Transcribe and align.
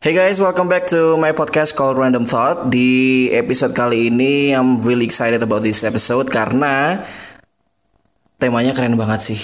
Hey 0.00 0.16
guys, 0.16 0.40
welcome 0.40 0.64
back 0.64 0.88
to 0.96 1.20
my 1.20 1.36
podcast 1.36 1.76
called 1.76 2.00
Random 2.00 2.24
Thought. 2.24 2.72
Di 2.72 3.28
episode 3.36 3.76
kali 3.76 4.08
ini, 4.08 4.48
I'm 4.48 4.80
really 4.80 5.04
excited 5.04 5.44
about 5.44 5.60
this 5.60 5.84
episode 5.84 6.32
karena 6.32 7.04
temanya 8.40 8.72
keren 8.72 8.96
banget 8.96 9.20
sih. 9.20 9.40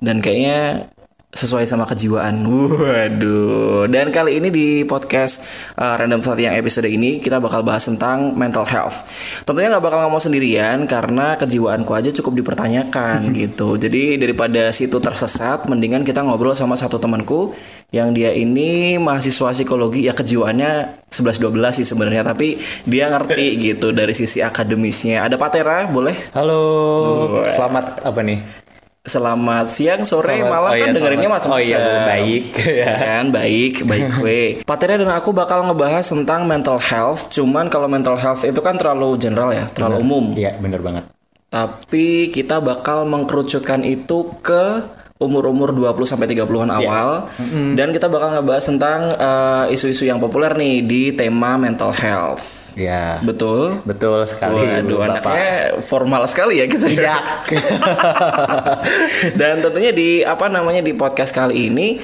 Dan 0.00 0.24
kayaknya 0.24 0.88
sesuai 1.28 1.68
sama 1.68 1.84
kejiwaan. 1.84 2.48
Waduh. 2.48 3.84
Dan 3.92 4.08
kali 4.08 4.40
ini 4.40 4.48
di 4.48 4.66
podcast 4.88 5.44
uh, 5.76 6.00
Random 6.00 6.24
Thought 6.24 6.40
yang 6.40 6.56
episode 6.56 6.88
ini 6.88 7.20
kita 7.20 7.36
bakal 7.36 7.60
bahas 7.60 7.84
tentang 7.84 8.32
mental 8.32 8.64
health. 8.64 9.04
Tentunya 9.44 9.68
nggak 9.76 9.84
bakal 9.84 9.98
ngomong 10.08 10.24
sendirian 10.24 10.88
karena 10.88 11.36
kejiwaanku 11.36 11.92
aja 11.92 12.08
cukup 12.16 12.40
dipertanyakan 12.40 13.28
gitu. 13.44 13.76
Jadi 13.76 14.16
daripada 14.16 14.72
situ 14.72 14.96
tersesat, 14.96 15.68
mendingan 15.68 16.00
kita 16.00 16.24
ngobrol 16.24 16.56
sama 16.56 16.80
satu 16.80 16.96
temanku 16.96 17.52
yang 17.92 18.16
dia 18.16 18.32
ini 18.32 18.96
mahasiswa 18.96 19.52
psikologi 19.52 20.08
ya 20.08 20.12
kejiwaannya 20.12 21.08
11-12 21.08 21.80
sih 21.80 21.86
sebenarnya 21.88 22.20
tapi 22.20 22.60
dia 22.84 23.08
ngerti 23.08 23.46
gitu 23.68 23.92
dari 23.92 24.16
sisi 24.16 24.40
akademisnya. 24.40 25.28
Ada 25.28 25.36
Pak 25.36 25.50
Tera, 25.52 25.84
boleh? 25.92 26.16
Halo, 26.32 27.44
selamat 27.52 28.00
apa 28.00 28.20
nih? 28.24 28.67
Selamat 29.08 29.64
siang, 29.66 30.04
sore, 30.04 30.36
Selamat- 30.36 30.52
malam 30.52 30.70
oh 30.70 30.74
kan 30.74 30.84
iya, 30.84 30.92
dengerinnya 30.92 31.30
macam-macam. 31.32 31.56
oh 31.56 31.60
iya, 31.64 32.06
baik. 32.06 32.44
Ya 32.84 32.92
kan, 32.94 33.24
baik, 33.32 33.74
baik 33.82 34.06
gue. 34.14 34.40
Patria 34.62 34.96
dan 34.96 35.10
aku 35.10 35.32
bakal 35.32 35.64
ngebahas 35.64 36.04
tentang 36.04 36.44
mental 36.44 36.76
health. 36.76 37.32
Cuman 37.32 37.66
kalau 37.66 37.88
mental 37.88 38.14
health 38.14 38.44
itu 38.44 38.60
kan 38.60 38.76
terlalu 38.76 39.16
general 39.16 39.50
ya, 39.50 39.66
terlalu 39.72 39.96
umum. 39.98 40.24
Iya, 40.36 40.54
bener 40.56 40.78
banget. 40.78 41.08
Tapi 41.48 42.28
kita 42.28 42.60
bakal 42.60 43.08
mengkerucutkan 43.08 43.80
itu 43.80 44.36
ke 44.38 44.84
umur-umur 45.18 45.72
20 45.72 46.04
sampai 46.04 46.28
30-an 46.28 46.70
Iya. 46.70 46.78
awal 46.78 47.10
dan 47.74 47.90
kita 47.90 48.06
bakal 48.06 48.36
ngebahas 48.36 48.64
tentang 48.64 49.00
eh, 49.10 49.74
isu-isu 49.74 50.04
yang 50.04 50.20
populer 50.20 50.54
nih 50.54 50.84
di 50.84 51.02
tema 51.10 51.56
mental 51.56 51.90
health. 51.90 52.57
Ya, 52.78 53.18
Betul? 53.26 53.82
betul 53.82 54.22
sekali. 54.22 54.62
Waduh, 54.62 55.02
Bapak. 55.02 55.10
anaknya 55.26 55.50
formal 55.82 56.22
sekali 56.30 56.62
ya 56.62 56.70
kita. 56.70 56.86
Tidak. 56.86 57.22
Dan 59.40 59.60
tentunya 59.60 59.90
di 59.90 60.22
apa 60.22 60.46
namanya 60.46 60.78
di 60.78 60.94
podcast 60.94 61.34
kali 61.34 61.66
ini 61.66 61.98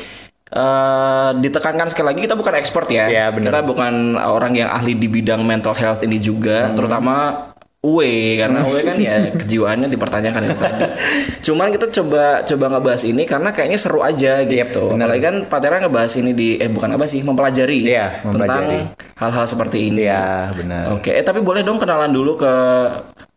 eh, 0.50 1.30
ditekankan 1.34 1.88
sekali 1.90 2.06
lagi 2.10 2.20
kita 2.26 2.34
bukan 2.34 2.54
expert 2.58 2.90
ya. 2.90 3.06
Iya, 3.06 3.26
benar. 3.30 3.54
kita 3.54 3.60
bukan 3.62 3.94
orang 4.18 4.54
yang 4.54 4.68
ahli 4.68 4.94
di 4.94 5.06
bidang 5.06 5.42
mental 5.42 5.74
health 5.74 6.02
ini 6.02 6.18
juga, 6.18 6.68
Hmm. 6.68 6.74
terutama 6.74 7.14
Uwe 7.84 8.40
karena 8.40 8.64
Uwe 8.64 8.80
kan 8.80 8.96
ya 8.96 9.14
kejiwaannya 9.40 9.86
dipertanyakan 9.86 10.42
itu 10.42 10.56
tadi. 10.56 10.84
Cuman 11.44 11.68
kita 11.68 11.92
coba 11.92 12.40
coba 12.42 12.64
ngebahas 12.72 13.04
ini 13.04 13.22
karena 13.24 13.52
kayaknya 13.52 13.76
seru 13.76 14.00
aja 14.00 14.40
gitu. 14.40 14.88
benar. 14.90 15.04
Apalagi 15.06 15.22
kan 15.22 15.36
Pak 15.44 15.60
Tera 15.60 15.76
ngebahas 15.78 16.12
ini 16.16 16.32
di 16.32 16.56
eh 16.56 16.66
bukan 16.66 16.88
apa 16.90 17.04
sih 17.04 17.20
mempelajari 17.20 17.84
Iya, 17.84 18.24
mempelajari. 18.24 18.48
tentang 18.48 18.64
hal-hal 19.14 19.44
seperti 19.44 19.92
ini. 19.92 20.02
Iya, 20.02 20.48
benar. 20.50 20.96
Oke, 20.96 21.12
eh 21.12 21.20
tapi 21.20 21.38
boleh 21.38 21.60
dong 21.60 21.76
kenalan 21.76 22.08
dulu 22.08 22.34
ke 22.34 22.54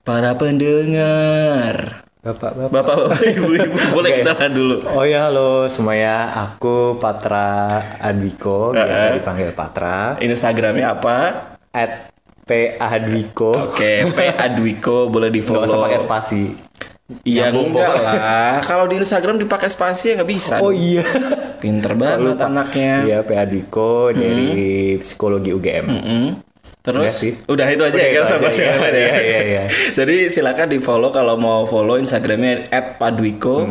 para 0.02 0.32
pendengar. 0.34 2.08
Bapak, 2.18 2.52
bapak. 2.58 2.72
Bapak-bapak, 2.72 3.20
ibu-ibu, 3.30 3.76
boleh 3.96 4.10
Oke. 4.12 4.20
kenalan 4.22 4.52
dulu. 4.52 4.76
Oh 4.90 5.04
ya, 5.04 5.28
halo 5.28 5.68
semuanya. 5.68 6.16
Aku 6.46 6.96
Patra 6.98 7.80
Adwiko, 8.00 8.72
biasa 8.72 9.12
dipanggil 9.14 9.52
Patra. 9.52 10.16
Instagramnya 10.20 10.92
apa? 10.94 11.18
At 11.72 12.12
P 12.48 12.52
Adwiko. 12.74 13.52
Oke, 13.70 14.08
P 14.08 14.20
Adwiko 14.32 15.12
boleh 15.12 15.28
di 15.28 15.44
Nggak 15.44 15.52
usah 15.60 15.68
follow. 15.68 15.86
pakai 15.86 16.00
spasi. 16.00 16.44
Iya 17.24 17.52
enggak 17.52 17.92
lah. 18.00 18.60
Kalau 18.64 18.84
di 18.84 19.00
Instagram 19.00 19.36
dipakai 19.38 19.68
spasi 19.68 20.12
ya 20.12 20.20
nggak 20.20 20.28
bisa. 20.30 20.56
Oh 20.60 20.72
iya. 20.72 21.04
Pinter 21.58 21.94
banget 21.94 22.36
anaknya. 22.38 22.94
Iya, 23.04 23.18
P 23.24 23.32
Adwiko 23.32 24.12
dari 24.12 24.48
Psikologi 24.98 25.52
UGM. 25.52 25.86
Mm. 25.88 26.30
Terus 26.84 27.04
Udah 27.04 27.12
sih. 27.12 27.34
udah 27.52 27.68
itu 27.68 27.84
aja 27.84 28.00
Udah 28.00 28.08
ya 28.08 28.22
usah 28.24 28.38
aja, 28.40 28.44
bahas 28.44 28.56
iya, 28.56 28.64
yang 28.64 28.80
lain 28.80 28.96
ya. 28.96 29.00
iya, 29.04 29.18
iya, 29.20 29.40
iya. 29.44 29.64
Jadi 30.00 30.16
silakan 30.32 30.68
di 30.72 30.80
follow 30.80 31.12
kalau 31.12 31.36
mau 31.36 31.68
follow 31.68 32.00
Instagramnya 32.00 32.72
@padwiko. 32.96 33.68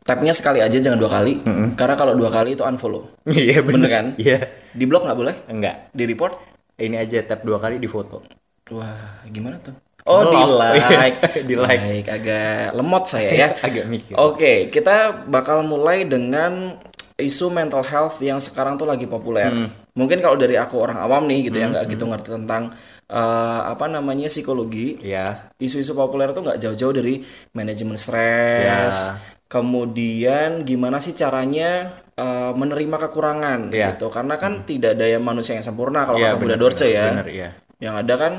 Tabnya 0.00 0.32
sekali 0.32 0.60
aja 0.60 0.76
jangan 0.76 0.96
dua 0.96 1.08
kali. 1.08 1.40
Karena 1.72 1.94
kalau 1.96 2.12
dua 2.12 2.28
kali 2.28 2.52
itu 2.52 2.64
unfollow. 2.64 3.08
Iya, 3.28 3.60
Bener 3.60 3.88
kan? 3.88 4.06
Iya. 4.16 4.44
Di 4.72 4.84
blog 4.84 5.04
nggak 5.04 5.16
boleh? 5.16 5.34
Enggak. 5.48 5.88
Di 5.92 6.04
report? 6.04 6.36
Ini 6.80 6.96
aja 6.96 7.20
tap 7.28 7.44
dua 7.44 7.60
kali 7.60 7.76
di 7.76 7.84
foto. 7.84 8.24
Wah, 8.72 9.20
gimana 9.28 9.60
tuh? 9.60 9.76
Oh, 10.08 10.32
di 10.32 10.32
Nge-love. 10.32 10.76
like. 10.96 11.18
Di 11.48 11.54
like. 11.60 11.82
Baik, 11.84 12.06
agak 12.08 12.72
lemot 12.72 13.04
saya 13.04 13.30
ya. 13.36 13.48
Agak 13.66 13.84
mikir. 13.84 14.16
Oke, 14.16 14.72
kita 14.72 15.28
bakal 15.28 15.60
mulai 15.60 16.08
dengan 16.08 16.80
isu 17.20 17.52
mental 17.52 17.84
health 17.84 18.16
yang 18.24 18.40
sekarang 18.40 18.80
tuh 18.80 18.88
lagi 18.88 19.04
populer. 19.04 19.52
Hmm. 19.52 19.68
Mungkin 19.92 20.24
kalau 20.24 20.40
dari 20.40 20.56
aku 20.56 20.80
orang 20.80 20.96
awam 21.04 21.28
nih 21.28 21.52
gitu 21.52 21.60
ya, 21.60 21.68
nggak 21.68 21.84
gitu 21.92 22.08
ngerti 22.08 22.32
tentang 22.32 22.72
eh, 23.12 23.60
apa 23.68 23.84
namanya 23.92 24.32
psikologi. 24.32 24.96
Iya. 25.04 25.52
Isu-isu 25.60 25.92
populer 25.92 26.32
tuh 26.32 26.48
nggak 26.48 26.58
jauh-jauh 26.64 26.94
dari 26.96 27.20
manajemen 27.52 28.00
stres. 28.00 28.96
Ya. 28.96 29.20
Kemudian 29.50 30.64
gimana 30.64 31.02
sih 31.02 31.12
caranya 31.12 31.92
eh, 32.20 32.52
menerima 32.52 32.96
kekurangan 33.00 33.72
Ya. 33.72 33.96
gitu? 33.96 34.12
Karena 34.12 34.36
kan 34.36 34.62
tidak 34.62 34.94
ada 34.94 35.08
yang 35.08 35.24
manusia 35.24 35.56
yang 35.56 35.64
sempurna 35.64 36.04
kalau 36.04 36.20
Iya, 36.20 36.36
kata 36.36 36.40
Buddha 36.40 36.56
Dorce 36.56 36.86
ya. 36.86 37.08
benar, 37.10 37.28
iya. 37.28 37.48
Yang 37.80 37.94
ada 37.98 38.14
kan 38.16 38.34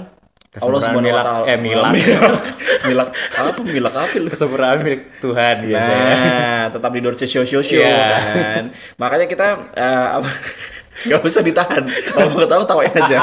Kesempurnaan 0.52 0.84
Subhanahu 0.84 1.16
wa 1.16 1.24
Ta'ala. 1.24 1.46
eh, 1.48 1.58
milak. 1.58 1.94
milak 2.92 3.10
apa 3.34 3.60
milak 3.64 3.96
apa 3.96 4.16
lu? 4.20 4.28
Kesempurnaan 4.28 4.78
milik 4.82 5.02
Tuhan 5.18 5.56
biasanya. 5.64 6.12
Nah, 6.12 6.64
tetap 6.70 6.92
di 6.92 7.00
Dorce 7.00 7.24
Show 7.24 7.42
Show 7.42 7.64
Show 7.64 7.80
Iya. 7.80 8.20
kan. 8.20 8.64
Makanya 9.00 9.26
kita 9.26 9.48
eh, 9.72 10.08
apa 10.20 10.28
nggak 11.08 11.22
usah 11.24 11.40
ditahan. 11.42 11.84
Kalau 11.88 12.28
mau 12.30 12.44
ketawa 12.44 12.68
tawain 12.68 12.92
aja. 12.92 13.20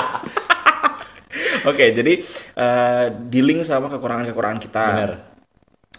Oke, 1.69 1.93
jadi 1.93 2.17
eh, 2.57 3.05
dealing 3.29 3.61
sama 3.61 3.87
kekurangan-kekurangan 3.89 4.59
kita. 4.59 4.85
Benar. 4.89 5.11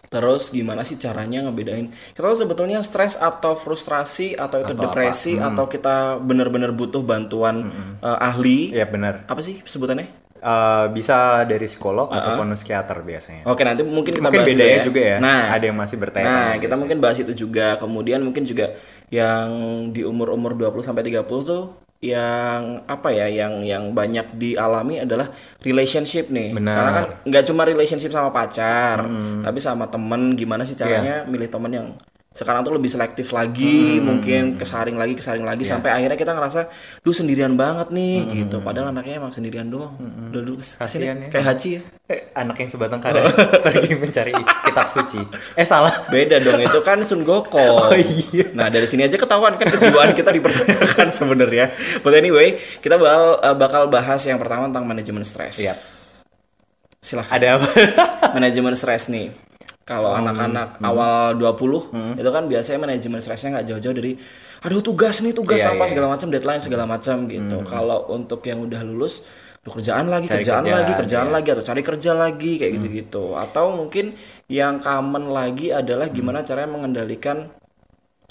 Terus 0.10 0.50
gimana 0.50 0.82
sih 0.82 0.98
caranya 0.98 1.46
ngebedain? 1.46 1.94
Kita 1.94 2.26
tuh 2.26 2.40
sebetulnya 2.42 2.82
stres 2.82 3.22
atau 3.22 3.54
frustrasi 3.54 4.34
atau 4.34 4.66
itu 4.66 4.74
depresi 4.74 5.38
atau 5.38 5.70
kita 5.70 6.18
benar-benar 6.18 6.74
butuh 6.74 7.06
bantuan 7.06 7.70
eh, 8.02 8.18
ahli. 8.26 8.74
Iya 8.74 8.90
benar. 8.90 9.30
Apa 9.30 9.46
sih 9.46 9.62
sebutannya? 9.62 10.30
Eh, 10.40 10.86
bisa 10.96 11.44
dari 11.44 11.68
psikolog 11.68 12.08
ataupun 12.16 12.56
psikiater 12.56 13.04
biasanya. 13.04 13.44
Oke, 13.44 13.68
nanti 13.68 13.84
mungkin 13.84 14.16
kita 14.16 14.32
Mungkin 14.32 14.48
bahas 14.48 14.56
bedanya 14.56 14.78
dulu 14.80 14.88
juga 14.88 15.02
ya. 15.04 15.18
Nah, 15.20 15.42
ada 15.52 15.66
yang 15.68 15.78
masih 15.78 15.98
bertanya. 16.00 16.32
Nah, 16.32 16.52
kita 16.64 16.76
mungkin 16.80 16.98
bahas 17.04 17.18
itu 17.20 17.34
juga. 17.36 17.76
Kemudian 17.76 18.24
mungkin 18.24 18.48
juga 18.48 18.72
yang 19.12 19.52
di 19.92 20.08
umur-umur 20.08 20.56
20 20.56 20.80
sampai 20.80 21.04
30 21.04 21.28
tuh 21.44 21.76
yang 22.00 22.88
apa 22.88 23.12
ya 23.12 23.28
yang 23.28 23.60
yang 23.68 23.92
banyak 23.92 24.32
dialami 24.40 25.04
adalah 25.04 25.28
relationship 25.60 26.32
nih. 26.32 26.56
Benar. 26.56 26.76
Karena 26.76 26.92
kan 26.96 27.06
nggak 27.28 27.44
cuma 27.52 27.68
relationship 27.68 28.12
sama 28.16 28.32
pacar, 28.32 29.04
tapi 29.44 29.60
sama 29.60 29.92
temen 29.92 30.40
gimana 30.40 30.64
sih 30.64 30.80
caranya 30.80 31.28
milih 31.28 31.52
temen 31.52 31.72
yang 31.72 31.88
sekarang 32.40 32.64
tuh 32.64 32.72
lebih 32.72 32.88
selektif 32.88 33.36
lagi, 33.36 34.00
mungkin 34.00 34.56
kesaring 34.56 34.96
lagi, 34.96 35.12
kesaring 35.20 35.44
lagi 35.44 35.68
Iya. 35.68 35.76
sampai 35.76 35.92
akhirnya 35.92 36.16
kita 36.16 36.32
ngerasa, 36.32 36.72
duh 37.04 37.12
sendirian 37.12 37.60
banget 37.60 37.92
nih 37.92 38.24
gitu. 38.32 38.64
Padahal 38.64 38.96
anaknya 38.96 39.20
emang 39.20 39.36
sendirian 39.36 39.68
doang. 39.68 40.00
Udah 40.32 40.40
dulu 40.48 40.56
ya. 40.56 41.28
kayak 41.28 41.46
Haji 41.52 41.70
ya. 41.76 41.82
Eh, 42.08 42.32
anak 42.32 42.64
yang 42.64 42.72
sebatang 42.72 43.04
kara 43.04 43.28
pergi 43.68 43.92
mencari 44.00 44.32
kitab 44.64 44.88
suci. 44.88 45.20
Eh 45.60 45.68
salah. 45.68 45.92
Beda 46.08 46.40
dong 46.40 46.64
itu 46.64 46.80
kan 46.80 47.04
Sun 47.04 47.28
Gokong. 47.28 47.76
Oh, 47.90 47.94
iya. 47.98 48.50
Nah 48.56 48.72
dari 48.72 48.88
sini 48.88 49.04
aja 49.04 49.20
ketahuan 49.20 49.60
kan 49.60 49.68
kejiwaan 49.68 50.16
kita 50.16 50.32
dipertanyakan 50.32 51.12
sebenarnya. 51.20 51.76
But 52.02 52.16
anyway 52.16 52.56
kita 52.80 52.96
bakal 52.96 53.44
eh, 53.44 53.56
bakal 53.60 53.84
bahas 53.92 54.24
yang 54.24 54.40
pertama 54.40 54.72
tentang 54.72 54.88
manajemen 54.88 55.28
stres. 55.28 55.60
Siap. 55.60 55.78
Silahkan. 57.04 57.36
Ada 57.36 57.48
apa? 57.60 57.68
manajemen 58.32 58.74
stres 58.80 59.12
nih. 59.12 59.49
Kalau 59.90 60.14
Hmm. 60.14 60.22
anak-anak 60.22 60.78
awal 60.80 61.34
20 61.34 61.90
itu 62.14 62.30
kan 62.30 62.46
biasanya 62.46 62.80
manajemen 62.80 63.18
stresnya 63.18 63.58
nggak 63.58 63.66
jauh-jauh 63.66 63.96
dari 63.98 64.14
aduh 64.60 64.86
tugas 64.86 65.26
nih 65.26 65.34
tugas 65.34 65.58
Iya, 65.60 65.74
apa 65.74 65.82
iya. 65.82 65.90
segala 65.90 66.08
macam 66.14 66.28
deadline 66.30 66.62
segala 66.62 66.84
macam 66.86 67.26
gitu. 67.26 67.58
Kalau 67.66 68.06
untuk 68.08 68.46
yang 68.46 68.62
udah 68.62 68.86
lulus 68.86 69.26
Duh, 69.60 69.76
kerjaan 69.76 70.08
lagi, 70.08 70.32
Cari 70.32 70.40
kerjaan, 70.40 70.64
lagi, 70.64 70.72
kerjaan, 70.72 71.00
kerjaan 71.04 71.28
iya. 71.28 71.36
lagi 71.36 71.48
atau 71.52 71.64
cari 71.68 71.82
kerja 71.84 72.12
lagi 72.16 72.52
kayak 72.56 72.72
gitu-gitu. 72.80 73.24
Atau 73.36 73.76
mungkin 73.76 74.16
yang 74.48 74.80
common 74.80 75.36
lagi 75.36 75.76
adalah 75.76 76.08
gimana 76.08 76.48
caranya 76.48 76.72
mengendalikan 76.72 77.52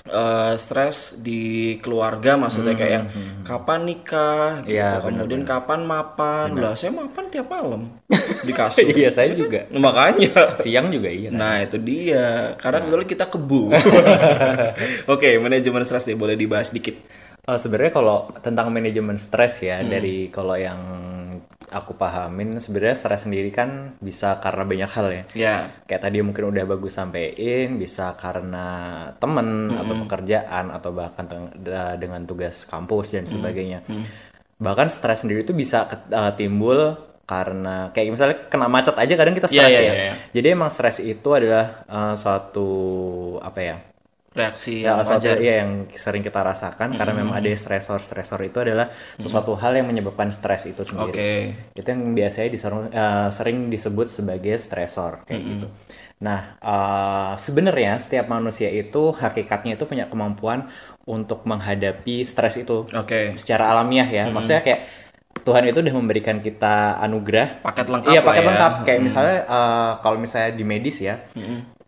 eh, 0.07 0.55
stres 0.55 1.19
di 1.25 1.75
keluarga 1.83 2.39
maksudnya 2.39 2.79
kayak 2.79 2.93
yang 2.93 3.07
kapan 3.43 3.81
nikah 3.89 4.63
gitu, 4.63 4.79
Iya, 4.79 5.03
kemudian 5.03 5.43
kapan 5.43 5.83
mapan. 5.83 6.55
Lah, 6.55 6.77
saya 6.79 6.95
mapan 6.95 7.27
tiap 7.33 7.51
malam 7.51 7.89
di 8.47 8.53
kasur. 8.55 8.87
Iya, 8.93 9.11
saya 9.11 9.35
juga. 9.35 9.67
Makanya. 9.73 10.55
Siang 10.55 10.93
juga 10.95 11.11
iya. 11.11 11.33
Nah 11.33 11.65
itu 11.65 11.81
dia, 11.81 12.55
karena 12.61 12.85
kebetulan 12.85 13.09
kita 13.09 13.25
kebu. 13.27 13.63
Oke, 15.15 15.41
manajemen 15.43 15.83
stres 15.83 16.07
deh 16.07 16.15
boleh 16.15 16.39
dibahas 16.39 16.71
dikit. 16.71 16.95
Eh, 17.49 17.57
sebenarnya 17.57 17.93
kalau 17.97 18.29
tentang 18.45 18.69
manajemen 18.69 19.17
stres 19.17 19.65
ya 19.65 19.81
dari 19.81 20.29
kalau 20.29 20.53
yang 20.53 20.81
aku 21.69 21.93
pahamin 21.93 22.57
sebenarnya 22.57 22.97
stres 22.97 23.25
sendiri 23.25 23.49
kan 23.49 23.95
bisa 23.99 24.39
karena 24.39 24.63
banyak 24.63 24.91
hal 24.91 25.07
ya. 25.09 25.23
Ya, 25.33 25.55
Kayak 25.85 26.03
tadi 26.05 26.19
mungkin 26.21 26.49
udah 26.49 26.65
bagus 26.65 26.95
sampein 26.95 27.77
bisa 27.77 28.13
karena 28.15 28.67
temen 29.17 29.71
atau 29.71 29.95
pekerjaan 30.03 30.71
atau 30.71 30.91
bahkan 30.91 31.25
dengan 31.95 32.23
tugas 32.23 32.65
kampus 32.65 33.13
dan 33.13 33.25
sebagainya. 33.25 33.83
bahkan 34.59 34.91
stres 34.91 35.23
sendiri 35.23 35.43
itu 35.43 35.55
bisa 35.55 35.87
uh, 36.11 36.35
timbul 36.35 36.99
karena 37.23 37.93
kayak 37.93 38.11
misalnya 38.11 38.37
kena 38.49 38.67
macet 38.67 38.97
aja 38.97 39.15
kadang 39.15 39.37
kita 39.37 39.47
Iya, 39.47 39.55
stres 39.55 39.71
iya, 39.71 39.79
ya. 39.79 39.85
iya, 39.85 39.95
iya. 40.03 40.15
Jadi 40.33 40.47
emang 40.49 40.67
stres 40.67 40.99
itu 40.99 41.29
adalah 41.31 41.85
uh, 41.87 42.15
suatu 42.17 42.69
apa 43.39 43.61
ya? 43.61 43.77
Reaksi 44.39 44.81
Ya, 44.81 44.95
yang 44.95 45.03
suatu 45.03 45.27
wajar. 45.27 45.37
ya 45.39 45.55
yang 45.61 45.71
sering 45.91 46.23
kita 46.23 46.39
rasakan 46.39 46.95
karena 46.95 47.13
memang 47.13 47.35
ada 47.35 47.51
stresor-stresor 47.51 48.39
itu 48.43 48.59
adalah 48.59 48.87
sesuatu 49.17 49.53
hal 49.53 49.75
yang 49.75 49.85
menyebabkan 49.85 50.31
stres 50.31 50.65
itu 50.65 50.81
sendiri. 50.81 51.11
Oke. 51.11 51.33
Itu 51.75 51.87
yang 51.87 52.15
biasanya 52.15 52.49
diseru- 52.49 52.89
eh, 52.89 53.29
sering 53.29 53.67
disebut 53.67 54.07
sebagai 54.07 54.55
stresor 54.55 55.25
kayak 55.25 55.43
gitu. 55.45 55.67
Nah, 56.19 56.57
eh, 56.57 57.33
sebenarnya 57.37 57.95
setiap 57.97 58.27
manusia 58.27 58.67
itu 58.69 59.11
hakikatnya 59.13 59.75
itu 59.75 59.85
punya 59.85 60.07
kemampuan 60.07 60.71
untuk 61.05 61.43
menghadapi 61.43 62.23
stres 62.23 62.57
itu 62.57 62.87
Oke. 62.89 63.35
secara 63.35 63.71
alamiah 63.71 64.05
ya. 64.05 64.25
Maksudnya 64.29 64.61
kayak 64.61 64.83
Tuhan 65.39 65.65
itu 65.65 65.79
udah 65.79 65.95
memberikan 65.95 66.39
kita 66.39 66.99
anugerah 66.99 67.63
Paket 67.63 67.87
lengkap 67.89 68.11
Iya 68.11 68.21
paket 68.21 68.43
ya. 68.43 68.49
lengkap. 68.51 68.73
Kayak 68.83 69.01
misalnya 69.01 69.37
eh, 69.43 69.93
kalau 69.99 70.19
misalnya 70.19 70.51
di 70.53 70.65
medis 70.65 70.99
ya, 70.99 71.17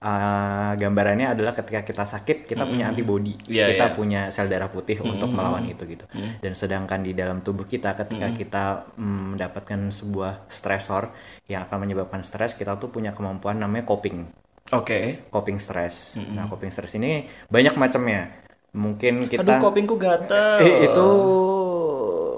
eh, 0.01 0.73
gambarannya 0.75 1.37
adalah 1.37 1.53
ketika 1.53 1.85
kita 1.85 2.05
sakit 2.05 2.49
kita 2.49 2.65
punya 2.65 2.89
antibodi, 2.89 3.37
Iya, 3.47 3.69
kita 3.71 3.87
iya. 3.87 3.95
punya 3.95 4.21
sel 4.33 4.49
darah 4.49 4.73
putih 4.73 4.97
untuk 5.05 5.29
melawan 5.29 5.63
itu 5.65 5.85
gitu. 5.85 6.09
Dan 6.41 6.53
sedangkan 6.53 7.05
di 7.05 7.13
dalam 7.13 7.45
tubuh 7.45 7.65
kita 7.65 7.93
ketika 7.95 8.33
kita 8.33 8.65
mm, 8.97 9.37
mendapatkan 9.37 9.93
sebuah 9.93 10.49
stresor 10.49 11.13
yang 11.47 11.69
akan 11.69 11.85
menyebabkan 11.85 12.25
stres, 12.25 12.57
kita 12.57 12.75
tuh 12.77 12.89
punya 12.89 13.13
kemampuan 13.13 13.61
namanya 13.61 13.85
coping, 13.85 14.25
Oke. 14.73 15.29
coping 15.29 15.61
stress. 15.61 16.17
Nah 16.17 16.49
coping 16.49 16.73
stress 16.73 16.97
ini 16.97 17.27
banyak 17.47 17.77
macamnya. 17.77 18.31
Mungkin 18.71 19.27
kita 19.27 19.43
Aduh, 19.43 19.59
kopingku 19.59 19.99
gatel. 19.99 20.63
Eh, 20.63 20.87
itu 20.87 21.09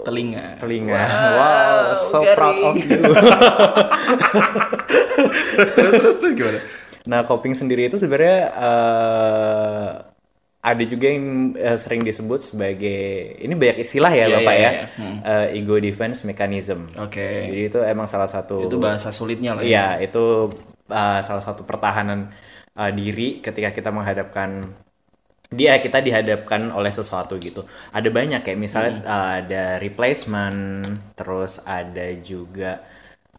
telinga. 0.02 0.56
telinga. 0.56 0.96
Wow, 0.96 1.92
so 1.94 2.24
garing. 2.24 2.34
proud 2.34 2.56
of 2.58 2.74
you. 2.80 3.00
terus 5.60 5.74
terus 5.76 5.92
terus 5.92 6.16
terus 6.18 6.32
gimana? 6.34 6.60
Nah, 7.06 7.26
coping 7.26 7.54
sendiri 7.54 7.90
itu 7.90 7.98
sebenarnya 7.98 8.40
eh, 8.54 9.90
ada 10.62 10.84
juga 10.86 11.10
yang 11.10 11.58
eh, 11.58 11.74
sering 11.74 12.06
disebut 12.06 12.54
sebagai 12.54 13.34
ini 13.42 13.54
banyak 13.58 13.82
istilah 13.82 14.12
ya, 14.14 14.30
Iya, 14.30 14.36
Bapak 14.38 14.54
iya, 14.54 14.62
ya. 14.62 14.70
iya. 14.70 14.86
Eh, 15.50 15.58
ego 15.58 15.74
defense 15.82 16.22
mechanism. 16.22 16.86
Oke. 17.02 17.50
Jadi 17.50 17.62
itu 17.66 17.78
emang 17.82 18.06
salah 18.06 18.30
satu 18.30 18.70
Itu 18.70 18.78
bahasa 18.78 19.10
sulitnya 19.10 19.58
lah 19.58 19.66
ya. 19.66 19.68
Iya, 19.68 19.86
itu 20.06 20.54
uh, 20.86 21.20
salah 21.24 21.42
satu 21.42 21.66
pertahanan 21.66 22.30
uh, 22.78 22.90
diri 22.94 23.42
ketika 23.42 23.74
kita 23.74 23.90
menghadapkan 23.90 24.70
dia 25.52 25.76
kita 25.84 26.00
dihadapkan 26.00 26.70
oleh 26.72 26.88
sesuatu 26.88 27.36
gitu. 27.36 27.66
Ada 27.92 28.08
banyak 28.08 28.40
kayak 28.40 28.56
misalnya 28.56 29.02
uh, 29.04 29.30
ada 29.42 29.64
replacement, 29.82 30.86
terus 31.18 31.60
ada 31.66 32.06
juga 32.24 32.80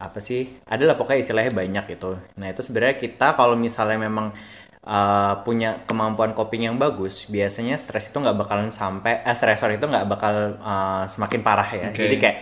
apa 0.04 0.20
sih? 0.20 0.60
Adalah 0.68 1.00
pokoknya 1.00 1.20
istilahnya 1.24 1.52
banyak 1.56 1.96
itu. 1.96 2.10
Nah, 2.36 2.46
itu 2.52 2.60
sebenarnya 2.60 2.96
kita 3.00 3.32
kalau 3.32 3.56
misalnya 3.56 3.96
memang 3.96 4.30
uh, 4.84 5.34
punya 5.42 5.82
kemampuan 5.88 6.36
coping 6.36 6.68
yang 6.68 6.76
bagus, 6.76 7.26
biasanya 7.32 7.80
stres 7.80 8.12
itu 8.12 8.20
nggak 8.20 8.36
bakalan 8.36 8.68
sampai 8.68 9.24
eh 9.24 9.36
stresor 9.36 9.72
itu 9.72 9.88
nggak 9.88 10.06
bakal 10.06 10.60
uh, 10.60 11.04
semakin 11.08 11.40
parah 11.40 11.68
ya. 11.72 11.88
Oke. 11.90 12.04
Jadi 12.04 12.16
kayak 12.20 12.36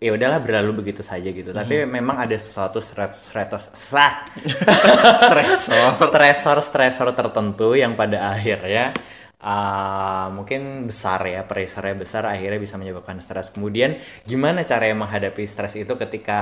ya 0.00 0.16
udahlah 0.16 0.40
berlalu 0.40 0.80
begitu 0.80 1.04
saja 1.04 1.28
gitu. 1.28 1.52
Tapi 1.52 1.84
memang 1.84 2.24
ada 2.24 2.34
sesuatu 2.38 2.80
stres 2.80 3.20
stres 3.20 3.68
sah 3.76 4.24
stresor 5.28 5.92
stresor 5.98 6.58
stresor 6.64 7.08
tertentu 7.12 7.76
yang 7.76 7.92
pada 7.94 8.32
akhirnya 8.32 8.96
uh, 9.44 10.32
mungkin 10.32 10.88
besar 10.88 11.20
ya 11.28 11.44
pressure-nya 11.44 11.96
besar 11.96 12.22
akhirnya 12.28 12.56
bisa 12.56 12.80
menyebabkan 12.80 13.20
stres. 13.20 13.52
Kemudian 13.52 14.00
gimana 14.24 14.64
caranya 14.64 15.04
menghadapi 15.04 15.44
stres 15.44 15.76
itu 15.76 15.92
ketika 16.00 16.40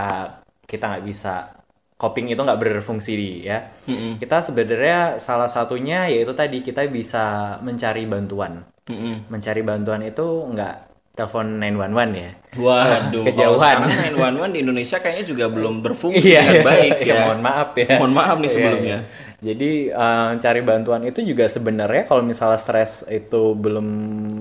kita 0.69 0.85
nggak 0.87 1.05
bisa 1.05 1.56
coping 1.97 2.29
itu 2.29 2.38
nggak 2.38 2.61
berfungsi 2.61 3.12
di 3.12 3.31
ya. 3.43 3.73
Kita 4.20 4.38
sebenarnya 4.38 5.17
salah 5.17 5.49
satunya 5.49 6.06
yaitu 6.06 6.31
tadi 6.31 6.61
kita 6.61 6.85
bisa 6.87 7.56
mencari 7.59 8.05
bantuan. 8.05 8.62
Mm-mm. 8.87 9.26
Mencari 9.26 9.61
bantuan 9.61 10.00
itu 10.00 10.23
nggak 10.47 10.75
telepon 11.12 11.59
911 11.59 12.15
ya. 12.15 12.31
Waduh, 12.55 13.26
kalau 13.35 13.59
Kejauhan. 13.59 13.59
sekarang 13.82 13.91
911 14.47 14.55
di 14.55 14.59
Indonesia 14.62 14.97
kayaknya 14.99 15.25
juga 15.26 15.44
belum 15.50 15.75
berfungsi 15.82 16.31
Iya, 16.31 16.41
dengan 16.47 16.62
baik 16.62 16.97
ya, 17.00 17.11
ya. 17.11 17.20
mohon 17.26 17.41
maaf 17.43 17.69
ya. 17.75 17.88
Mohon 17.99 18.15
maaf 18.15 18.37
nih 18.37 18.44
Iya, 18.44 18.55
sebelumnya. 18.55 18.99
iya. 19.03 19.26
Jadi 19.38 19.70
eh, 19.88 20.31
cari 20.37 20.61
bantuan 20.62 21.03
itu 21.03 21.20
juga 21.23 21.47
sebenarnya 21.47 22.03
kalau 22.05 22.23
misalnya 22.23 22.59
stres 22.59 23.03
itu 23.06 23.55
belum 23.55 23.87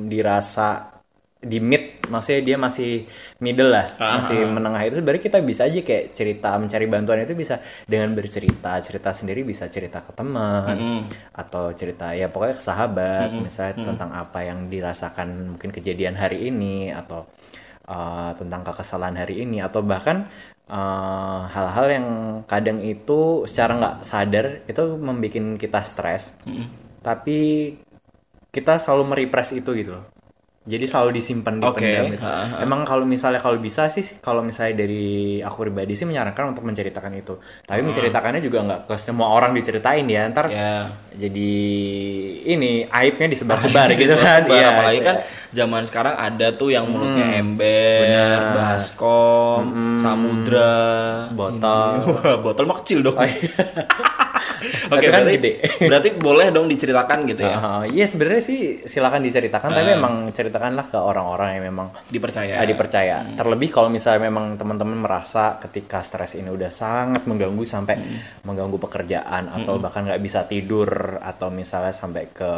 dirasa 0.05 0.96
di 1.37 1.61
mid, 1.61 2.01
maksudnya 2.09 2.41
dia 2.41 2.57
masih 2.57 3.05
middle 3.37 3.69
lah, 3.69 3.85
Ah, 4.01 4.17
masih 4.17 4.49
menengah 4.49 4.81
itu. 4.89 4.97
Sebenarnya 4.97 5.21
kita 5.21 5.39
bisa 5.45 5.69
aja 5.69 5.79
kayak 5.85 6.09
cerita 6.09 6.57
mencari 6.57 6.85
bantuan 6.89 7.21
itu 7.21 7.37
bisa 7.37 7.61
dengan 7.85 8.17
bercerita, 8.17 8.81
cerita 8.81 9.13
sendiri 9.13 9.45
bisa 9.45 9.69
cerita 9.69 10.01
ke 10.01 10.17
teman 10.17 11.05
atau 11.29 11.69
cerita 11.77 12.17
ya 12.17 12.33
pokoknya 12.33 12.57
ke 12.57 12.63
sahabat, 12.65 13.29
misalnya 13.37 13.85
tentang 13.85 14.17
apa 14.17 14.39
yang 14.49 14.65
dirasakan 14.65 15.53
mungkin 15.53 15.69
kejadian 15.69 16.17
hari 16.17 16.49
ini 16.49 16.89
atau 16.89 17.29
uh, 17.85 18.33
tentang 18.33 18.65
kekesalan 18.65 19.13
hari 19.21 19.45
ini. 19.45 19.61
Atau 19.61 19.85
bahkan 19.85 20.25
uh, 20.65 21.45
hal-hal 21.53 21.87
yang 22.01 22.07
kadang 22.49 22.81
itu 22.81 23.45
secara 23.45 23.77
nggak 23.77 23.95
sadar 24.01 24.65
itu 24.65 24.83
membuat 24.97 25.61
kita 25.61 25.85
stres. 25.85 26.41
Tapi 27.05 27.37
kita 28.49 28.81
selalu 28.81 29.13
merepress 29.13 29.53
itu 29.53 29.69
gitu 29.77 30.01
loh 30.01 30.16
jadi 30.67 30.83
selalu 30.83 31.15
disimpan 31.15 31.63
Oke, 31.63 31.79
dipendam 31.79 32.05
gitu. 32.11 32.21
ha, 32.21 32.59
Emang 32.59 32.83
kalau 32.83 33.01
misalnya 33.01 33.39
kalau 33.39 33.55
bisa 33.55 33.87
sih 33.87 34.03
kalau 34.19 34.43
misalnya 34.43 34.83
dari 34.83 35.07
aku 35.39 35.63
pribadi 35.63 35.95
sih 35.95 36.03
menyarankan 36.03 36.51
untuk 36.51 36.61
menceritakan 36.61 37.15
itu. 37.15 37.39
Tapi 37.63 37.79
menceritakannya 37.79 38.43
juga 38.43 38.59
nggak 38.61 38.81
ke 38.83 38.95
semua 38.97 39.31
orang 39.31 39.51
diceritain 39.51 40.03
ya. 40.03 40.27
Ntar 40.27 40.51
Ya. 40.51 40.91
jadi 41.09 41.51
ini 42.45 42.83
aibnya 42.85 43.25
disebar-sebar 43.25 43.87
gitu 43.95 44.13
kan. 44.13 44.43
Sebar, 44.43 44.53
Iya, 44.53 44.67
apalagi 44.69 44.99
iya. 44.99 45.07
kan 45.07 45.15
zaman 45.49 45.83
sekarang 45.83 46.13
ada 46.13 46.47
tuh 46.51 46.69
yang 46.69 46.83
mulutnya 46.85 47.39
ember, 47.39 48.03
baskom, 48.53 49.63
samudra, 49.95 51.31
Botol. 51.31 51.91
Wah, 52.13 52.35
botol 52.37 52.65
mah 52.65 52.77
kecil 52.79 53.01
dong. 53.01 53.15
Oke, 54.87 55.07
kan 55.07 55.21
berarti, 55.21 55.35
gede. 55.35 55.51
berarti 55.83 56.09
boleh 56.13 56.47
dong 56.49 56.65
diceritakan 56.65 57.17
gitu 57.25 57.41
ya. 57.41 57.55
Ah, 57.55 57.83
Iya 57.83 58.05
sebenarnya 58.05 58.41
sih 58.41 58.59
silakan 58.83 59.21
diceritakan 59.21 59.69
tapi 59.69 59.89
emang 59.93 60.13
ceritakanlah 60.29 60.85
ke 60.85 60.95
orang-orang 60.95 61.55
yang 61.55 61.65
memang 61.67 61.87
Dipercaya. 62.07 62.57
ah, 62.57 62.63
dipercaya. 62.63 63.17
Terlebih 63.33 63.69
kalau 63.69 63.87
misalnya 63.87 64.23
memang 64.23 64.55
teman-teman 64.55 64.97
merasa 64.97 65.57
ketika 65.59 65.99
stres 65.99 66.33
ini 66.33 66.47
udah 66.47 66.67
sangat 66.67 67.23
mengganggu 67.23 67.61
sampai 67.61 67.95
mengganggu 68.41 68.77
pekerjaan 68.79 69.49
atau 69.51 69.77
bahkan 69.77 70.03
nggak 70.03 70.19
bisa 70.19 70.43
tidur 70.43 70.87
atau 71.17 71.47
misalnya 71.47 71.91
sampai 71.91 72.29
ke 72.29 72.51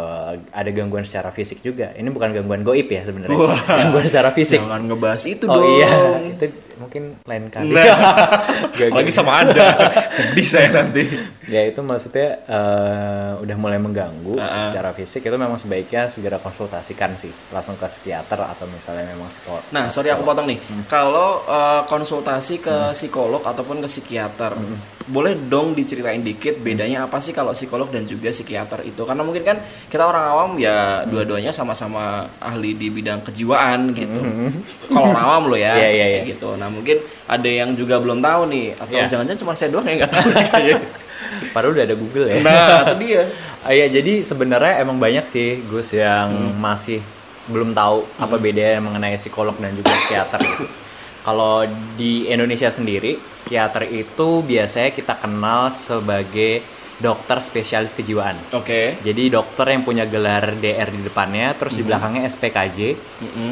ada 0.49 0.69
gangguan 0.69 1.03
secara 1.03 1.29
fisik 1.29 1.59
juga. 1.59 1.91
Ini 1.91 2.07
bukan 2.07 2.31
gangguan 2.31 2.61
goib 2.61 2.85
ya 2.85 3.01
sebenarnya. 3.01 3.37
Gangguan 3.65 4.05
secara 4.05 4.29
fisik. 4.29 4.59
Jangan 4.59 4.85
ngebahas 4.85 5.23
itu 5.23 5.45
Oh 5.45 5.55
dong. 5.55 5.65
iya, 5.71 5.89
itu 6.29 6.45
mungkin 6.79 7.19
lain 7.23 7.47
kali. 7.47 7.69
Nah, 7.69 7.85
Gak- 8.79 8.89
apalagi 8.89 9.11
sama 9.11 9.43
Anda. 9.43 9.67
Sedih 10.15 10.43
saya 10.43 10.71
nanti. 10.73 11.03
ya 11.45 11.65
itu 11.65 11.81
maksudnya 11.81 12.45
eh, 12.45 13.31
udah 13.37 13.55
mulai 13.57 13.75
mengganggu 13.75 14.37
secara 14.59 14.89
fisik 14.91 15.21
itu 15.21 15.33
memang 15.33 15.57
sebaiknya 15.57 16.05
segera 16.05 16.37
konsultasikan 16.37 17.13
sih 17.15 17.33
langsung 17.49 17.73
ke 17.73 17.85
psikiater 17.85 18.37
atau 18.39 18.63
misalnya 18.65 19.03
memang 19.03 19.25
psikolog 19.27 19.61
Nah, 19.69 19.89
sorry 19.89 20.09
aku 20.09 20.21
potong 20.21 20.45
nih. 20.45 20.57
Kalau 20.85 21.41
uh, 21.43 21.81
konsultasi 21.83 22.59
ke 22.59 22.75
psikolog 22.91 23.41
ataupun 23.41 23.81
ke 23.81 23.89
psikiater, 23.89 24.53
boleh 25.09 25.33
dong 25.49 25.73
diceritain 25.73 26.21
dikit 26.21 26.57
bedanya 26.59 27.03
apa 27.03 27.17
sih 27.17 27.33
kalau 27.33 27.49
psikolog 27.49 27.89
dan 27.89 28.05
juga 28.05 28.29
psikiater 28.29 28.81
itu? 28.81 29.01
Karena 29.01 29.21
mungkin 29.21 29.41
kan 29.41 29.57
kita 29.85 30.01
orang 30.01 30.23
awam 30.23 30.49
ya 30.55 31.03
dua-duanya 31.03 31.49
sama-sama 31.49 32.29
ahli 32.37 32.73
di 32.73 32.87
bidang 32.87 33.19
kejiwaan 33.21 33.89
gitu. 33.91 34.21
Kalau 34.87 35.09
orang 35.09 35.25
awam 35.25 35.43
lo 35.49 35.57
ya, 35.57 35.73
Iya, 35.81 35.89
iya, 35.89 36.05
kayak 36.15 36.37
gitu. 36.37 36.49
Nah, 36.55 36.69
mungkin 36.69 36.97
ada 37.25 37.49
yang 37.49 37.73
juga 37.73 37.97
belum 37.97 38.21
tahu 38.21 38.41
nih 38.47 38.67
atau 38.75 38.95
Iya. 38.95 39.09
jangan-jangan 39.09 39.39
cuma 39.39 39.53
saya 39.53 39.69
doang 39.69 39.85
yang 39.85 39.97
nggak 39.99 40.13
tahu 40.13 40.29
padahal 41.53 41.73
udah 41.73 41.83
ada 41.85 41.95
Google 41.95 42.25
ya 42.25 42.35
Nah, 42.39 42.69
itu 42.85 42.95
dia. 43.01 43.21
Ah, 43.59 43.73
iya 43.73 43.87
jadi 43.87 44.21
sebenarnya 44.21 44.79
emang 44.79 44.97
banyak 44.97 45.25
sih 45.25 45.59
Gus 45.67 45.91
yang 45.91 46.31
masih 46.55 47.01
belum 47.49 47.73
tahu 47.73 48.05
apa 48.15 48.37
bedanya 48.37 48.77
mengenai 48.79 49.17
psikolog 49.17 49.57
dan 49.57 49.73
juga 49.73 49.89
psikiater 49.89 50.37
gitu. 50.39 50.63
Kalau 51.29 51.61
di 51.93 52.25
Indonesia 52.25 52.73
sendiri, 52.73 53.21
psikiater 53.21 53.85
itu 53.85 54.41
biasanya 54.41 54.89
kita 54.89 55.13
kenal 55.13 55.69
sebagai 55.69 56.65
dokter 56.97 57.37
spesialis 57.45 57.93
kejiwaan. 57.93 58.33
Oke. 58.57 58.97
Jadi 59.05 59.29
dokter 59.29 59.77
yang 59.77 59.85
punya 59.85 60.09
gelar 60.09 60.57
DR 60.57 60.89
di 60.89 61.05
depannya, 61.05 61.53
terus 61.53 61.77
di 61.77 61.85
belakangnya 61.85 62.25
SPKJ, 62.25 62.97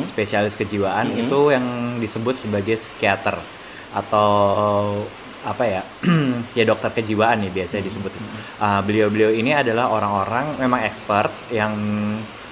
spesialis 0.01 0.57
kejiwaan 0.57 1.21
itu 1.21 1.53
yang 1.53 2.01
disebut 2.01 2.49
sebagai 2.49 2.81
psikiater 2.81 3.37
atau 3.93 4.33
apa 5.45 5.63
ya? 5.69 5.85
ya 6.57 6.65
dokter 6.65 6.97
kejiwaan 6.97 7.45
nih 7.45 7.61
biasanya 7.61 7.93
disebut. 7.93 8.09
Ah, 8.57 8.81
beliau-beliau 8.81 9.29
ini 9.37 9.53
adalah 9.53 9.93
orang-orang 9.93 10.57
memang 10.57 10.81
expert 10.81 11.29
yang 11.53 11.77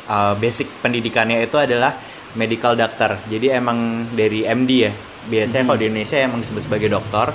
ah, 0.05 0.37
basic 0.37 0.69
pendidikannya 0.85 1.41
itu 1.41 1.57
adalah 1.57 1.97
medical 2.37 2.77
doctor. 2.77 3.17
Jadi 3.25 3.49
emang 3.49 4.05
dari 4.13 4.45
MD 4.45 4.71
ya. 4.85 4.93
Biasanya 5.25 5.63
Mhm. 5.63 5.69
kalau 5.69 5.79
di 5.79 5.85
Indonesia 5.89 6.17
emang 6.17 6.39
disebut 6.39 6.63
sebagai 6.63 6.89
dokter. 6.89 7.27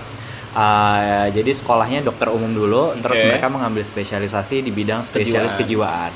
Uh, 0.50 1.30
jadi 1.30 1.54
sekolahnya 1.54 2.02
dokter 2.02 2.26
umum 2.26 2.50
dulu, 2.50 2.90
terus 2.98 3.22
Oke. 3.22 3.26
mereka 3.30 3.46
mengambil 3.46 3.86
spesialisasi 3.86 4.66
di 4.66 4.74
bidang 4.74 5.06
spesialis 5.06 5.54
Kejiwaan. 5.54 6.10
kejiwaan. 6.10 6.12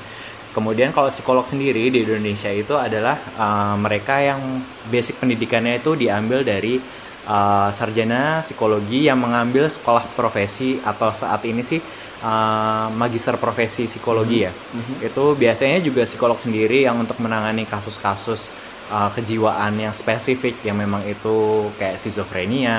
Kemudian 0.50 0.90
kalau 0.90 1.06
psikolog 1.06 1.46
sendiri 1.46 1.86
di 1.86 2.02
Indonesia 2.02 2.50
itu 2.50 2.74
adalah 2.74 3.14
uh, 3.38 3.74
mereka 3.78 4.18
yang 4.18 4.42
basic 4.86 5.22
pendidikannya 5.22 5.78
itu 5.78 5.94
diambil 5.94 6.42
dari 6.42 6.82
uh, 7.26 7.70
sarjana 7.70 8.42
psikologi 8.42 9.06
yang 9.06 9.22
mengambil 9.22 9.70
sekolah 9.70 10.02
profesi 10.14 10.82
atau 10.82 11.14
saat 11.14 11.42
ini 11.46 11.62
sih 11.62 11.78
uh, 12.22 12.90
magister 12.90 13.38
profesi 13.38 13.86
psikologi 13.86 14.46
ya. 14.46 14.52
Itu 14.98 15.34
biasanya 15.34 15.78
juga 15.78 16.02
psikolog 16.06 16.38
sendiri 16.38 16.86
yang 16.86 16.98
untuk 16.98 17.18
menangani 17.22 17.66
kasus-kasus 17.66 18.50
uh, 18.90 19.08
kejiwaan 19.12 19.76
yang 19.76 19.92
spesifik 19.92 20.60
yang 20.64 20.76
memang 20.76 21.00
itu 21.04 21.68
kayak 21.76 21.96
skizofrenia 21.96 22.78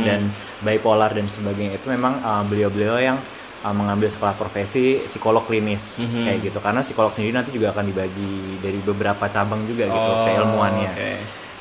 dan 0.00 0.26
bipolar 0.62 1.12
dan 1.12 1.26
sebagainya. 1.26 1.76
Itu 1.76 1.90
memang 1.90 2.18
uh, 2.22 2.42
beliau-beliau 2.48 2.98
yang 2.98 3.18
uh, 3.62 3.74
mengambil 3.74 4.08
sekolah 4.08 4.34
profesi 4.34 5.04
psikolog 5.04 5.44
klinis 5.44 6.00
kayak 6.24 6.38
gitu. 6.42 6.58
Karena 6.58 6.80
psikolog 6.80 7.12
sendiri 7.12 7.32
nanti 7.34 7.50
juga 7.52 7.70
akan 7.70 7.84
dibagi 7.86 8.58
dari 8.58 8.78
beberapa 8.80 9.28
cabang 9.28 9.62
juga 9.66 9.86
gitu 9.86 10.10
Oh, 10.14 10.24
keilmuannya. 10.26 10.90
oke. 10.90 11.12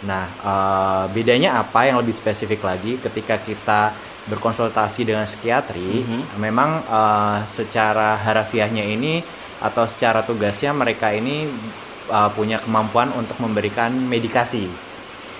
Nah, 0.03 0.27
eh, 0.27 1.03
bedanya 1.15 1.63
apa 1.63 1.88
yang 1.88 1.95
lebih 2.03 2.12
spesifik 2.12 2.59
lagi 2.67 3.00
ketika 3.00 3.39
kita 3.39 3.95
berkonsultasi 4.27 5.07
dengan 5.07 5.23
psikiatri, 5.23 6.03
memang 6.43 6.83
eh, 6.83 7.38
secara 7.47 8.19
harafiahnya 8.19 8.83
ini 8.83 9.23
atau 9.63 9.88
secara 9.88 10.19
tugasnya 10.27 10.75
mereka 10.75 11.07
ini 11.15 11.47
eh, 12.05 12.29
punya 12.31 12.57
kemampuan 12.57 13.12
untuk 13.13 13.38
memberikan 13.39 13.91
medikasi. 13.93 14.67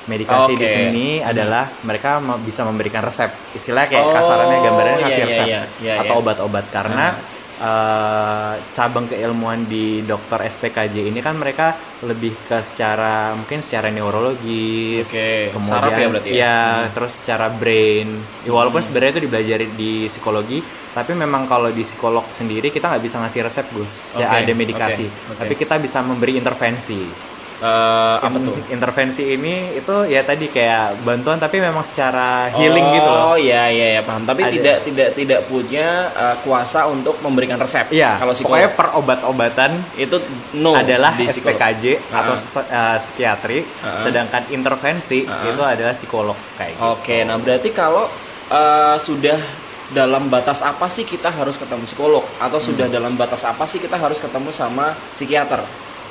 Medikasi 0.03 0.60
di 0.60 0.67
Oke. 0.67 0.67
sini 0.67 1.08
adalah 1.24 1.63
mereka 1.82 2.20
me- 2.20 2.36
bisa 2.43 2.67
memberikan 2.67 3.00
resep. 3.00 3.32
Istilah 3.55 3.88
kayak 3.88 4.03
Oh, 4.03 4.12
kasarannya 4.12 4.60
gambarnya 4.60 4.96
iya, 4.96 5.03
ngasih 5.08 5.15
iya, 5.15 5.27
resep 5.27 5.48
iya, 5.48 5.62
iya, 5.79 5.93
atau 6.03 6.15
iya. 6.15 6.22
obat-obat 6.22 6.65
karena 6.70 7.15
eh, 7.63 8.53
cabang 8.75 9.08
keilmuan 9.08 9.63
di 9.63 10.03
dokter 10.03 10.43
SPKJ 10.43 11.08
ini 11.08 11.24
kan 11.24 11.39
mereka 11.39 11.72
lebih 12.03 12.36
ke 12.46 12.60
secara 12.60 13.32
mungkin 13.32 13.63
secara 13.63 13.88
neurologis, 13.88 15.08
Oke, 15.08 15.55
kemudian 15.55 15.72
saraf 15.72 15.91
ya 15.96 16.08
berarti 16.12 16.29
ya? 16.36 16.60
terus 16.91 17.13
secara 17.15 17.48
brain. 17.48 18.20
Ya, 18.43 18.51
walaupun 18.51 18.84
sebenarnya 18.84 19.17
itu 19.17 19.24
dipelajari 19.32 19.65
di 19.79 19.91
psikologi, 20.12 20.60
tapi 20.91 21.15
memang 21.15 21.48
kalau 21.48 21.72
di 21.72 21.88
psikolog 21.88 22.27
sendiri 22.27 22.67
kita 22.70 22.91
nggak 22.91 23.03
bisa 23.03 23.24
ngasih 23.24 23.41
resep 23.48 23.65
Gus, 23.72 24.20
ya 24.20 24.27
Oke, 24.27 24.43
ada 24.43 24.53
medikasi, 24.53 25.08
oke, 25.08 25.32
oke. 25.34 25.39
tapi 25.39 25.53
kita 25.55 25.79
bisa 25.79 26.03
memberi 26.03 26.36
intervensi. 26.36 27.33
Eh, 27.63 28.17
apa 28.20 28.38
tuh? 28.38 28.60
Intervensi 28.67 29.24
ini 29.29 29.72
itu 29.72 29.96
ya 30.03 30.20
tadi 30.22 30.51
kayak 30.51 31.00
bantuan 31.01 31.39
tapi 31.39 31.58
memang 31.58 31.79
secara 31.82 32.51
healing 32.51 32.84
gitu 32.91 33.08
loh. 33.08 33.24
Oh 33.25 33.38
iya 33.39 33.72
iya 33.72 33.88
ya 33.96 34.01
paham. 34.03 34.27
Tapi 34.27 34.43
Ada. 34.43 34.51
tidak 34.51 34.77
tidak 34.84 35.10
tidak 35.13 35.39
punya 35.48 35.88
uh, 36.12 36.36
kuasa 36.43 36.84
untuk 36.86 37.24
memberikan 37.24 37.55
resep. 37.55 37.88
Iya, 37.89 38.20
Kalau 38.20 38.36
pokoknya 38.36 38.67
psikolog 38.67 38.75
per 38.75 38.88
obat-obatan 38.93 39.72
itu 39.96 40.20
no 40.53 40.75
adalah. 40.75 41.15
SPKJ 41.15 42.03
atau 42.12 42.36
Ah. 42.36 42.38
se- 42.38 42.67
eh, 42.67 42.98
psikiatri, 43.00 43.60
sedangkan 43.98 44.43
intervensi 44.50 45.24
itu 45.24 45.62
adalah 45.63 45.93
psikolog 45.93 46.36
kayak 46.53 46.75
gitu. 46.75 46.84
Oke, 46.89 47.24
nah 47.24 47.38
berarti 47.38 47.72
kalau 47.72 48.12
uh, 48.50 48.98
sudah 48.98 49.39
dalam 49.89 50.27
batas 50.27 50.60
apa 50.60 50.89
sih 50.89 51.05
kita 51.05 51.29
harus 51.29 51.55
ketemu 51.55 51.86
psikolog 51.86 52.27
atau 52.38 52.60
sudah 52.60 52.86
Hmm. 52.86 52.96
dalam 52.98 53.13
batas 53.13 53.46
apa 53.46 53.63
sih 53.63 53.77
kita 53.77 53.96
harus 53.96 54.17
ketemu 54.17 54.51
sama 54.51 54.91
psikiater? 55.12 55.63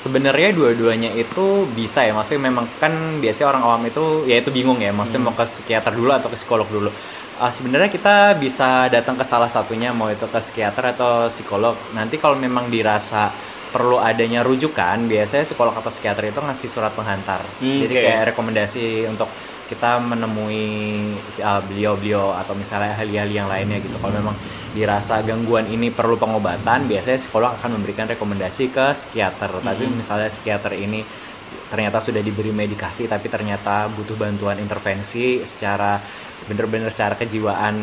Sebenarnya 0.02 0.50
dua-duanya 0.50 1.14
itu 1.14 1.70
bisa 1.78 2.02
ya, 2.02 2.10
maksudnya 2.10 2.50
memang 2.50 2.66
kan 2.82 2.90
biasanya 3.22 3.54
orang 3.54 3.62
awam 3.62 3.82
itu 3.86 4.26
ya 4.26 4.42
itu 4.42 4.50
bingung 4.50 4.82
ya, 4.82 4.90
maksudnya 4.90 5.22
mau 5.22 5.30
ke 5.30 5.46
psikiater 5.46 5.94
dulu 5.94 6.10
atau 6.10 6.26
ke 6.26 6.34
psikolog 6.34 6.66
dulu. 6.66 6.90
Ah, 7.38 7.54
sebenarnya 7.54 7.86
kita 7.86 8.34
bisa 8.34 8.90
datang 8.90 9.14
ke 9.14 9.22
salah 9.22 9.46
satunya 9.46 9.94
mau 9.94 10.10
itu 10.10 10.26
ke 10.26 10.38
psikiater 10.42 10.98
atau 10.98 11.30
psikolog. 11.30 11.78
Nanti 11.94 12.18
kalau 12.18 12.34
memang 12.34 12.66
dirasa 12.66 13.30
perlu 13.72 14.02
adanya 14.02 14.42
rujukan, 14.42 15.06
biasanya 15.06 15.46
psikolog 15.46 15.72
atau 15.72 15.88
psikiater 15.88 16.34
itu 16.34 16.42
ngasih 16.42 16.68
surat 16.68 16.92
penghantar. 16.92 17.40
Hmm, 17.62 17.80
Jadi 17.86 17.94
oke. 17.94 18.02
kayak 18.04 18.22
rekomendasi 18.34 19.06
untuk 19.06 19.30
kita 19.68 20.02
menemui 20.02 21.14
beliau-beliau 21.68 22.34
atau 22.36 22.52
misalnya 22.54 22.94
ahli-ahli 22.98 23.34
yang 23.36 23.48
lainnya 23.48 23.78
gitu. 23.80 23.96
Kalau 24.00 24.14
memang 24.14 24.36
dirasa 24.72 25.20
gangguan 25.20 25.68
ini 25.68 25.92
perlu 25.92 26.16
pengobatan, 26.16 26.88
biasanya 26.88 27.18
psikolog 27.20 27.52
akan 27.56 27.80
memberikan 27.80 28.08
rekomendasi 28.08 28.72
ke 28.72 28.92
psikiater. 28.96 29.52
Tapi 29.62 29.84
misalnya 29.92 30.28
psikiater 30.28 30.72
ini 30.76 31.04
ternyata 31.72 32.04
sudah 32.04 32.20
diberi 32.20 32.52
medikasi 32.52 33.08
tapi 33.08 33.32
ternyata 33.32 33.88
butuh 33.88 34.12
bantuan 34.12 34.60
intervensi 34.60 35.40
secara 35.40 35.96
bener-bener 36.44 36.92
secara 36.92 37.16
kejiwaan 37.16 37.76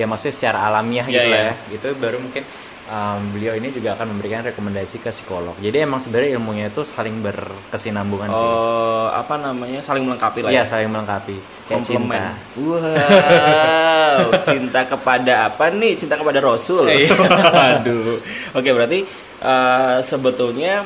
ya 0.00 0.08
maksudnya 0.08 0.32
secara 0.32 0.64
alamiah 0.64 1.04
Iya, 1.04 1.12
gitu 1.12 1.28
lah 1.28 1.40
iya. 1.44 1.52
ya 1.52 1.74
itu 1.76 1.88
baru 2.00 2.16
mungkin 2.24 2.42
um, 2.88 3.20
beliau 3.30 3.52
ini 3.52 3.68
juga 3.68 3.92
akan 3.92 4.10
memberikan 4.10 4.42
rekomendasi 4.42 4.98
ke 4.98 5.08
psikolog 5.08 5.54
jadi 5.58 5.84
emang 5.84 5.98
sebenarnya 5.98 6.34
ilmunya 6.34 6.66
itu 6.66 6.82
saling 6.82 7.20
berkesinambungan 7.20 8.28
sih 8.28 8.48
Oh, 8.48 9.06
apa 9.08 9.36
namanya? 9.36 9.80
Saling 9.80 10.02
melengkapi 10.02 10.40
lah 10.40 10.50
Iya 10.50 10.60
ya. 10.60 10.64
saling 10.66 10.88
melengkapi 10.88 11.36
kayak 11.64 11.80
Komplement. 11.80 12.36
cinta 12.50 12.58
Wow, 12.58 14.18
cinta 14.46 14.80
kepada 14.84 15.34
apa 15.46 15.70
nih? 15.70 15.92
Cinta 15.94 16.14
kepada 16.14 16.38
Rasul. 16.38 16.88
Iya. 16.88 17.12
Aduh. 17.76 18.16
Oke, 18.52 18.70
berarti 18.70 19.04
eh, 19.38 19.96
sebetulnya 20.00 20.84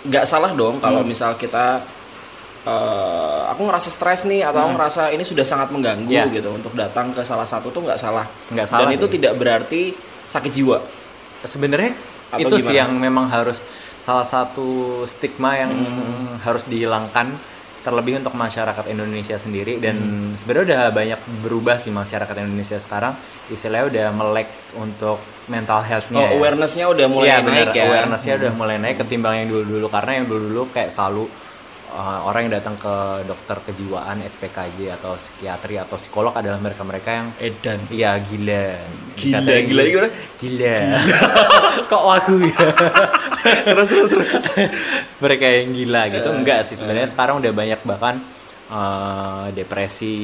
nggak 0.00 0.24
salah 0.24 0.50
dong 0.52 0.78
kalau 0.78 1.02
misal 1.02 1.36
kita 1.36 1.82
eh, 2.62 3.40
aku 3.46 3.60
ngerasa 3.62 3.88
stres 3.88 4.24
nih 4.24 4.42
atau 4.42 4.60
aku 4.60 4.70
ngerasa 4.74 5.02
ini 5.10 5.22
sudah 5.22 5.44
sangat 5.44 5.68
mengganggu 5.70 6.08
Iya. 6.08 6.30
gitu 6.30 6.50
untuk 6.50 6.72
datang 6.72 7.10
ke 7.10 7.22
salah 7.22 7.44
satu 7.44 7.68
tuh 7.68 7.82
nggak 7.82 7.98
salah. 7.98 8.26
Nggak 8.48 8.66
salah 8.66 8.80
Dan 8.84 8.96
itu 8.96 9.06
sih. 9.06 9.12
tidak 9.16 9.32
berarti 9.36 9.82
sakit 10.26 10.52
jiwa. 10.52 10.78
Sebenarnya 11.42 11.92
Atau 12.30 12.46
itu 12.46 12.54
sih 12.60 12.72
gimana? 12.72 12.78
yang 12.78 12.90
memang 12.96 13.26
harus 13.26 13.64
salah 13.96 14.24
satu 14.24 14.68
stigma 15.04 15.54
yang 15.54 15.70
Hmm. 15.70 16.40
harus 16.40 16.64
dihilangkan 16.64 17.32
terlebih 17.80 18.16
untuk 18.16 18.32
masyarakat 18.34 18.84
Indonesia 18.86 19.36
sendiri 19.36 19.76
dan 19.76 19.96
Hmm. 19.96 20.32
sebenarnya 20.34 20.64
udah 20.66 20.82
banyak 20.90 21.20
berubah 21.40 21.76
sih 21.76 21.88
masyarakat 21.90 22.36
Indonesia 22.38 22.76
sekarang 22.76 23.16
istilahnya 23.48 23.86
udah 23.88 24.06
melek 24.14 24.48
untuk 24.74 25.16
mental 25.46 25.80
health-nya 25.80 26.18
Oh, 26.18 26.22
ya. 26.22 26.32
awareness-nya 26.34 26.86
udah 26.86 27.06
mulai 27.08 27.26
Iya, 27.26 27.36
naik 27.38 27.48
bener. 27.66 27.68
ya. 27.72 27.84
awareness-nya 27.86 28.34
udah 28.36 28.52
mulai 28.52 28.76
naik 28.76 28.96
ketimbang 28.98 29.34
yang 29.34 29.48
dulu-dulu 29.48 29.86
karena 29.88 30.12
yang 30.14 30.26
dulu-dulu 30.28 30.62
kayak 30.70 30.92
selalu 30.92 31.24
uh, 31.90 32.26
orang 32.26 32.46
yang 32.46 32.62
datang 32.62 32.78
ke 32.78 33.26
dokter 33.26 33.58
kejiwaan 33.70 34.22
SPKJ 34.22 34.96
atau 34.98 35.18
psikiatri 35.18 35.76
atau 35.78 35.98
psikolog 35.98 36.32
adalah 36.34 36.58
mereka-mereka 36.62 37.10
yang 37.10 37.28
Edan. 37.42 37.80
Iya 37.90 38.16
gila. 38.22 38.64
Gila, 39.18 39.38
Dikatakan 39.42 39.62
gila 39.66 39.82
gimana? 39.86 40.10
Gila. 40.38 40.78
Kok 41.90 42.02
wagu 42.06 42.36
ya? 42.46 42.58
terus 43.66 43.88
terus 43.90 44.10
terus. 44.14 44.46
Mereka 45.24 45.44
yang 45.44 45.70
gila 45.74 46.02
gitu. 46.14 46.28
Enggak 46.30 46.64
sih 46.64 46.76
sebenarnya 46.78 47.08
sekarang 47.10 47.42
udah 47.42 47.52
banyak 47.52 47.80
bahkan 47.84 48.16
eh, 48.70 49.46
depresi. 49.52 50.16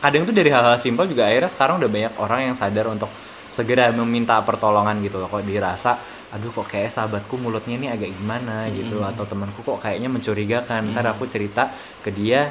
Kadang 0.00 0.24
tuh 0.24 0.34
dari 0.34 0.48
hal-hal 0.48 0.80
simpel 0.80 1.06
juga 1.06 1.28
akhirnya 1.28 1.52
sekarang 1.52 1.78
udah 1.80 1.90
banyak 1.92 2.12
orang 2.18 2.40
yang 2.50 2.56
sadar 2.56 2.88
untuk 2.88 3.12
segera 3.50 3.92
meminta 3.92 4.40
pertolongan 4.42 4.98
gitu 5.04 5.20
loh. 5.20 5.28
Kok 5.28 5.44
dirasa 5.44 6.19
aduh 6.30 6.50
kok 6.54 6.70
kayak 6.70 6.94
sahabatku 6.94 7.34
mulutnya 7.42 7.74
ini 7.74 7.90
agak 7.90 8.14
gimana 8.14 8.70
gitu 8.70 9.02
atau 9.02 9.26
temanku 9.26 9.66
kok 9.66 9.82
kayaknya 9.82 10.06
mencurigakan 10.06 10.94
ntar 10.94 11.10
aku 11.10 11.26
cerita 11.26 11.66
ke 12.06 12.14
dia 12.14 12.46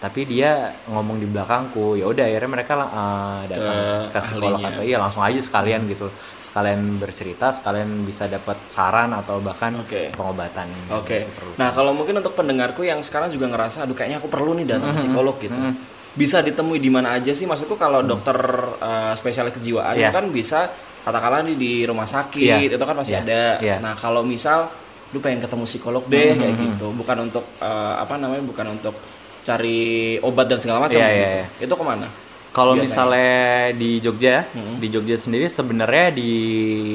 tapi 0.00 0.24
dia 0.24 0.72
ngomong 0.88 1.20
di 1.20 1.28
belakangku 1.28 1.92
ya 2.00 2.08
udah 2.08 2.24
akhirnya 2.24 2.48
mereka 2.48 2.72
uh, 2.80 3.44
datang 3.44 3.76
Ke 4.08 4.16
ke, 4.16 4.20
psikolog 4.24 4.56
ahlinya. 4.56 4.72
atau 4.72 4.82
iya 4.88 4.96
langsung 4.96 5.20
aja 5.20 5.36
sekalian 5.36 5.84
gitu 5.92 6.08
sekalian 6.40 6.96
bercerita 6.96 7.52
sekalian 7.52 8.08
bisa 8.08 8.24
dapat 8.24 8.56
saran 8.64 9.12
atau 9.12 9.44
bahkan 9.44 9.76
Oke. 9.76 10.08
pengobatan 10.16 10.72
Oke. 10.96 11.28
yang 11.28 11.32
perlu. 11.36 11.52
Nah, 11.60 11.68
kalau 11.76 11.92
mungkin 11.92 12.16
untuk 12.16 12.32
pendengarku 12.32 12.80
yang 12.80 13.04
sekarang 13.04 13.28
juga 13.28 13.52
ngerasa 13.52 13.84
aduh 13.84 13.92
kayaknya 13.92 14.24
aku 14.24 14.32
perlu 14.32 14.56
nih 14.56 14.72
datang 14.72 14.96
ke 14.96 15.04
psikolog 15.04 15.36
gitu. 15.36 15.60
Bisa 16.16 16.40
ditemui 16.40 16.80
di 16.80 16.88
mana 16.88 17.20
aja 17.20 17.36
sih? 17.36 17.44
Maksudku 17.44 17.76
kalau 17.76 18.00
dokter 18.00 18.40
uh, 18.80 19.12
spesialis 19.12 19.52
kejiwaan 19.60 20.00
itu 20.00 20.08
kan 20.08 20.26
bisa 20.32 20.72
katakanlah 21.00 21.42
di, 21.42 21.54
di 21.54 21.72
rumah 21.82 22.04
sakit 22.04 22.66
Iya. 22.66 22.76
itu 22.76 22.80
kan 22.80 22.94
masih 22.94 23.14
Iya. 23.14 23.22
ada. 23.22 23.42
Iya. 23.58 23.76
Nah, 23.78 23.94
kalau 23.94 24.20
misal 24.22 24.68
lu 25.10 25.18
pengen 25.18 25.40
ketemu 25.40 25.64
psikolog 25.64 26.04
deh 26.06 26.32
kayak 26.32 26.54
gitu, 26.56 26.92
bukan 26.92 27.26
untuk 27.26 27.42
uh, 27.58 27.98
apa 27.98 28.14
namanya? 28.14 28.42
bukan 28.42 28.66
untuk 28.72 28.94
cari 29.40 29.80
obat 30.20 30.46
dan 30.46 30.56
segala 30.56 30.78
macam 30.80 30.96
Iya, 30.96 31.08
iya, 31.08 31.16
gitu. 31.16 31.36
iya. 31.36 31.46
Itu 31.66 31.74
ke 31.74 31.84
mana? 31.84 32.06
Kalau 32.50 32.74
misalnya 32.74 33.38
di 33.72 33.98
Jogja, 33.98 34.42
di 34.76 34.90
Jogja 34.90 35.14
sendiri 35.14 35.46
sebenarnya 35.46 36.10
di 36.10 36.30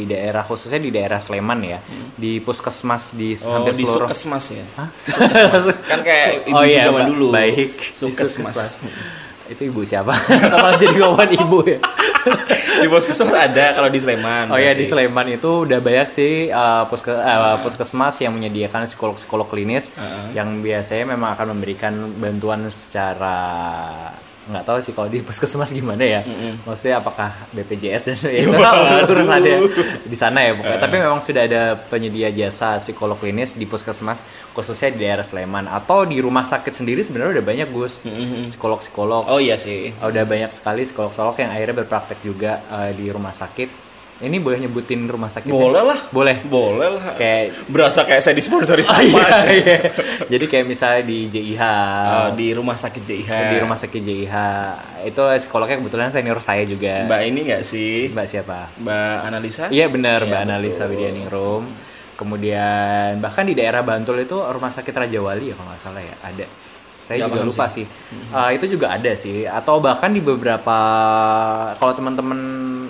daerah 0.05 0.43
khususnya 0.43 0.77
di 0.77 0.91
daerah 0.91 1.15
Sleman 1.15 1.63
ya, 1.63 1.79
di 2.13 2.43
puskesmas 2.43 3.15
di 3.15 3.39
Oh, 3.39 3.63
hampir 3.63 3.71
di 3.73 3.87
seluruh 3.87 4.03
Sukesmas 4.05 4.45
ya. 4.51 4.65
Sukesmas. 4.93 5.65
kan 5.91 6.03
kayak 6.03 6.43
ibu 6.45 6.55
oh 6.55 6.63
iya 6.63 6.83
zaman 6.85 7.07
dulu. 7.07 7.31
baik 7.31 7.71
Di 7.71 7.87
Sukesmas. 7.87 8.83
Itu 9.49 9.61
ibu 9.69 9.85
siapa? 9.85 10.13
Kenapa 10.41 10.77
jadi 10.77 10.95
ngomongin 10.97 11.31
ibu 11.37 11.59
ya? 11.65 11.79
di 12.81 12.87
puskesmas 12.89 13.31
ada 13.31 13.77
kalau 13.77 13.87
di 13.87 13.99
Sleman. 14.01 14.49
Oh 14.49 14.57
ya 14.57 14.73
di. 14.73 14.83
Sleman 14.83 15.37
itu 15.37 15.69
udah 15.69 15.79
banyak 15.79 16.09
sih 16.09 16.49
uh, 16.49 16.89
puske- 16.89 17.13
uh, 17.13 17.61
puskesmas 17.61 18.17
yang 18.19 18.33
menyediakan 18.33 18.89
psikolog-psikolog 18.89 19.47
klinis 19.47 19.93
yang 20.33 20.59
biasanya 20.59 21.15
memang 21.15 21.37
akan 21.37 21.55
memberikan 21.55 21.93
bantuan 22.17 22.65
secara 22.73 23.37
nggak 24.45 24.63
tahu 24.65 24.77
sih 24.81 24.93
kalau 24.93 25.09
di 25.09 25.21
puskesmas 25.21 25.73
gimana 25.73 26.03
ya. 26.05 26.21
Maksudnya 26.65 27.01
apakah 27.01 27.33
BPJS 27.53 28.03
dan 28.09 28.17
ya 28.35 28.41
itu 28.45 28.53
urusannya 29.11 29.55
di 30.05 30.17
sana 30.17 30.41
ya 30.41 30.51
pokoknya. 30.57 30.79
Tapi 30.81 30.95
memang 31.01 31.19
sudah 31.21 31.43
ada 31.45 31.77
penyedia 31.77 32.29
jasa 32.33 32.77
psikolog 32.81 33.17
klinis 33.17 33.57
di 33.57 33.65
puskesmas 33.65 34.25
khususnya 34.53 34.93
di 34.93 35.05
daerah 35.05 35.25
Sleman 35.25 35.69
atau 35.69 36.05
di 36.05 36.17
rumah 36.21 36.45
sakit 36.45 36.73
sendiri 36.73 37.01
sebenarnya 37.05 37.41
udah 37.41 37.45
banyak 37.45 37.67
Gus 37.73 38.01
psikolog-psikolog 38.49 39.27
Oh 39.29 39.39
iya 39.41 39.57
sih. 39.57 39.91
Udah 39.99 40.23
banyak 40.25 40.51
sekali 40.53 40.85
psikolog-psikolog 40.85 41.35
yang 41.41 41.51
akhirnya 41.51 41.75
berpraktek 41.85 42.19
juga 42.21 42.61
eh, 42.71 42.91
di 42.93 43.09
rumah 43.09 43.33
sakit. 43.33 43.84
Ini 44.15 44.39
boleh 44.39 44.63
nyebutin 44.63 45.03
rumah 45.03 45.27
sakit? 45.27 45.51
Boleh 45.51 45.83
lah. 45.83 45.99
Boleh. 46.07 46.39
Boleh 46.41 46.87
lah. 46.87 47.13
Kayak 47.13 47.51
Berasa 47.67 48.07
kayak 48.07 48.23
saya 48.23 48.31
disponsori 48.31 48.79
Oh, 48.81 48.87
sama 48.87 49.03
iya, 49.03 49.19
aja. 49.21 49.51
iya. 49.51 49.77
Jadi 50.25 50.45
kayak 50.47 50.65
misalnya 50.65 51.03
di 51.03 51.27
JIH, 51.27 51.61
Oh, 52.07 52.29
di 52.31 52.47
rumah 52.51 52.73
sakit 52.73 53.01
JIH. 53.01 53.31
di 53.51 53.57
rumah 53.59 53.75
sakit 53.75 53.99
JIH, 53.99 54.35
itu 55.03 55.19
psikolognya 55.37 55.75
kebetulan 55.77 56.07
senior 56.09 56.39
saya 56.39 56.63
juga. 56.63 57.03
Mbak 57.03 57.21
ini 57.25 57.39
nggak 57.43 57.61
sih? 57.61 58.07
Mbak 58.07 58.25
siapa? 58.25 58.71
Mbak 58.77 59.15
Analisa? 59.25 59.63
Iya 59.67 59.91
benar, 59.91 60.23
Iya, 60.23 60.27
Mbak 60.27 60.41
Analisa 60.41 60.83
betul. 60.83 60.91
Widianingrum. 60.95 61.63
Kemudian 62.15 63.19
bahkan 63.19 63.43
di 63.43 63.51
daerah 63.51 63.83
Bantul 63.83 64.17
itu 64.17 64.39
rumah 64.39 64.71
sakit 64.71 64.89
Raja 64.89 65.19
Wali 65.19 65.51
ya 65.51 65.55
kalau 65.55 65.67
nggak 65.69 65.81
salah 65.81 65.99
ya 65.99 66.15
ada. 66.21 66.47
Saya 67.05 67.29
juga 67.29 67.45
lupa 67.45 67.69
sih. 67.69 67.85
Eh, 68.33 68.49
itu 68.57 68.65
juga 68.65 68.97
ada 68.97 69.13
sih. 69.13 69.45
Atau 69.45 69.77
bahkan 69.77 70.09
di 70.09 70.25
beberapa 70.25 70.77
kalau 71.77 71.93
teman-teman 71.93 72.39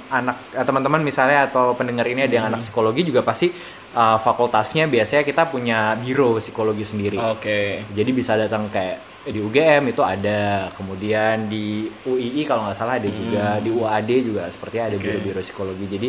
anak 0.07 0.55
eh, 0.55 0.63
teman-teman 0.63 1.03
misalnya 1.03 1.51
atau 1.51 1.75
pendengar 1.75 2.07
ini 2.07 2.23
ada 2.23 2.31
yang 2.31 2.47
anak 2.47 2.63
psikologi 2.63 3.03
juga 3.03 3.27
pasti 3.27 3.51
eh, 3.91 4.17
fakultasnya 4.23 4.87
biasanya 4.87 5.27
kita 5.27 5.51
punya 5.51 5.99
biro 5.99 6.39
psikologi 6.39 6.87
sendiri. 6.87 7.19
Oke. 7.19 7.83
Jadi 7.91 8.09
bisa 8.15 8.39
datang 8.39 8.71
kayak 8.71 9.27
di 9.27 9.41
UGM 9.41 9.89
itu 9.89 10.05
ada, 10.05 10.69
kemudian 10.77 11.49
di 11.49 11.89
UII 12.05 12.45
kalau 12.45 12.69
nggak 12.69 12.77
salah 12.77 13.01
ada 13.01 13.09
juga, 13.09 13.57
di 13.57 13.73
UAD 13.73 14.09
juga 14.21 14.45
sepertinya 14.53 14.93
ada 14.93 14.97
biro-biro 15.01 15.41
psikologi. 15.41 15.85
Jadi 15.89 16.07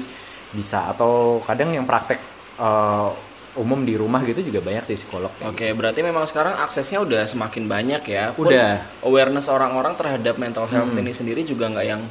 bisa 0.53 0.93
atau 0.95 1.43
kadang 1.43 1.75
yang 1.75 1.89
praktek 1.89 2.23
eh, 2.63 3.09
umum 3.57 3.83
di 3.83 3.97
rumah 3.97 4.23
gitu 4.23 4.41
juga 4.45 4.61
banyak 4.61 4.85
sih 4.85 4.97
psikolog. 5.01 5.33
Oke, 5.45 5.73
berarti 5.73 6.05
memang 6.05 6.29
sekarang 6.29 6.61
aksesnya 6.61 7.03
udah 7.03 7.25
semakin 7.25 7.65
banyak 7.67 8.03
ya. 8.07 8.31
Pun 8.37 8.53
Udah. 8.53 8.85
Hmm. 8.85 9.09
Awareness 9.09 9.49
orang-orang 9.49 9.97
terhadap 9.97 10.37
mental 10.37 10.69
health 10.69 10.93
ini 10.95 11.13
sendiri 11.13 11.43
juga 11.43 11.73
nggak 11.73 11.87
yang, 11.87 12.03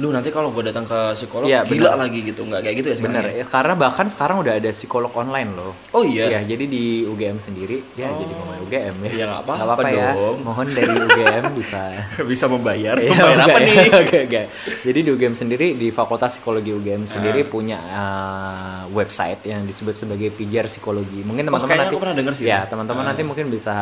lu 0.00 0.08
nanti 0.10 0.32
kalau 0.32 0.48
gue 0.50 0.64
datang 0.64 0.82
ke 0.82 1.12
psikolog 1.12 1.44
Iya, 1.44 1.60
gila 1.62 1.92
benar. 1.92 2.08
lagi 2.08 2.18
gitu, 2.24 2.40
nggak 2.42 2.60
kayak 2.64 2.76
gitu 2.80 2.88
ya 2.88 2.96
sekarang. 2.96 3.14
Bener, 3.20 3.24
ya? 3.28 3.36
ya, 3.36 3.44
karena 3.46 3.74
bahkan 3.76 4.06
sekarang 4.08 4.36
udah 4.40 4.54
ada 4.56 4.70
psikolog 4.72 5.12
online 5.12 5.50
loh. 5.52 5.72
Oh 5.92 6.00
iya. 6.00 6.32
Ya, 6.32 6.40
jadi 6.42 6.64
di 6.64 7.04
UGM 7.04 7.36
sendiri, 7.38 7.84
ya 7.94 8.08
jadi 8.08 8.32
pemain 8.32 8.60
UGM 8.64 8.96
ya. 9.04 9.10
Ya, 9.12 9.24
nggak 9.28 9.40
Nggak 9.44 9.66
apa-apa 9.68 9.88
ya. 9.92 10.08
dong. 10.16 10.36
Mohon 10.40 10.66
dari 10.72 10.92
UGM 10.96 11.44
bisa 11.60 11.80
Bisa 12.24 12.44
membayar. 12.48 12.96
Iya, 12.96 13.12
membayar 13.12 13.38
apa 13.38 13.44
enggak 13.44 13.60
nih? 13.60 13.76
ya? 13.76 14.00
Oke, 14.00 14.18
oke. 14.24 14.42
Jadi 14.88 14.98
di 15.04 15.10
UGM 15.12 15.34
sendiri 15.36 15.66
di 15.76 15.88
Fakultas 15.92 16.30
Psikologi 16.34 16.70
UGM 16.72 17.04
sendiri 17.04 17.44
punya 17.44 17.78
uh, 17.78 18.82
website 18.90 19.44
yang 19.44 19.68
disebut 19.68 19.92
sebagai 19.92 20.32
Pijar 20.32 20.64
Psikologi. 20.64 21.20
Mungkin 21.20 21.44
teman-teman 21.44 21.68
kayaknya 21.68 21.84
nanti 21.84 21.94
aku 21.94 22.00
pernah 22.00 22.34
sih 22.34 22.46
Ya, 22.48 22.64
teman-teman 22.64 23.04
nanti 23.04 23.22
mungkin 23.22 23.46
bisa 23.52 23.74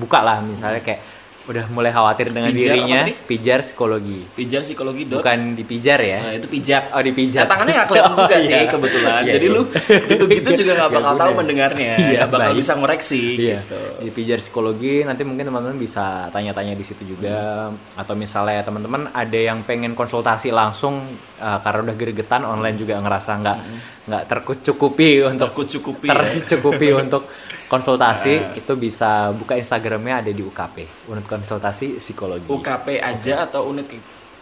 buka 0.00 0.24
lah 0.24 0.40
misalnya 0.40 0.80
kayak 0.80 1.17
udah 1.48 1.64
mulai 1.72 1.88
khawatir 1.88 2.28
dengan 2.28 2.52
Pijar 2.52 2.76
dirinya? 2.76 3.02
Pijar 3.24 3.60
Psikologi. 3.64 4.20
Pijar 4.36 4.60
psikologi 4.60 5.08
dot. 5.08 5.24
Bukan 5.24 5.56
dipijar 5.56 5.96
ya. 5.98 6.20
Nah, 6.20 6.32
itu 6.36 6.46
pijak. 6.46 6.92
Oh, 6.92 7.00
dipijat. 7.00 7.44
Nah, 7.44 7.50
tangannya 7.50 7.72
nggak 7.74 7.88
kelihatan 7.88 8.12
juga 8.20 8.36
Oh, 8.36 8.44
sih 8.44 8.52
iya. 8.54 8.68
kebetulan. 8.68 9.20
Iya, 9.24 9.32
Jadi 9.32 9.46
iya. 9.46 9.56
lu 9.56 9.62
gitu-gitu 10.04 10.50
juga 10.60 10.72
nggak 10.76 10.90
bakal 11.00 11.12
tahu 11.16 11.30
mendengarnya. 11.34 11.92
Iya, 12.08 12.20
bakal 12.24 12.52
baik. 12.52 12.60
bisa 12.60 12.72
ngoreksi 12.74 13.22
Iya, 13.34 13.58
gitu. 13.64 13.80
di 14.04 14.10
pijar 14.12 14.38
psikologi 14.38 15.02
nanti 15.02 15.24
mungkin 15.24 15.48
teman-teman 15.48 15.76
bisa 15.76 16.28
tanya-tanya 16.28 16.72
di 16.72 16.84
situ 16.84 17.02
juga 17.06 17.68
atau 17.94 18.12
misalnya 18.12 18.60
teman-teman 18.60 19.08
ada 19.10 19.38
yang 19.38 19.64
pengen 19.64 19.92
konsultasi 19.92 20.52
langsung 20.52 21.00
uh, 21.36 21.58
karena 21.58 21.80
udah 21.84 21.96
gregetan 21.96 22.44
online 22.44 22.76
juga 22.76 22.98
ngerasa 22.98 23.30
nggak 23.38 23.58
nggak 24.04 24.22
tercukupi 24.26 25.24
untuk 25.24 25.52
Tercukupi 25.52 26.06
ya. 26.06 26.16
tercukupi 26.16 26.88
untuk 26.92 27.24
konsultasi 27.68 28.56
itu 28.56 28.72
bisa 28.80 29.30
buka 29.36 29.54
Instagramnya 29.54 30.24
ada 30.24 30.30
di 30.32 30.40
UKP 30.40 31.06
unit 31.12 31.26
konsultasi 31.28 32.00
psikologi 32.00 32.48
UKP 32.48 32.98
aja 32.98 33.44
atau 33.44 33.68
unit 33.68 33.86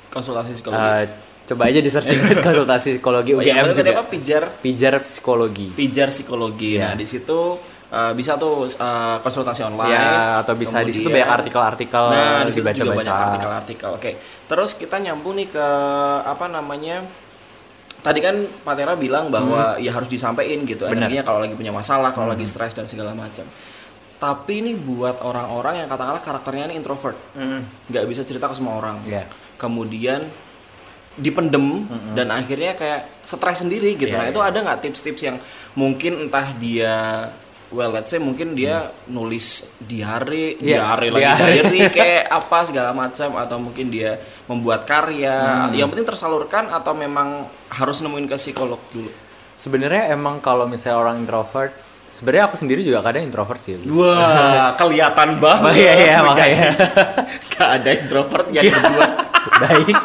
konsultasi 0.08 0.54
psikologi? 0.54 0.80
Uh, 0.80 1.04
coba 1.46 1.62
aja 1.70 1.78
di 1.82 1.90
searching 1.90 2.22
unit 2.22 2.40
konsultasi 2.48 2.96
psikologi 2.96 3.34
oh, 3.34 3.42
yang 3.42 3.60
UGM 3.60 3.64
bener 3.70 3.76
tadi 3.76 3.90
juga 3.90 3.98
apa? 3.98 4.04
Pijar 4.08 4.42
pijar 4.62 4.94
psikologi 5.02 5.68
pijar 5.74 6.08
psikologi. 6.14 6.78
Iya. 6.78 6.90
Nah, 6.90 6.92
di 6.94 7.06
situ 7.06 7.38
uh, 7.90 8.12
bisa 8.14 8.38
tuh 8.38 8.66
uh, 8.66 9.18
konsultasi 9.20 9.62
online. 9.66 9.90
ya 9.90 10.42
atau 10.42 10.54
bisa 10.54 10.82
di 10.86 10.92
situ 10.94 11.10
banyak 11.10 11.30
artikel-artikel 11.42 12.04
Nah, 12.10 12.46
di 12.46 12.52
situ 12.54 12.62
juga 12.62 12.72
dibaca-baca 12.72 12.94
banyak 13.02 13.26
artikel-artikel. 13.30 13.90
Oke. 13.94 14.10
Terus 14.46 14.70
kita 14.78 14.96
nyambung 15.02 15.34
nih 15.38 15.48
ke 15.50 15.66
apa 16.22 16.46
namanya? 16.46 17.25
Tadi 18.02 18.18
kan 18.22 18.36
Pak 18.62 18.74
Tera 18.76 18.94
bilang 18.94 19.32
bahwa 19.32 19.76
ya 19.82 19.90
harus 19.90 20.06
disampaikan 20.06 20.62
gitu 20.64 20.86
Hmm. 20.86 20.94
Hmm. 20.94 21.00
energinya 21.02 21.24
kalau 21.26 21.40
lagi 21.42 21.54
punya 21.58 21.72
masalah, 21.74 22.12
kalau 22.14 22.30
lagi 22.30 22.46
stres 22.46 22.76
dan 22.76 22.86
segala 22.86 23.16
macam. 23.16 23.44
Tapi 24.16 24.52
ini 24.64 24.72
buat 24.72 25.20
orang-orang 25.20 25.84
yang 25.84 25.88
katakanlah 25.92 26.24
karakternya 26.24 26.72
ini 26.72 26.80
introvert, 26.80 27.18
nggak 27.92 28.04
bisa 28.08 28.24
cerita 28.24 28.48
ke 28.48 28.56
semua 28.56 28.80
orang. 28.80 28.96
Iya. 29.04 29.28
Kemudian 29.60 30.24
dipendem 31.16 31.88
dan 32.12 32.28
akhirnya 32.28 32.76
kayak 32.76 33.24
stres 33.24 33.64
sendiri 33.64 33.96
gitu. 33.96 34.12
Iya, 34.12 34.20
nah, 34.20 34.28
itu 34.28 34.40
ada 34.40 34.56
nggak 34.60 34.84
tips-tips 34.84 35.20
yang 35.24 35.36
mungkin 35.76 36.28
entah 36.28 36.48
dia 36.56 37.28
well 37.68 37.90
let's 37.90 38.08
say 38.08 38.18
mungkin 38.18 38.52
dia 38.52 38.78
nulis 39.06 39.78
diary, 39.82 40.54
Hmm. 40.54 40.64
Iya, 40.64 40.78
diary 40.80 41.08
lagi 41.10 41.24
diary. 41.24 41.52
diary 41.60 41.80
kayak 41.98 42.24
apa 42.28 42.58
segala 42.62 42.90
macam 42.90 43.28
atau 43.34 43.56
mungkin 43.56 43.86
dia 43.88 44.16
membuat 44.44 44.84
karya. 44.84 45.66
Hmm. 45.66 45.74
Yang 45.74 45.88
penting 45.92 46.06
tersalurkan 46.06 46.64
atau 46.68 46.92
memang 46.92 47.44
harus 47.68 47.98
nemuin 48.00 48.26
ke 48.26 48.36
psikolog 48.36 48.78
dulu. 48.90 49.10
Sebenarnya 49.52 50.10
emang 50.10 50.38
kalau 50.38 50.68
misalnya 50.68 51.00
orang 51.00 51.16
introvert, 51.18 51.72
sebenarnya 52.06 52.44
aku 52.46 52.56
sendiri 52.56 52.80
juga 52.80 53.00
kadang 53.00 53.24
introvert 53.24 53.58
sih. 53.58 53.80
Wah, 53.88 54.70
kelihatan 54.80 55.40
banget. 55.40 55.64
Oh, 55.64 55.74
iya, 55.74 55.92
iya, 55.96 56.16
makanya. 56.28 56.68
Gak 57.50 57.68
ada 57.80 57.90
introvert 57.90 58.46
yang 58.52 58.68
berdua. 58.68 59.06
Baik. 59.56 59.96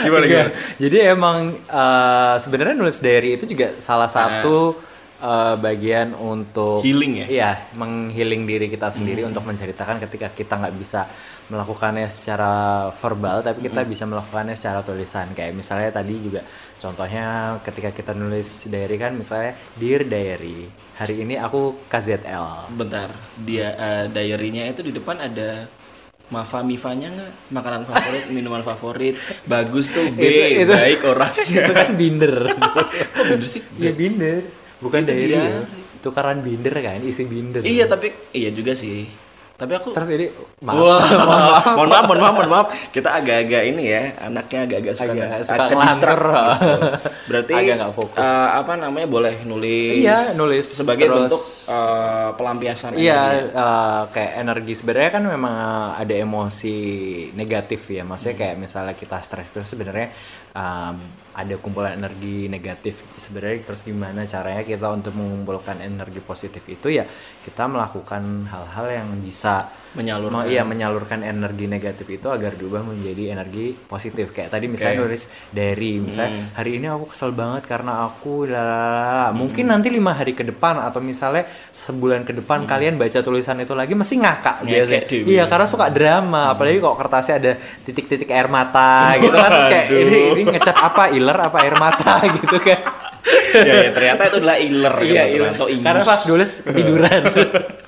Gimana, 0.00 0.24
Iya. 0.24 0.44
gimana? 0.44 0.50
Jadi 0.76 0.96
emang 1.00 1.36
eh, 1.56 2.34
sebenarnya 2.36 2.74
nulis 2.76 3.00
diary 3.00 3.34
itu 3.34 3.44
juga 3.44 3.74
salah 3.80 4.08
satu 4.08 4.76
eh, 5.20 5.54
bagian 5.56 6.12
untuk 6.12 6.80
Healing 6.80 7.12
ya? 7.20 7.26
Iya, 7.28 7.50
menghealing 7.76 8.44
diri 8.44 8.66
kita 8.66 8.88
sendiri 8.88 9.22
untuk 9.22 9.44
menceritakan 9.44 10.00
ketika 10.00 10.28
kita 10.28 10.56
nggak 10.56 10.74
bisa 10.74 11.04
melakukannya 11.46 12.06
secara 12.06 12.52
verbal, 12.94 13.42
tapi 13.42 13.66
kita 13.66 13.82
bisa 13.82 14.06
melakukannya 14.06 14.54
secara 14.54 14.80
tulisan. 14.80 15.26
Kayak 15.32 15.52
misalnya 15.52 15.90
tadi 15.90 16.14
juga 16.14 16.40
contohnya 16.78 17.58
ketika 17.60 17.90
kita 17.90 18.12
nulis 18.14 18.64
diary 18.66 18.96
kan 18.96 19.12
misalnya 19.12 19.52
Dear 19.74 20.06
Diary, 20.06 20.70
hari 20.96 21.14
ini 21.20 21.34
aku 21.36 21.74
KZL. 21.86 22.70
Bentar, 22.72 23.10
dia 23.36 23.74
eh, 23.74 24.04
diary-nya 24.06 24.70
itu 24.70 24.80
di 24.80 24.94
depan 24.94 25.18
ada 25.18 25.66
Mafa 26.30 26.62
Mifanya 26.62 27.10
nggak? 27.10 27.32
Makanan 27.50 27.82
favorit, 27.82 28.24
minuman 28.38 28.62
favorit, 28.62 29.18
bagus 29.44 29.90
tuh 29.90 30.06
B, 30.14 30.22
Itu- 30.22 30.62
itu- 30.62 30.70
baik 30.70 31.02
orangnya. 31.02 31.42
itu 31.66 31.72
kan 31.74 31.88
binder. 31.98 32.34
Kok 33.18 33.24
bener 33.26 33.48
sih? 33.50 33.62
Iya 33.74 33.90
binder, 33.90 34.46
bukan 34.80 35.04
Itu 35.04 35.08
diary. 35.12 35.28
diary. 35.30 35.36
ya. 35.36 35.62
Tukaran 36.00 36.40
binder 36.40 36.72
kan, 36.80 37.00
isi 37.04 37.28
binder. 37.28 37.60
Iya 37.60 37.84
tapi 37.84 38.12
iya 38.32 38.48
juga 38.50 38.72
sih. 38.72 39.04
Tapi 39.60 39.72
aku 39.76 39.92
Terus 39.92 40.08
ini 40.10 40.26
maaf. 40.64 40.76
Wah, 40.80 41.04
mohon 41.76 41.88
maaf, 41.88 42.04
mohon 42.08 42.18
maaf, 42.18 42.32
mohon 42.32 42.48
maaf. 42.48 42.66
Kita 42.88 43.12
agak-agak 43.12 43.62
ini 43.68 43.84
ya, 43.86 44.02
anaknya 44.18 44.58
agak-agak 44.64 44.94
suka 44.96 45.12
Agak 45.12 45.28
suka 45.44 45.54
agak 45.60 45.76
distract 45.84 46.16
gitu. 46.16 46.88
Berarti 47.28 47.52
Agak 47.54 47.74
nggak 47.76 47.92
fokus. 47.92 48.16
eh, 48.18 48.48
apa 48.56 48.72
namanya 48.74 49.04
boleh 49.06 49.34
nulis? 49.44 50.00
Iya, 50.00 50.16
nulis. 50.34 50.64
sebagai 50.64 51.06
Terus- 51.06 51.18
bentuk 51.20 51.42
eh, 51.68 52.28
pelampiasan. 52.34 52.90
Iya, 52.96 53.20
energi. 53.20 53.52
eh, 53.52 54.02
kayak 54.10 54.32
energi 54.40 54.72
sebenarnya 54.72 55.10
kan 55.12 55.24
memang 55.28 55.54
ada 55.94 56.14
emosi 56.16 56.76
negatif 57.32 57.80
ya. 57.90 58.02
Maksudnya 58.02 58.36
kayak 58.38 58.56
misalnya 58.56 58.94
kita 58.96 59.20
stres 59.20 59.50
terus 59.50 59.68
sebenarnya 59.68 60.08
um, 60.52 60.96
ada 61.30 61.54
kumpulan 61.56 61.94
energi 61.94 62.46
negatif. 62.46 63.02
Sebenarnya 63.14 63.60
terus 63.62 63.82
gimana 63.82 64.24
caranya 64.24 64.62
kita 64.62 64.86
untuk 64.88 65.14
mengumpulkan 65.14 65.78
energi 65.78 66.18
positif 66.18 66.62
itu 66.66 66.90
ya 66.90 67.04
kita 67.40 67.66
melakukan 67.66 68.22
hal-hal 68.46 68.86
yang 68.90 69.08
bisa 69.20 69.49
bisa 69.50 69.80
Menyalurkan. 69.90 70.46
Iya 70.46 70.62
menyalurkan 70.62 71.26
energi 71.26 71.66
negatif 71.66 72.06
itu 72.06 72.30
agar 72.30 72.54
diubah 72.54 72.86
menjadi 72.86 73.34
energi 73.34 73.74
positif. 73.74 74.30
Kayak 74.30 74.54
tadi 74.54 74.70
misalnya 74.70 75.02
Oke. 75.02 75.10
nulis 75.10 75.22
dari 75.50 75.98
misalnya 75.98 76.54
hari 76.54 76.78
ini 76.78 76.86
aku 76.86 77.10
kesel 77.10 77.34
banget 77.34 77.66
karena 77.66 78.06
aku 78.06 78.46
lalala 78.46 79.34
mungkin 79.34 79.66
nanti 79.66 79.90
lima 79.90 80.14
hari 80.14 80.38
ke 80.38 80.46
depan 80.46 80.78
atau 80.78 81.02
misalnya 81.02 81.42
sebulan 81.74 82.22
ke 82.22 82.38
depan 82.38 82.70
kalian 82.70 83.02
baca 83.02 83.18
tulisan 83.18 83.58
itu 83.66 83.74
lagi 83.74 83.98
mesti 83.98 84.14
ngakak 84.14 84.56
biasanya. 84.62 85.02
dewe. 85.10 85.26
iya 85.26 85.44
karena 85.50 85.66
suka 85.66 85.90
drama 85.90 86.54
apalagi 86.54 86.78
kok 86.78 86.94
kertasnya 86.94 87.34
ada 87.42 87.52
titik-titik 87.82 88.30
air 88.30 88.46
mata 88.46 89.18
gitu 89.18 89.34
kan 89.34 89.50
terus 89.50 89.68
kayak 89.74 89.86
ini, 89.90 90.18
ini 90.38 90.42
ngecat 90.54 90.76
apa 90.78 91.02
iler 91.10 91.38
apa 91.50 91.56
air 91.66 91.74
mata? 91.74 92.14
Gitu 92.40 92.56
kan. 92.62 92.78
Ya, 93.52 93.74
ya 93.84 93.90
ternyata 93.90 94.22
itu 94.30 94.36
adalah 94.38 94.56
iler 94.62 94.96
iya 95.02 95.22
gitu, 95.28 95.42
iya 95.42 95.50
atau 95.50 95.66
karena 95.66 96.02
pas 96.06 96.20
nulis 96.30 96.50
ketiduran 96.62 97.22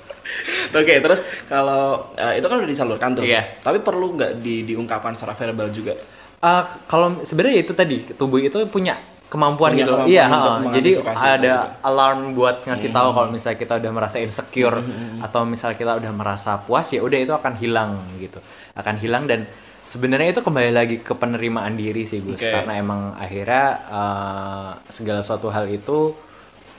Oke, 0.81 0.95
terus 0.99 1.21
kalau 1.47 2.13
eh, 2.19 2.39
itu 2.43 2.47
kan 2.47 2.57
udah 2.59 2.71
disalurkan 2.71 3.15
tuh. 3.15 3.25
Iya. 3.25 3.61
Tapi 3.63 3.79
perlu 3.81 4.19
nggak 4.19 4.33
di, 4.43 4.67
diungkapkan 4.67 5.15
secara 5.15 5.35
verbal 5.37 5.69
juga? 5.71 5.95
Uh, 6.43 6.65
kalau 6.91 7.23
sebenarnya 7.23 7.63
itu 7.63 7.71
tadi 7.71 8.03
tubuh 8.19 8.43
itu 8.43 8.59
punya 8.67 8.99
kemampuan 9.31 9.73
Punya 9.73 9.87
gitu. 9.87 9.95
kemampuan 9.97 10.13
iya, 10.13 10.25
untuk 10.29 10.53
ha, 10.53 10.73
jadi 10.77 10.91
ada 10.93 11.39
gitu. 11.41 11.49
Hmm. 11.49 11.89
alarm 11.89 12.21
buat 12.37 12.57
ngasih 12.69 12.91
tahu 12.93 13.09
kalau 13.17 13.29
misalnya 13.33 13.59
kita 13.63 13.75
udah 13.81 13.93
merasa 13.97 14.17
insecure 14.21 14.79
atau 15.25 15.41
misalnya 15.49 15.77
kita 15.81 15.93
udah 15.97 16.13
merasa 16.13 16.61
puas 16.61 16.85
ya 16.93 17.01
udah 17.01 17.17
itu 17.17 17.33
akan 17.33 17.57
hilang 17.57 17.97
gitu. 18.21 18.43
Akan 18.77 19.01
hilang 19.01 19.25
dan 19.25 19.49
sebenarnya 19.83 20.37
itu 20.37 20.43
kembali 20.45 20.71
lagi 20.75 20.97
ke 21.01 21.17
penerimaan 21.17 21.75
diri 21.75 22.05
sih 22.05 22.21
Gus 22.21 22.39
Oke. 22.39 22.51
karena 22.51 22.77
emang 22.77 23.17
akhirnya 23.17 23.67
uh, 23.89 24.71
segala 24.93 25.25
suatu 25.25 25.49
hal 25.49 25.65
itu 25.73 26.13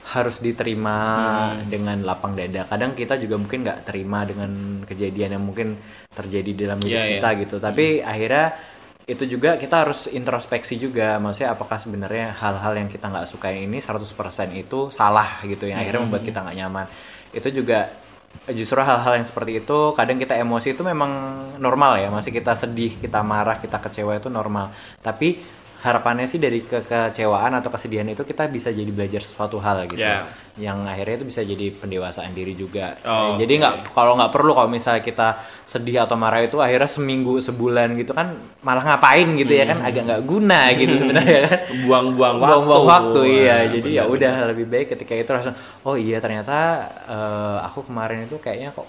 harus 0.03 0.43
diterima 0.43 0.97
Hmm. 1.55 1.71
dengan 1.71 1.97
lapang 2.03 2.35
dada. 2.35 2.67
Kadang 2.67 2.91
kita 2.91 3.15
juga 3.15 3.39
mungkin 3.39 3.63
nggak 3.63 3.87
terima 3.87 4.27
dengan 4.27 4.51
kejadian 4.83 5.39
yang 5.39 5.43
mungkin 5.43 5.79
terjadi 6.11 6.51
dalam 6.67 6.79
hidup 6.79 6.91
Iya, 6.91 7.03
iya. 7.07 7.13
kita 7.23 7.29
gitu. 7.39 7.55
Tapi 7.57 8.03
akhirnya 8.03 8.45
itu 9.03 9.23
juga 9.27 9.55
kita 9.55 9.83
harus 9.87 10.07
introspeksi 10.07 10.75
juga. 10.75 11.19
Maksudnya 11.19 11.55
apakah 11.55 11.79
sebenarnya 11.79 12.35
hal-hal 12.35 12.73
yang 12.75 12.87
kita 12.87 13.07
nggak 13.07 13.27
sukain 13.27 13.63
ini 13.63 13.79
100% 13.79 14.51
itu 14.53 14.91
salah 14.91 15.39
gitu 15.43 15.67
yang 15.67 15.79
akhirnya 15.79 16.03
membuat 16.03 16.23
kita 16.23 16.39
nggak 16.39 16.57
nyaman. 16.57 16.85
Itu 17.31 17.47
juga 17.51 17.87
justru 18.49 18.81
hal-hal 18.81 19.21
yang 19.21 19.27
seperti 19.27 19.61
itu 19.61 19.77
kadang 19.93 20.17
kita 20.17 20.35
emosi 20.35 20.73
itu 20.75 20.83
memang 20.83 21.11
normal 21.59 21.99
ya. 21.99 22.11
Masih 22.11 22.31
kita 22.31 22.55
sedih, 22.55 22.95
kita 22.97 23.23
marah, 23.23 23.59
kita 23.59 23.79
kecewa 23.79 24.15
itu 24.15 24.27
normal. 24.27 24.71
Tapi 24.99 25.62
harapannya 25.83 26.25
sih 26.25 26.39
dari 26.39 26.63
kekecewaan 26.63 27.59
atau 27.59 27.67
kesedihan 27.67 28.07
itu 28.07 28.23
kita 28.23 28.47
bisa 28.47 28.71
jadi 28.71 28.87
belajar 28.87 29.19
sesuatu 29.19 29.59
hal 29.59 29.83
gitu. 29.91 29.99
Ya. 29.99 30.23
yang 30.53 30.85
akhirnya 30.85 31.17
itu 31.17 31.25
bisa 31.25 31.41
jadi 31.41 31.73
pendewasaan 31.73 32.29
diri 32.31 32.53
juga. 32.53 32.93
Oh, 33.03 33.33
Eh, 33.33 33.41
jadi 33.41 33.57
nggak 33.57 33.97
kalau 33.97 34.13
nggak 34.13 34.29
perlu 34.29 34.53
kalau 34.53 34.69
misalnya 34.69 35.01
kita 35.01 35.41
sedih 35.65 36.05
atau 36.05 36.13
marah 36.13 36.45
itu 36.45 36.61
akhirnya 36.61 36.85
seminggu 36.85 37.41
sebulan 37.41 37.97
gitu 37.97 38.13
kan 38.13 38.37
malah 38.61 38.85
ngapain 38.85 39.33
gitu 39.33 39.49
ya 39.49 39.65
kan? 39.65 39.81
Agak 39.81 40.05
nggak 40.05 40.21
guna 40.23 40.69
gitu 40.77 40.93
sebenarnya 40.93 41.49
kan. 41.49 41.59
Buang-buang 41.89 42.35
waktu. 42.37 42.47
buang-buang 42.53 42.85
waktu 42.85 43.21
iya. 43.33 43.57
Nah, 43.65 43.69
jadi 43.73 43.89
ya 43.89 44.03
udah 44.05 44.33
lebih 44.53 44.65
baik 44.69 44.93
ketika 44.93 45.13
itu 45.17 45.31
langsung 45.33 45.57
oh 45.83 45.97
iya 45.97 46.21
ternyata 46.21 46.85
eh, 47.09 47.57
aku 47.65 47.89
kemarin 47.89 48.29
itu 48.29 48.37
kayaknya 48.37 48.77
kok 48.77 48.85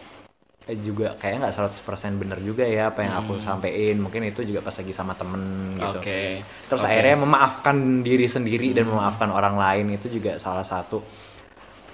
juga 0.81 1.13
kayaknya 1.21 1.53
nggak 1.53 1.77
100% 1.77 2.17
bener 2.17 2.39
juga 2.41 2.65
ya 2.65 2.89
apa 2.89 3.05
yang 3.05 3.21
aku 3.21 3.37
sampein 3.37 4.01
mungkin 4.01 4.25
itu 4.25 4.41
juga 4.49 4.65
pas 4.65 4.73
lagi 4.73 4.97
sama 4.97 5.13
temen 5.13 5.77
gitu 5.77 6.01
Oke. 6.01 6.41
terus 6.41 6.81
Oke. 6.81 6.89
akhirnya 6.89 7.17
memaafkan 7.21 8.01
diri 8.01 8.25
sendiri 8.25 8.73
dan 8.73 8.89
memaafkan 8.89 9.29
orang 9.29 9.61
lain 9.61 9.93
itu 9.93 10.09
juga 10.09 10.41
salah 10.41 10.65
satu 10.65 11.05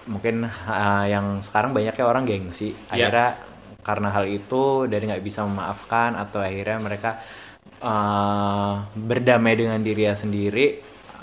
mungkin 0.06 0.46
uh, 0.46 1.04
yang 1.10 1.42
sekarang 1.42 1.74
banyaknya 1.74 2.04
orang 2.06 2.22
gengsi 2.22 2.70
Ya. 2.94 3.10
akhirnya 3.10 3.28
karena 3.82 4.08
hal 4.14 4.30
itu 4.30 4.86
dari 4.86 5.02
nggak 5.10 5.24
bisa 5.24 5.42
memaafkan 5.42 6.14
atau 6.14 6.38
akhirnya 6.38 6.78
mereka 6.78 7.18
uh, 7.82 8.86
berdamai 8.94 9.58
dengan 9.58 9.82
dirinya 9.82 10.14
sendiri 10.14 10.78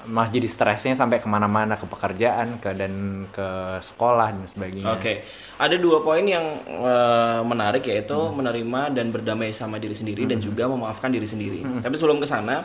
malah 0.08 0.32
jadi 0.32 0.48
stresnya 0.48 0.96
sampai 0.96 1.20
ke 1.20 1.28
mana-mana 1.28 1.76
ke 1.76 1.84
pekerjaan 1.84 2.58
ke 2.64 2.72
dan 2.74 3.26
ke 3.30 3.80
sekolah 3.84 4.32
dan 4.32 4.48
sebagainya. 4.48 4.96
Oke, 4.96 5.24
ada 5.60 5.76
dua 5.76 6.00
poin 6.00 6.24
yang 6.24 6.44
eh, 6.66 7.42
menarik 7.44 7.84
yaitu 7.86 8.16
menerima 8.16 8.96
dan 8.96 9.12
berdamai 9.12 9.52
sama 9.52 9.78
diri 9.78 9.94
sendiri 9.94 10.24
dan 10.24 10.40
juga 10.40 10.66
memaafkan 10.72 11.12
diri 11.12 11.28
sendiri. 11.28 11.62
Tapi 11.84 11.94
sebelum 12.00 12.24
ke 12.24 12.28
sana, 12.28 12.64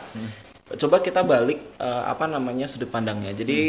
coba 0.79 1.03
kita 1.03 1.21
balik 1.21 1.79
eh, 1.79 2.03
apa 2.07 2.25
namanya 2.25 2.65
sudut 2.65 2.87
pandangnya. 2.87 3.35
Jadi 3.35 3.59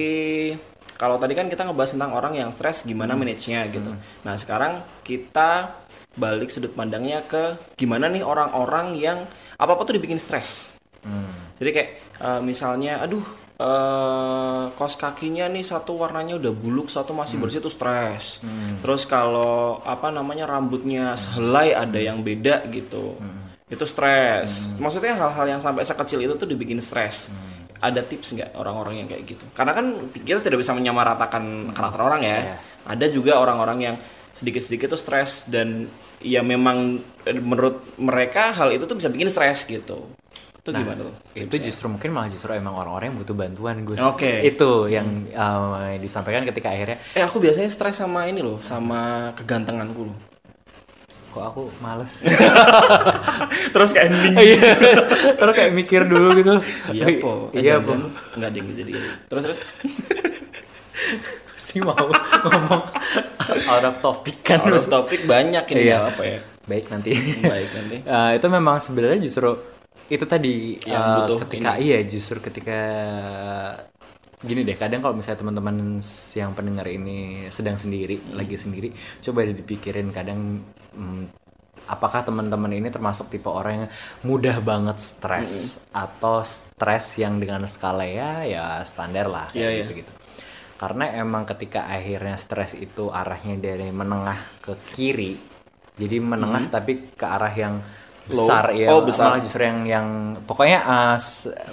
kalau 0.95 1.19
tadi 1.19 1.35
kan 1.35 1.51
kita 1.51 1.67
ngebahas 1.67 1.99
tentang 1.99 2.15
orang 2.15 2.39
yang 2.39 2.55
stres 2.55 2.87
gimana 2.87 3.19
manage-nya 3.19 3.67
gitu. 3.75 3.91
Nah 4.23 4.35
sekarang 4.39 4.81
kita 5.03 5.83
balik 6.15 6.47
sudut 6.47 6.71
pandangnya 6.71 7.27
ke 7.27 7.59
gimana 7.75 8.07
nih 8.07 8.23
orang-orang 8.23 8.95
yang 8.95 9.19
apa 9.59 9.71
apa 9.75 9.83
tuh 9.83 9.99
dibikin 9.99 10.23
stres. 10.23 10.79
Jadi 11.59 11.71
kayak 11.71 11.91
eh, 12.23 12.41
misalnya, 12.41 13.03
aduh 13.03 13.44
eh 13.55 14.65
kos 14.75 14.99
kakinya 14.99 15.47
nih 15.47 15.63
satu 15.63 15.95
warnanya 15.95 16.35
udah 16.35 16.51
buluk, 16.51 16.91
satu 16.91 17.15
masih 17.15 17.39
bersih 17.39 17.63
tuh 17.63 17.71
stres. 17.71 18.43
Terus 18.83 19.07
kalau 19.07 19.79
apa 19.87 20.11
namanya 20.11 20.51
rambutnya 20.51 21.15
sehelai 21.15 21.71
ada 21.71 22.01
yang 22.03 22.27
beda 22.27 22.67
gitu, 22.75 23.15
itu 23.71 23.85
stres. 23.87 24.75
Maksudnya 24.83 25.15
hal-hal 25.15 25.47
yang 25.47 25.61
sampai 25.63 25.87
sekecil 25.87 26.19
itu 26.19 26.35
tuh 26.35 26.51
dibikin 26.51 26.83
stres. 26.83 27.31
Ada 27.79 28.01
tips 28.03 28.35
nggak 28.35 28.51
orang-orang 28.57 29.05
yang 29.05 29.09
kayak 29.11 29.23
gitu? 29.29 29.45
Karena 29.55 29.77
kan 29.77 30.11
kita 30.13 30.41
tidak 30.43 30.59
bisa 30.59 30.73
menyamaratakan 30.75 31.71
karakter 31.77 32.01
orang 32.01 32.21
ya. 32.27 32.59
Ada 32.85 33.07
juga 33.13 33.39
orang-orang 33.39 33.79
yang 33.93 33.97
sedikit-sedikit 34.35 34.91
tuh 34.91 34.99
stres 34.99 35.47
dan 35.47 35.87
ya 36.19 36.43
memang 36.43 36.99
eh, 37.23 37.39
menurut 37.39 37.95
mereka 38.01 38.51
hal 38.51 38.75
itu 38.75 38.83
tuh 38.89 38.99
bisa 38.99 39.13
bikin 39.13 39.31
stres 39.31 39.63
gitu. 39.69 40.11
Itu 40.65 40.73
gimana 40.73 40.97
tuh? 40.99 41.13
itu 41.37 41.55
justru 41.61 41.87
mungkin 41.87 42.09
malah 42.09 42.27
justru 42.27 42.49
emang 42.51 42.73
orang-orang 42.73 43.13
yang 43.13 43.19
butuh 43.21 43.37
bantuan 43.37 43.85
Gus 43.85 44.01
Oke. 44.01 44.41
itu 44.43 44.89
yang 44.89 45.05
uh, 45.31 45.93
disampaikan 45.95 46.41
ketika 46.43 46.73
akhirnya 46.73 46.97
Eh 47.13 47.21
aku 47.21 47.37
biasanya 47.37 47.69
stres 47.69 47.95
sama 47.95 48.25
ini 48.25 48.41
loh, 48.41 48.57
sama 48.59 49.01
kegantenganku 49.35 50.09
loh. 50.09 50.17
kok 51.29 51.45
aku 51.45 51.63
males 51.79 52.25
Terus 53.75 53.91
kayak 53.91 54.07
ending. 54.09 54.35
iya 54.39 54.73
terus 55.35 55.53
kayak 55.53 55.73
mikir 55.73 56.07
dulu 56.07 56.33
gitu 56.33 56.57
Iya 56.91 57.07
po. 57.19 57.51
Iya 57.53 57.75
po 57.79 57.93
Enggak 58.33 58.51
ding 58.51 58.65
jadi. 58.71 58.93
Terus 59.27 59.43
terus. 59.45 59.59
sih 61.61 61.81
mau 61.81 61.93
ngomong 61.93 62.83
out 63.67 63.85
of 63.85 63.97
topic 63.99 64.41
kan 64.41 64.63
Out 64.63 64.79
of 64.79 64.87
topic 64.87 65.27
banyak 65.27 65.65
ini 65.69 65.91
Iya. 65.91 66.07
apa 66.07 66.23
ya. 66.25 66.39
baik 66.65 66.89
nanti 66.89 67.13
Baik 67.43 67.69
nanti. 67.75 67.97
Eh, 68.01 68.31
itu 68.33 68.47
memang 68.47 68.79
sebenarnya 68.79 69.21
justru 69.21 69.53
itu 70.05 70.25
tadi 70.29 70.77
Yang 70.85 71.03
eh, 71.03 71.15
butuh 71.17 71.37
ketika 71.49 71.71
iya 71.81 71.99
justru 72.05 72.39
ketika 72.39 72.79
gini 74.45 74.61
deh 74.61 74.77
kadang 74.77 75.01
kalau 75.01 75.17
misalnya 75.17 75.41
teman-teman 75.41 76.05
yang 76.37 76.53
pendengar 76.53 76.85
ini 76.85 77.49
sedang 77.49 77.81
sendiri 77.81 78.21
Hmm. 78.21 78.37
lagi 78.37 78.57
sendiri 78.61 78.93
coba 79.25 79.49
dipikirin 79.49 80.13
kadang 80.13 80.61
hmm, 80.93 81.33
apakah 81.89 82.21
teman-teman 82.25 82.77
ini 82.77 82.93
termasuk 82.93 83.33
tipe 83.33 83.49
orang 83.49 83.89
yang 83.89 83.91
mudah 84.23 84.61
banget 84.61 85.01
stres 85.01 85.81
Hmm. 85.89 86.05
atau 86.05 86.45
stres 86.45 87.17
yang 87.17 87.41
dengan 87.41 87.65
skala 87.65 88.05
ya 88.05 88.45
ya 88.45 88.65
standar 88.85 89.33
lah 89.33 89.49
Iya, 89.57 89.57
iya. 89.57 89.65
kayak 89.65 89.81
gitu 89.81 89.93
gitu 90.05 90.13
karena 90.75 91.05
emang 91.17 91.49
ketika 91.49 91.89
akhirnya 91.89 92.37
stres 92.37 92.77
itu 92.77 93.09
arahnya 93.09 93.57
dari 93.57 93.89
menengah 93.89 94.37
ke 94.61 94.77
kiri 94.93 95.41
jadi 95.97 96.21
menengah 96.21 96.69
tapi 96.69 97.17
ke 97.17 97.25
arah 97.25 97.55
yang 97.55 97.81
besar 98.25 98.73
ya. 98.73 98.89
Oh, 98.93 99.05
besar. 99.05 99.37
malah 99.37 99.41
justru 99.45 99.63
yang 99.69 99.85
yang 99.85 100.07
pokoknya 100.49 100.81
uh, 100.81 101.17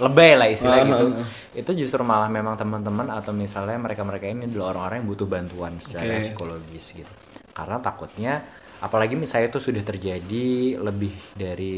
lebay 0.04 0.36
lah 0.36 0.48
istilah 0.52 0.78
Ah, 0.78 0.84
gitu 0.84 1.06
ah, 1.16 1.26
itu 1.52 1.70
justru 1.84 2.00
malah 2.04 2.28
memang 2.28 2.60
teman-teman 2.60 3.08
atau 3.08 3.32
misalnya 3.32 3.76
mereka-mereka 3.80 4.28
ini 4.28 4.48
adalah 4.48 4.76
orang-orang 4.76 5.04
yang 5.04 5.08
butuh 5.08 5.28
bantuan 5.28 5.72
secara 5.80 6.16
Oke. 6.16 6.24
psikologis 6.28 6.84
gitu 6.92 7.12
karena 7.52 7.76
takutnya 7.80 8.34
apalagi 8.80 9.14
misalnya 9.16 9.48
itu 9.48 9.60
sudah 9.60 9.80
terjadi 9.80 10.46
lebih 10.80 11.12
dari 11.32 11.76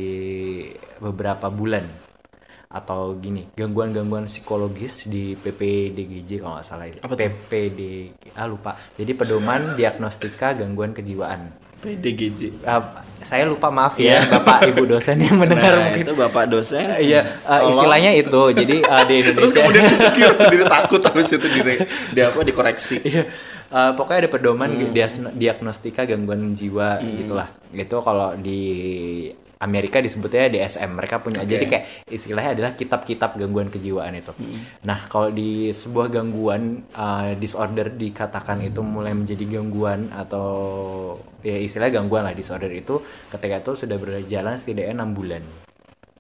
beberapa 0.99 1.51
bulan 1.51 1.85
atau 2.75 3.15
gini 3.15 3.55
gangguan-gangguan 3.55 4.27
psikologis 4.27 5.07
di 5.07 5.39
PPDGJ 5.39 6.43
kalau 6.43 6.59
nggak 6.59 6.67
salah 6.67 6.91
itu? 6.91 6.99
PPD 6.99 7.81
ah 8.35 8.51
lupa 8.51 8.75
jadi 8.99 9.15
pedoman 9.15 9.79
diagnostika 9.79 10.59
gangguan 10.59 10.91
kejiwaan 10.91 11.55
PDGJ. 11.85 12.41
Ah, 12.65 12.81
saya 13.21 13.45
lupa 13.45 13.69
maaf 13.69 13.97
ya 13.97 14.21
bapak 14.25 14.69
ibu 14.69 14.85
dosen 14.85 15.17
yang 15.17 15.37
mendengar 15.41 15.73
Nah, 15.73 15.89
mungkin 15.89 16.03
itu 16.03 16.13
Bapak 16.13 16.45
dosen. 16.45 16.85
iya 17.01 17.41
uh, 17.45 17.69
istilahnya 17.69 18.13
itu 18.13 18.43
jadi 18.53 18.77
uh, 18.85 19.05
di 19.05 19.15
Indonesia 19.21 19.37
Terus 19.41 19.53
kemudian 19.53 19.85
insecure 19.87 20.37
sendiri 20.41 20.65
takut 20.65 21.01
habis 21.01 21.29
itu 21.29 21.47
di, 21.47 21.61
di 22.13 22.21
apa 22.21 22.41
dikoreksi. 22.41 23.01
Iya. 23.01 23.25
Uh, 23.69 23.91
pokoknya 23.93 24.29
ada 24.29 24.31
pedoman 24.31 24.71
Hmm. 24.71 24.93
diagnostika 25.33 26.05
gangguan 26.05 26.53
jiwa 26.53 27.01
gitulah. 27.01 27.49
Itu 27.71 27.99
kalau 28.01 28.37
di 28.37 28.61
Amerika 29.65 29.97
disebutnya 30.05 30.53
DSM 30.53 30.93
mereka 30.93 31.25
punya 31.25 31.41
jadi 31.41 31.65
kayak 31.65 31.85
istilahnya 32.13 32.53
adalah 32.53 32.73
kitab-kitab 32.77 33.41
gangguan 33.41 33.73
kejiwaan 33.73 34.13
itu. 34.13 34.37
Nah 34.85 35.09
kalau 35.09 35.33
di 35.33 35.73
sebuah 35.73 36.13
gangguan 36.13 36.85
uh, 36.93 37.33
disorder 37.41 37.89
dikatakan 37.89 38.61
itu 38.61 38.85
mulai 38.85 39.17
menjadi 39.17 39.59
gangguan 39.59 40.13
atau 40.13 40.49
ya 41.41 41.57
istilah 41.57 41.89
gangguan 41.89 42.29
lah 42.29 42.37
disorder 42.37 42.69
itu 42.69 43.01
ketika 43.33 43.65
itu 43.65 43.73
sudah 43.89 43.97
berjalan 43.97 44.61
setidaknya 44.61 45.01
enam 45.01 45.17
bulan. 45.17 45.43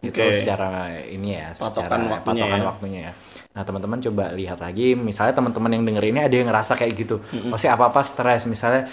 Itu 0.00 0.20
secara 0.32 1.00
ini 1.04 1.36
ya 1.36 1.52
Patokan 1.52 1.68
secara 1.68 1.94
waktunya 1.96 2.44
patokan 2.44 2.60
ya. 2.60 2.64
waktunya 2.64 3.00
ya. 3.08 3.12
Nah 3.54 3.62
teman-teman 3.62 3.98
coba 4.02 4.24
lihat 4.32 4.58
lagi. 4.60 4.96
Misalnya 4.96 5.36
teman-teman 5.36 5.70
yang 5.72 5.84
denger 5.84 6.04
ini 6.10 6.20
ada 6.24 6.34
yang 6.34 6.48
ngerasa 6.48 6.74
kayak 6.74 6.92
gitu. 6.96 7.16
Oh 7.52 7.58
sih 7.60 7.68
apa 7.68 7.92
apa 7.92 8.02
stres. 8.02 8.44
Misalnya 8.50 8.88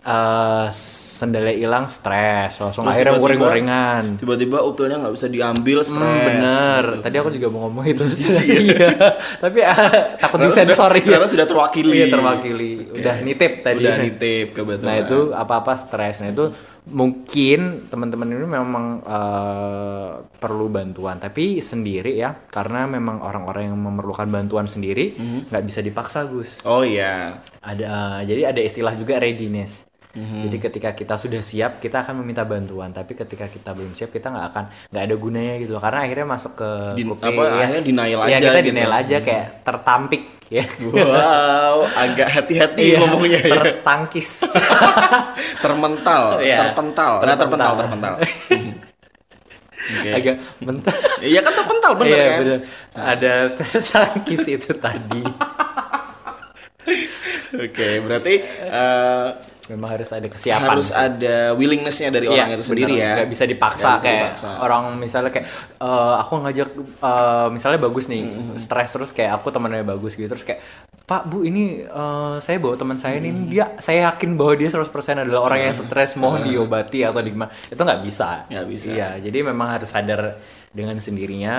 eh 0.00 0.66
sendalnya 0.72 1.52
hilang 1.52 1.84
stres 1.86 2.56
langsung 2.56 2.88
Terus 2.88 2.94
akhirnya 2.96 3.20
goreng-gorengan 3.20 4.16
tiba-tiba 4.16 4.64
upilnya 4.64 4.96
nggak 4.96 5.12
bisa 5.12 5.28
diambil 5.28 5.78
stres 5.80 6.00
Hmm, 6.00 6.24
bener. 6.24 6.84
gitu. 6.90 7.02
Tadi 7.04 7.16
aku 7.16 7.28
juga 7.30 7.48
mau 7.48 7.60
ngomong 7.68 7.84
itu. 7.84 8.02
Iya. 8.70 8.88
Tapi 9.36 9.58
ah, 9.60 9.90
takut 10.16 10.40
disensor 10.40 10.88
ya. 10.96 11.20
Sudah 11.22 11.44
terwakili. 11.44 11.92
Iya, 11.94 12.06
terwakili. 12.08 12.88
Udah 12.90 13.20
nitip 13.20 13.60
tadi. 13.60 13.76
udah 13.78 13.94
nitip 13.98 14.46
kebetulan 14.52 14.88
Nah, 14.88 14.96
itu 14.98 15.18
apa-apa 15.30 15.76
stres. 15.76 16.24
Nah, 16.24 16.32
itu 16.32 16.48
mungkin 16.90 17.84
teman-teman 17.86 18.28
ini 18.30 18.46
memang 18.46 18.86
eh, 19.04 20.10
perlu 20.34 20.66
bantuan, 20.66 21.16
tapi 21.16 21.60
sendiri 21.60 22.16
ya, 22.16 22.32
karena 22.48 22.88
memang 22.88 23.20
orang-orang 23.20 23.68
yang 23.68 23.78
memerlukan 23.78 24.24
bantuan 24.26 24.64
sendiri 24.64 25.12
Mhm. 25.12 25.52
nggak 25.52 25.64
bisa 25.66 25.80
dipaksa, 25.80 26.24
Gus. 26.24 26.64
oh 26.64 26.80
iya 26.80 27.36
Ada 27.60 28.24
jadi 28.24 28.48
ada 28.48 28.60
istilah 28.60 28.96
juga 28.96 29.20
readiness. 29.20 29.89
Mhm. 30.10 30.42
Jadi 30.44 30.56
ketika 30.60 30.90
kita 30.90 31.14
sudah 31.14 31.38
siap, 31.38 31.78
kita 31.78 32.02
akan 32.02 32.18
meminta 32.18 32.42
bantuan. 32.42 32.90
Tapi 32.90 33.14
ketika 33.14 33.46
kita 33.46 33.70
belum 33.70 33.94
siap, 33.94 34.10
kita 34.10 34.26
nggak 34.26 34.46
akan 34.50 34.64
nggak 34.90 35.04
ada 35.04 35.14
gunanya 35.14 35.54
gitu 35.56 35.70
loh. 35.70 35.78
Karena 35.78 36.02
akhirnya 36.02 36.26
masuk 36.26 36.52
ke 36.54 36.70
Di- 36.98 37.06
kuping, 37.06 37.30
apa, 37.30 37.42
akhirnya 37.56 37.82
denial 37.84 38.20
ya, 38.20 38.26
aja 38.26 38.36
kita 38.40 38.58
gitu. 38.58 38.68
denial 38.68 38.92
aja 38.92 39.16
kayak 39.20 39.46
tertampik 39.62 40.22
ya. 40.50 40.64
wow 40.82 41.86
agak 41.96 42.26
hati-hati 42.28 42.82
Iya, 42.90 42.98
ngomongnya 43.00 43.38
ya 43.38 43.54
tertangkis. 43.62 44.28
termental 45.64 46.22
Iya. 46.40 46.58
terpental 46.66 47.12
nah 47.22 47.36
terpental 47.36 47.72
Terpental. 47.76 48.14
Oke. 49.80 50.10
Agak 50.12 50.36
mental. 50.60 50.92
iya 51.22 51.40
kan 51.40 51.52
terpental 51.54 51.92
bener 51.96 52.12
Iya, 52.12 52.26
kan 52.26 52.38
bener. 52.42 52.60
Ada 52.92 53.32
tertangkis 53.56 54.42
itu 54.50 54.70
tadi. 54.76 55.22
oke 57.56 57.88
berarti 58.00 58.34
eh, 58.62 59.28
Memang 59.70 59.90
harus 59.90 60.10
ada 60.10 60.26
kesiapan. 60.26 60.66
harus 60.68 60.88
ada 60.90 61.34
willingnessnya 61.52 62.10
dari 62.10 62.26
orang 62.26 62.48
Iya, 62.48 62.56
itu 62.56 62.64
sendiri 62.66 62.92
bener. 62.92 63.02
ya 63.02 63.12
Nggak 63.16 63.30
bisa 63.30 63.44
dipaksa 63.44 63.88
bisa 63.92 64.02
kayak 64.02 64.22
dipaksa. 64.28 64.48
orang 64.58 64.82
misalnya 64.96 65.30
kayak 65.30 65.46
eh, 65.78 66.14
aku 66.18 66.32
ngajak 66.40 66.68
eh, 67.00 67.48
misalnya 67.48 67.78
bagus 67.80 68.04
nih 68.06 68.22
Mm-hmm. 68.22 68.56
stres 68.56 68.90
terus 68.90 69.10
kayak 69.10 69.32
aku 69.34 69.48
temannya 69.48 69.82
bagus 69.82 70.12
gitu 70.12 70.26
terus 70.26 70.42
kayak 70.42 70.60
Pak 71.02 71.26
Bu 71.26 71.42
ini 71.42 71.82
eh, 71.82 72.34
saya 72.38 72.56
bawa 72.56 72.74
teman 72.74 72.96
saya 72.96 73.16
ini 73.16 73.48
dia 73.48 73.74
saya 73.76 74.10
yakin 74.10 74.34
bahwa 74.34 74.54
dia 74.54 74.68
100% 74.68 74.90
adalah 75.20 75.40
orang 75.42 75.60
yang 75.62 75.74
stres 75.74 76.14
mohon 76.14 76.42
diobati 76.42 77.00
atau 77.00 77.18
di 77.18 77.30
gimana 77.30 77.50
itu 77.64 77.78
nggak 77.78 78.00
bisa 78.00 78.46
Nggak 78.46 78.66
bisa. 78.66 78.86
iya 78.88 79.08
jadi 79.16 79.38
memang 79.44 79.70
harus 79.72 79.88
sadar 79.88 80.34
dengan 80.70 80.94
sendirinya 80.96 81.54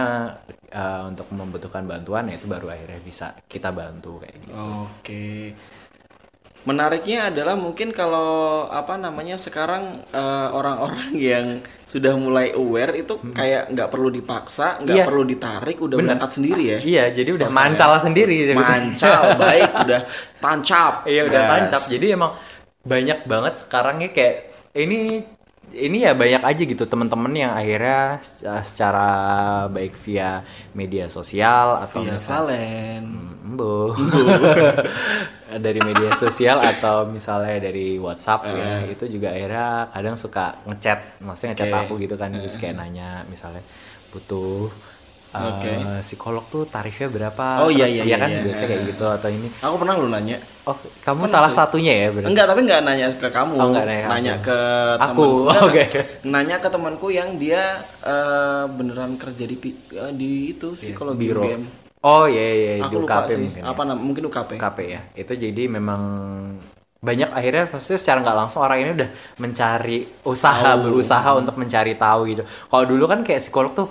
eh, 0.68 1.04
untuk 1.06 1.28
membutuhkan 1.30 1.84
bantuan 1.84 2.26
ya 2.26 2.36
itu 2.36 2.46
baru 2.46 2.68
akhirnya 2.68 3.00
bisa 3.02 3.36
kita 3.44 3.70
bantu 3.70 4.20
kayak 4.20 4.36
gitu 4.38 4.56
Oke. 4.56 5.52
Menariknya 6.62 7.34
adalah 7.34 7.58
mungkin 7.58 7.90
kalau 7.90 8.70
apa 8.70 8.94
namanya 8.94 9.34
sekarang 9.34 9.90
eh, 10.14 10.48
orang-orang 10.52 11.10
yang 11.32 11.46
sudah 11.82 12.14
mulai 12.14 12.54
aware 12.54 12.94
itu 12.96 13.18
kayak 13.32 13.74
nggak 13.74 13.90
perlu 13.90 14.08
dipaksa, 14.08 14.78
nggak 14.80 14.96
Iya. 14.96 15.06
perlu 15.10 15.24
ditarik, 15.26 15.78
udah 15.82 15.98
berangkat 15.98 16.32
sendiri 16.32 16.64
ya. 16.64 16.80
iya 16.80 17.04
jadi 17.10 17.34
udah 17.34 17.50
mancal 17.50 17.98
sendiri 17.98 18.54
Mancal, 18.54 19.22
baik, 19.42 19.70
udah 19.82 20.02
tancap. 20.38 20.94
Iya 21.04 21.22
udah 21.26 21.42
Gas. 21.42 21.52
tancap. 21.52 21.82
Jadi 21.90 22.06
emang 22.12 22.32
banyak 22.82 23.20
banget 23.26 23.54
sekarang 23.58 24.02
ya 24.02 24.10
kayak 24.10 24.36
ini 24.74 25.22
ini 25.72 26.04
ya 26.04 26.12
banyak 26.12 26.44
aja 26.44 26.62
gitu 26.62 26.84
teman-teman 26.84 27.32
yang 27.32 27.52
akhirnya 27.52 28.20
uh, 28.44 28.60
secara 28.62 29.08
baik 29.68 29.96
via 29.98 30.44
media 30.74 31.08
sosial 31.08 31.80
atau 31.80 32.04
Via 32.04 32.20
misal- 32.20 32.44
Valen. 32.44 33.04
Embo. 33.42 33.92
dari 35.52 35.84
media 35.84 36.16
sosial 36.16 36.64
atau 36.64 37.12
misalnya 37.12 37.60
dari 37.60 38.00
WhatsApp 38.00 38.48
ya 38.48 38.88
itu 38.88 39.04
juga 39.12 39.36
akhirnya 39.36 39.92
kadang 39.92 40.16
suka 40.16 40.56
ngechat 40.64 41.20
maksudnya 41.20 41.52
ngechat 41.52 41.68
Oke. 41.68 41.80
aku 41.84 41.94
gitu 42.00 42.16
kan 42.16 42.32
terus 42.32 42.56
kayak 42.56 42.80
nanya 42.80 43.28
misalnya 43.28 43.60
butuh 44.16 44.72
uh, 45.36 46.00
psikolog 46.00 46.44
tuh 46.48 46.64
tarifnya 46.68 47.12
berapa 47.12 47.64
Oh, 47.64 47.70
iya, 47.72 47.84
Terus 47.84 48.00
iya, 48.00 48.04
ya 48.04 48.08
iya, 48.08 48.18
kan 48.18 48.30
iya. 48.32 48.42
biasanya 48.48 48.68
kayak 48.68 48.84
gitu 48.96 49.06
atau 49.08 49.30
ini 49.30 49.48
Aku 49.60 49.76
pernah 49.76 49.94
lu 50.00 50.08
nanya. 50.08 50.38
oh 50.68 50.78
kamu 51.04 51.22
salah 51.28 51.52
satunya 51.52 51.94
ya 52.00 52.08
berarti 52.16 52.32
Enggak, 52.32 52.46
tapi 52.48 52.60
enggak 52.64 52.82
nanya 52.86 53.08
ke 53.12 53.28
kamu. 53.28 53.54
Oh, 53.58 53.68
nggak 53.74 53.86
nanya 53.86 54.04
ke 54.04 54.10
nanya 54.10 54.34
aku. 54.34 54.46
ke 54.46 54.60
Aku, 55.02 55.28
enggak, 55.44 55.62
oke. 55.68 55.72
enggak. 55.84 56.06
Nanya 56.24 56.56
ke 56.62 56.68
temanku 56.70 57.08
yang 57.12 57.30
dia 57.36 57.64
eh, 58.08 58.66
beneran 58.72 59.20
kerja 59.20 59.44
di 59.44 59.56
eh, 59.60 60.14
di 60.16 60.32
itu 60.54 60.78
psikologi 60.78 61.28
biro 61.28 61.44
UGM. 61.44 61.91
Oh 62.04 62.26
iya 62.26 62.46
iya 62.52 62.72
di 62.80 62.84
Aku 62.88 62.98
lupa 63.00 63.22
UKP 63.22 63.30
sih. 63.30 63.42
mungkin 63.44 63.62
ya. 63.62 63.66
Apa 63.68 63.82
nam 63.84 63.98
mungkin 63.98 64.24
UKP. 64.26 64.50
UKP 64.56 64.80
ya 64.88 65.02
itu 65.14 65.34
jadi 65.36 65.64
memang 65.68 66.02
banyak 67.00 67.30
akhirnya 67.30 67.66
pasti 67.66 67.98
secara 67.98 68.22
nggak 68.22 68.38
langsung 68.38 68.62
orang 68.62 68.78
ini 68.80 68.92
udah 68.96 69.10
mencari 69.38 69.98
usaha 70.24 70.78
berusaha 70.78 71.30
untuk 71.34 71.56
mencari 71.56 71.94
tahu 71.96 72.22
gitu 72.28 72.42
kalau 72.68 72.86
dulu 72.86 73.06
kan 73.06 73.22
kayak 73.22 73.42
psikolog 73.42 73.74
tuh 73.74 73.90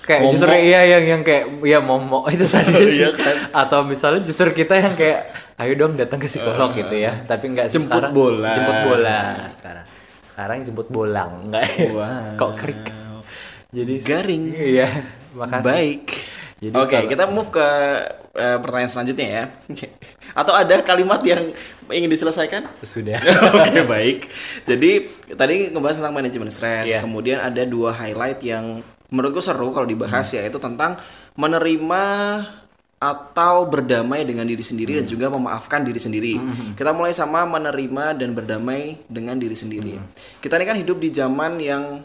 kayak 0.00 0.22
Momok. 0.22 0.32
justru 0.32 0.52
iya 0.62 0.80
yang 0.88 1.04
yang 1.08 1.22
kayak 1.22 1.44
ya 1.62 1.78
momok 1.80 2.30
itu 2.34 2.46
tadi 2.46 2.70
Iya 2.94 3.10
kan? 3.10 3.36
atau 3.50 3.82
misalnya 3.82 4.22
justru 4.22 4.50
kita 4.52 4.74
yang 4.76 4.94
kayak 4.94 5.20
ayo 5.56 5.74
dong 5.74 5.94
datang 5.94 6.18
ke 6.18 6.26
psikolog 6.26 6.70
gitu 6.72 6.94
ya 6.94 7.10
tapi 7.24 7.50
nggak 7.50 7.66
sih 7.66 7.74
Jemput 7.76 7.90
sekarang 7.90 8.12
bola. 8.12 8.50
jemput 8.52 8.78
bola 8.84 9.20
sekarang 9.48 9.84
sekarang 10.22 10.56
jemput 10.62 10.88
bolang 10.88 11.30
enggak 11.44 11.66
Wow. 11.88 12.34
kok 12.40 12.52
krik 12.54 12.82
jadi 13.72 13.94
Garing. 13.98 14.42
iya 14.54 14.88
makasih 15.32 15.64
Baik. 15.64 16.04
Oke, 16.70 16.94
kalau- 16.94 17.10
kita 17.10 17.24
move 17.26 17.50
ke 17.50 17.66
eh, 18.32 18.58
pertanyaan 18.58 18.90
selanjutnya 18.90 19.26
ya. 19.26 19.44
Atau 20.40 20.50
ada 20.50 20.80
kalimat 20.80 21.20
yang 21.20 21.42
ingin 21.86 22.08
diselesaikan? 22.08 22.64
sudah 22.80 23.20
Oke, 23.62 23.82
baik. 23.84 24.18
Jadi 24.64 24.90
tadi 25.32 25.68
ngebahas 25.68 25.98
tentang 25.98 26.14
manajemen 26.14 26.48
stres, 26.48 26.88
Iya. 26.88 27.00
kemudian 27.00 27.38
ada 27.38 27.62
dua 27.62 27.92
highlight 27.92 28.40
yang 28.40 28.80
menurutku 29.08 29.38
seru 29.38 29.70
kalau 29.70 29.84
dibahas 29.84 30.26
Hmm. 30.26 30.38
yaitu 30.40 30.58
tentang 30.58 30.98
menerima 31.34 32.02
atau 32.96 33.68
berdamai 33.68 34.24
dengan 34.24 34.42
diri 34.42 34.64
sendiri 34.64 34.96
Hmm. 34.96 34.98
dan 34.98 35.06
juga 35.06 35.26
memaafkan 35.28 35.84
diri 35.84 36.00
sendiri. 36.00 36.34
Kita 36.72 36.90
mulai 36.90 37.12
sama 37.12 37.44
menerima 37.44 38.16
dan 38.16 38.32
berdamai 38.32 39.04
dengan 39.06 39.36
diri 39.36 39.52
sendiri. 39.52 39.94
Hmm. 39.94 40.08
Kita 40.40 40.56
ini 40.56 40.64
kan 40.64 40.78
hidup 40.78 40.96
di 40.96 41.12
zaman 41.12 41.60
yang 41.60 42.00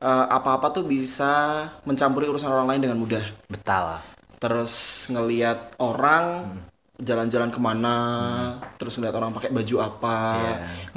eh, 0.00 0.26
apa-apa 0.28 0.72
tuh 0.72 0.84
bisa 0.84 1.66
mencampuri 1.88 2.28
urusan 2.28 2.52
orang 2.52 2.76
lain 2.76 2.82
dengan 2.88 2.98
mudah. 3.00 3.24
Betal. 3.48 4.00
Terus 4.36 5.06
ngelihat 5.08 5.80
orang 5.80 6.56
jalan-jalan 6.96 7.52
ke 7.52 7.60
mana 7.60 7.98
terus 8.80 8.96
ngelihat 8.96 9.20
orang 9.20 9.28
pakai 9.36 9.52
baju 9.52 9.76
apa 9.84 10.20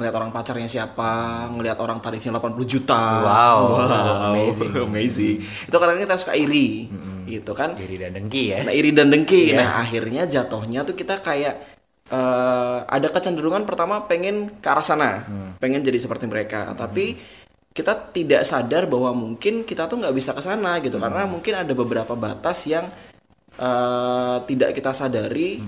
ngelihat 0.00 0.14
orang 0.16 0.32
pacarnya 0.32 0.64
siapa 0.64 1.44
ngelihat 1.52 1.76
orang 1.76 2.00
tarifnya 2.00 2.40
80 2.40 2.56
juta. 2.64 3.04
Wow, 3.20 3.60
amazing. 4.32 4.72
amazing. 4.88 5.36
Itu 5.68 5.76
kadang 5.76 6.00
kita 6.00 6.16
suka 6.16 6.32
iri 6.40 6.88
gitu 7.28 7.52
kan. 7.52 7.76
Iri 7.76 8.00
dan 8.00 8.16
dengki 8.16 8.42
ya. 8.48 8.64
Nah 8.64 8.72
iri 8.72 8.90
dan 8.96 9.12
dengki. 9.12 9.52
Nah 9.52 9.84
akhirnya 9.84 10.24
jatuhnya 10.24 10.88
tuh 10.88 10.96
kita 10.96 11.20
kayak 11.20 11.54
eh, 12.08 12.78
ada 12.80 13.08
kecenderungan 13.12 13.68
pertama 13.68 14.08
pengen 14.08 14.56
ke 14.56 14.68
arah 14.72 14.84
sana. 14.84 15.28
Pengen 15.60 15.84
jadi 15.84 16.00
seperti 16.00 16.24
mereka. 16.24 16.72
Tapi 16.72 17.12
kita 17.80 18.12
tidak 18.12 18.42
sadar 18.44 18.84
bahwa 18.84 19.16
mungkin 19.16 19.64
kita 19.64 19.88
tuh 19.88 20.04
nggak 20.04 20.12
bisa 20.12 20.36
ke 20.36 20.42
sana 20.44 20.76
gitu. 20.84 21.00
Karena 21.00 21.24
mungkin 21.24 21.56
ada 21.56 21.72
beberapa 21.72 22.12
batas 22.12 22.68
yang 22.68 22.84
eh, 23.56 24.36
tidak 24.44 24.76
kita 24.76 24.92
sadari. 24.92 25.64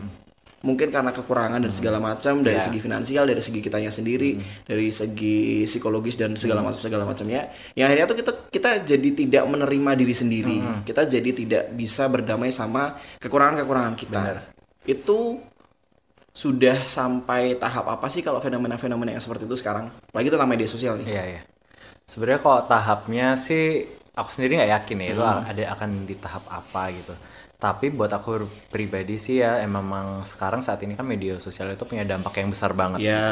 Mungkin 0.63 0.95
karena 0.95 1.11
kekurangan 1.11 1.59
dan 1.59 1.75
segala 1.75 1.99
macam 1.99 2.39
dari 2.47 2.63
segi 2.63 2.79
finansial 2.79 3.27
dari 3.27 3.43
segi 3.43 3.59
kitanya 3.59 3.91
sendiri 3.91 4.39
dari 4.63 4.95
segi 4.95 5.67
psikologis 5.67 6.15
dan 6.15 6.39
segala 6.39 6.63
macam 6.63 6.79
segala 6.79 7.03
macamnya. 7.03 7.51
Yang 7.75 7.87
akhirnya 7.91 8.07
tuh 8.07 8.19
kita 8.23 8.33
kita 8.47 8.71
jadi 8.87 9.09
tidak 9.11 9.45
menerima 9.51 9.91
diri 9.99 10.15
sendiri. 10.15 10.63
Kita 10.87 11.03
jadi 11.03 11.35
tidak 11.35 11.75
bisa 11.75 12.07
berdamai 12.07 12.55
sama 12.55 12.95
kekurangan 13.19 13.59
kekurangan 13.59 13.95
kita 13.99 14.23
itu 14.87 15.39
sudah 16.33 16.75
sampai 16.89 17.61
tahap 17.61 17.93
apa 17.93 18.09
sih 18.09 18.25
kalau 18.25 18.41
fenomena-fenomena 18.41 19.13
yang 19.13 19.23
seperti 19.23 19.45
itu 19.45 19.57
sekarang? 19.61 19.93
Lagi 20.17 20.33
tentang 20.33 20.49
media 20.49 20.65
sosial 20.65 20.97
nih. 20.97 21.07
Iya 21.13 21.25
iya. 21.29 21.41
Sebenarnya 22.05 22.41
kalau 22.41 22.61
tahapnya 22.67 23.27
sih 23.39 23.87
aku 24.13 24.29
sendiri 24.29 24.61
nggak 24.61 24.73
yakin 24.77 24.97
ya 25.01 25.07
itu 25.09 25.23
ada 25.25 25.63
akan 25.73 25.91
di 26.05 26.15
tahap 26.17 26.45
apa 26.53 26.93
gitu. 26.93 27.15
tapi 27.57 27.95
buat 27.95 28.11
aku 28.11 28.43
pribadi 28.69 29.23
sih 29.23 29.39
ya 29.39 29.63
emang 29.63 29.87
sekarang 30.27 30.67
saat 30.67 30.83
ini 30.83 30.99
kan 30.99 31.07
media 31.07 31.39
sosial 31.39 31.71
itu 31.71 31.87
punya 31.87 32.03
dampak 32.03 32.43
yang 32.43 32.51
besar 32.51 32.75
banget 32.75 33.07
Ya. 33.07 33.23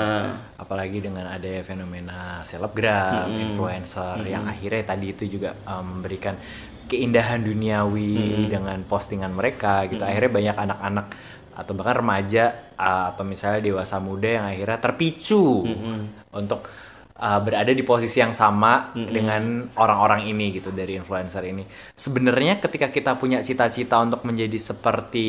apalagi 0.54 1.02
dengan 1.02 1.26
ada 1.26 1.50
fenomena 1.66 2.38
selebgram, 2.46 3.26
influencer 3.26 4.22
yang 4.24 4.46
akhirnya 4.46 4.86
tadi 4.86 5.10
itu 5.10 5.26
juga 5.26 5.50
um, 5.66 5.98
memberikan 5.98 6.38
keindahan 6.86 7.42
duniawi 7.42 8.46
dengan 8.46 8.78
postingan 8.86 9.34
mereka 9.34 9.82
gitu. 9.90 9.98
Akhirnya 10.00 10.30
banyak 10.30 10.56
anak-anak 10.62 11.06
atau 11.50 11.72
bahkan 11.74 11.96
remaja 11.98 12.44
atau 12.78 13.26
misalnya 13.26 13.60
dewasa 13.60 13.98
muda 13.98 14.30
yang 14.30 14.46
akhirnya 14.46 14.78
terpicu 14.78 15.66
untuk 16.30 16.70
uh, 17.20 17.40
berada 17.44 17.70
di 17.70 17.84
posisi 17.84 18.18
yang 18.18 18.32
sama 18.32 18.90
dengan 18.96 19.68
orang-orang 19.76 20.26
ini 20.26 20.56
gitu 20.56 20.72
dari 20.72 20.96
influencer 20.96 21.44
ini. 21.44 21.62
Sebenarnya 21.92 22.58
ketika 22.58 22.88
kita 22.88 23.20
punya 23.20 23.44
cita-cita 23.44 24.00
untuk 24.00 24.24
menjadi 24.24 24.56
seperti 24.56 25.28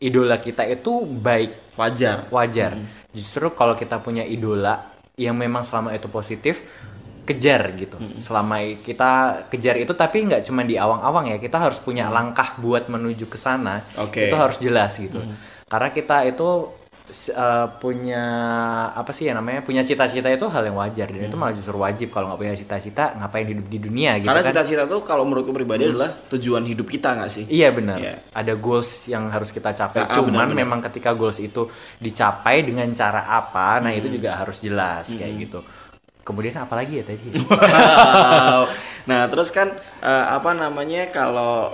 idola 0.00 0.40
kita 0.40 0.64
itu 0.64 1.04
baik 1.04 1.76
Wajar. 1.76 2.28
wajar. 2.32 2.72
Justru 3.12 3.52
kalau 3.52 3.76
kita 3.76 4.00
punya 4.00 4.24
idola 4.24 4.90
yang 5.20 5.36
memang 5.36 5.60
selama 5.60 5.92
itu 5.92 6.08
positif, 6.08 6.64
kejar 7.28 7.72
gitu. 7.76 8.00
Selama 8.24 8.60
kita 8.80 9.44
kejar 9.52 9.76
itu 9.76 9.92
tapi 9.92 10.24
nggak 10.24 10.48
cuma 10.48 10.64
di 10.64 10.80
awang-awang 10.80 11.30
ya, 11.30 11.36
kita 11.36 11.60
harus 11.60 11.78
punya 11.78 12.08
langkah 12.08 12.56
buat 12.58 12.88
menuju 12.88 13.28
ke 13.28 13.38
sana. 13.38 13.84
Oke. 14.00 14.28
Itu 14.32 14.36
harus 14.36 14.58
jelas 14.58 14.96
gitu. 14.96 15.20
Karena 15.70 15.88
kita 15.94 16.26
itu 16.26 16.79
eh, 17.10 17.66
punya 17.82 18.24
apa 18.94 19.10
sih 19.10 19.28
ya 19.28 19.34
namanya? 19.34 19.60
Punya 19.60 19.82
cita-cita 19.82 20.30
itu 20.30 20.46
hal 20.46 20.62
yang 20.64 20.78
wajar 20.78 21.10
dan 21.10 21.26
itu 21.26 21.36
malah 21.36 21.52
justru 21.52 21.76
wajib 21.76 22.08
kalau 22.14 22.30
nggak 22.30 22.40
punya 22.40 22.54
cita-cita 22.54 23.18
ngapain 23.18 23.44
hidup 23.44 23.66
di 23.66 23.78
dunia 23.78 24.16
gitu 24.22 24.30
Karena 24.30 24.42
kan. 24.42 24.50
cita-cita 24.54 24.82
tuh 24.86 25.00
kalau 25.02 25.26
menurutku 25.26 25.50
pribadi 25.50 25.90
adalah 25.90 26.10
tujuan 26.30 26.62
hidup 26.64 26.86
kita 26.86 27.18
nggak 27.18 27.30
sih? 27.30 27.44
Iya 27.50 27.68
benar. 27.74 27.98
Iya. 27.98 28.14
Ada 28.32 28.52
goals 28.56 29.10
yang 29.10 29.28
harus 29.28 29.50
kita 29.50 29.74
capai. 29.74 30.02
Ah, 30.02 30.08
ah, 30.08 30.14
Cuman 30.16 30.48
benar-benar. 30.50 30.58
memang 30.58 30.78
ketika 30.86 31.10
goals 31.12 31.38
itu 31.38 31.66
dicapai 31.98 32.62
dengan 32.62 32.86
cara 32.94 33.26
apa, 33.26 33.82
nah 33.82 33.90
itu 33.90 34.06
juga 34.08 34.38
harus 34.38 34.62
jelas 34.62 35.10
kayak 35.10 35.34
gitu. 35.50 35.60
Kemudian 36.20 36.54
apa 36.62 36.78
lagi 36.78 37.00
ya 37.00 37.04
tadi? 37.04 37.26
Wow. 37.40 38.66
Nah, 39.08 39.26
terus 39.32 39.48
kan 39.50 39.66
eh, 40.04 40.26
apa 40.30 40.52
namanya 40.54 41.08
kalau 41.10 41.72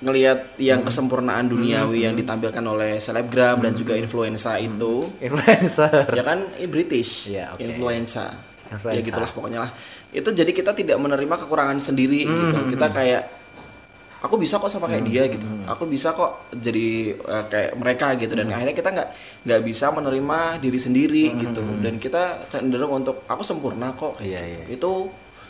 ngelihat 0.00 0.56
yang 0.56 0.80
kesempurnaan 0.80 1.44
duniawi 1.46 2.02
yang 2.02 2.14
ditampilkan 2.14 2.62
oleh 2.62 2.96
selebgram 2.96 3.60
dan 3.60 3.72
juga 3.72 3.92
influenza 3.94 4.56
itu, 4.56 5.04
Influencer. 5.20 6.08
ya 6.10 6.22
kan 6.22 6.48
ini 6.56 6.66
British, 6.66 7.28
Iya, 7.28 7.52
oke. 7.52 7.60
influenza. 7.60 8.32
Influenza. 8.66 8.96
Ya 8.96 9.00
gitulah 9.02 9.28
pokoknya 9.28 9.60
lah. 9.60 9.70
Itu 10.08 10.30
jadi 10.30 10.50
kita 10.50 10.72
tidak 10.72 10.96
menerima 10.96 11.34
kekurangan 11.38 11.76
sendiri 11.76 12.24
gitu. 12.24 12.56
Kita 12.70 12.86
kayak 12.88 13.22
aku 14.20 14.36
bisa 14.36 14.56
kok 14.56 14.68
sama 14.68 14.86
kayak 14.86 15.04
dia 15.04 15.22
gitu. 15.26 15.44
Aku 15.66 15.84
bisa 15.84 16.10
kok 16.10 16.48
jadi 16.50 16.86
eh, 17.12 17.44
kayak 17.46 17.70
mereka 17.74 18.14
gitu 18.14 18.32
dan 18.32 18.48
akhirnya 18.48 18.72
kita 18.72 18.90
nggak 18.90 19.08
nggak 19.42 19.60
bisa 19.62 19.90
menerima 19.90 20.38
diri 20.58 20.78
sendiri 20.78 21.24
gitu. 21.36 21.60
Dan 21.76 21.96
kita 21.96 22.48
cenderung 22.48 22.94
untuk 22.96 23.26
aku 23.26 23.42
sempurna 23.42 23.92
kok. 23.92 24.16
kayak 24.16 24.26
Iya, 24.26 24.40
gitu. 24.40 24.48
iya. 24.48 24.64
Itu 24.70 24.90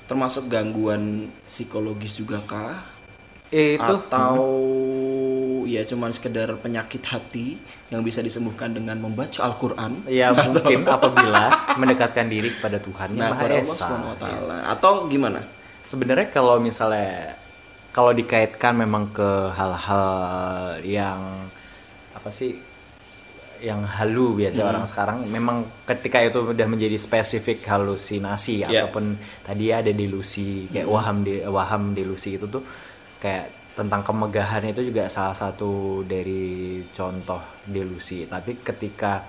termasuk 0.06 0.50
gangguan 0.50 1.30
psikologis 1.40 2.16
juga 2.16 2.42
kah? 2.42 2.82
Eh, 3.50 3.74
itu 3.74 3.82
Atau 3.82 4.38
ya 5.66 5.82
cuman 5.84 6.10
sekedar 6.10 6.50
penyakit 6.58 7.02
hati 7.04 7.54
yang 7.88 8.02
bisa 8.02 8.18
disembuhkan 8.20 8.70
dengan 8.70 8.98
membaca 8.98 9.42
Al-Qur'an? 9.42 10.02
ya 10.06 10.30
mungkin 10.32 10.82
apabila 10.84 11.50
mendekatkan 11.74 12.26
diri 12.26 12.50
kepada 12.50 12.78
Tuhan 12.78 13.14
Nah, 13.14 13.30
yang 13.30 13.34
Maha 13.34 13.46
Esa. 13.54 13.86
Taala. 14.16 14.56
Atau 14.66 15.06
gimana? 15.06 15.42
Sebenarnya 15.80 16.26
kalau 16.28 16.58
misalnya 16.58 17.34
kalau 17.90 18.10
dikaitkan 18.10 18.74
memang 18.76 19.10
ke 19.10 19.30
hal-hal 19.50 20.06
yang 20.82 21.18
apa 22.14 22.30
sih 22.30 22.54
yang 23.60 23.84
halu 23.84 24.40
biasa 24.40 24.64
orang 24.64 24.88
sekarang 24.88 25.16
memang 25.28 25.62
ketika 25.84 26.16
itu 26.18 26.40
udah 26.48 26.64
menjadi 26.64 26.96
spesifik 26.96 27.60
halusinasi 27.66 28.64
Yeah. 28.64 28.88
ataupun 28.88 29.14
tadi 29.42 29.68
ada 29.68 29.92
delusi 29.92 30.64
kayak 30.66 30.88
waham 30.88 31.22
de, 31.22 31.44
waham 31.44 31.92
delusi 31.92 32.40
itu 32.40 32.48
tuh 32.48 32.64
kayak 33.20 33.46
tentang 33.70 34.02
kemegahan 34.02 34.66
itu 34.66 34.82
juga 34.82 35.06
salah 35.06 35.36
satu 35.36 36.02
dari 36.02 36.80
contoh 36.90 37.38
delusi 37.64 38.26
tapi 38.26 38.58
ketika 38.60 39.22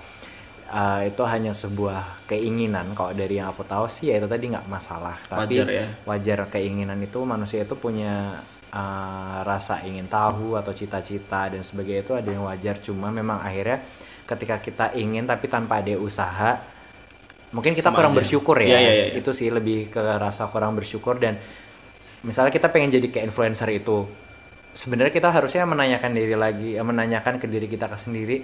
uh, 0.68 1.00
itu 1.06 1.22
hanya 1.24 1.52
sebuah 1.54 2.26
keinginan 2.26 2.92
kalau 2.92 3.14
dari 3.14 3.38
yang 3.38 3.48
aku 3.48 3.62
tahu 3.64 3.86
sih 3.86 4.10
ya 4.12 4.18
itu 4.18 4.26
tadi 4.26 4.50
nggak 4.50 4.66
masalah 4.66 5.14
tapi 5.24 5.56
Wajar 5.62 5.68
ya. 5.70 5.86
wajar 6.04 6.38
keinginan 6.50 6.98
itu 7.00 7.22
manusia 7.22 7.62
itu 7.62 7.78
punya 7.78 8.42
uh, 8.74 9.38
rasa 9.46 9.80
ingin 9.86 10.10
tahu 10.10 10.58
atau 10.58 10.72
cita-cita 10.74 11.48
dan 11.48 11.62
sebagainya 11.62 12.02
itu 12.02 12.12
ada 12.18 12.28
yang 12.28 12.44
wajar 12.44 12.76
cuma 12.82 13.08
memang 13.08 13.40
akhirnya 13.40 13.84
ketika 14.26 14.58
kita 14.58 14.86
ingin 14.96 15.24
tapi 15.24 15.46
tanpa 15.46 15.80
ada 15.80 15.94
usaha 15.96 16.60
mungkin 17.52 17.76
kita 17.76 17.92
Sama 17.92 17.96
kurang 18.00 18.12
aja. 18.16 18.18
bersyukur 18.24 18.56
ya 18.64 18.68
Iya, 18.68 18.78
iya, 18.80 18.92
iya. 18.92 19.06
itu 19.16 19.30
sih 19.36 19.52
lebih 19.52 19.92
ke 19.92 20.00
rasa 20.00 20.48
kurang 20.48 20.72
bersyukur 20.72 21.20
dan 21.20 21.36
misalnya 22.22 22.52
kita 22.54 22.70
pengen 22.70 22.94
jadi 22.94 23.06
kayak 23.10 23.26
influencer 23.30 23.68
itu 23.70 24.06
sebenarnya 24.72 25.12
kita 25.12 25.28
harusnya 25.28 25.68
menanyakan 25.68 26.12
diri 26.16 26.36
lagi 26.38 26.70
eh, 26.74 26.84
menanyakan 26.84 27.36
ke 27.36 27.46
diri 27.46 27.66
kita 27.68 27.90
ke 27.90 27.98
sendiri 27.98 28.36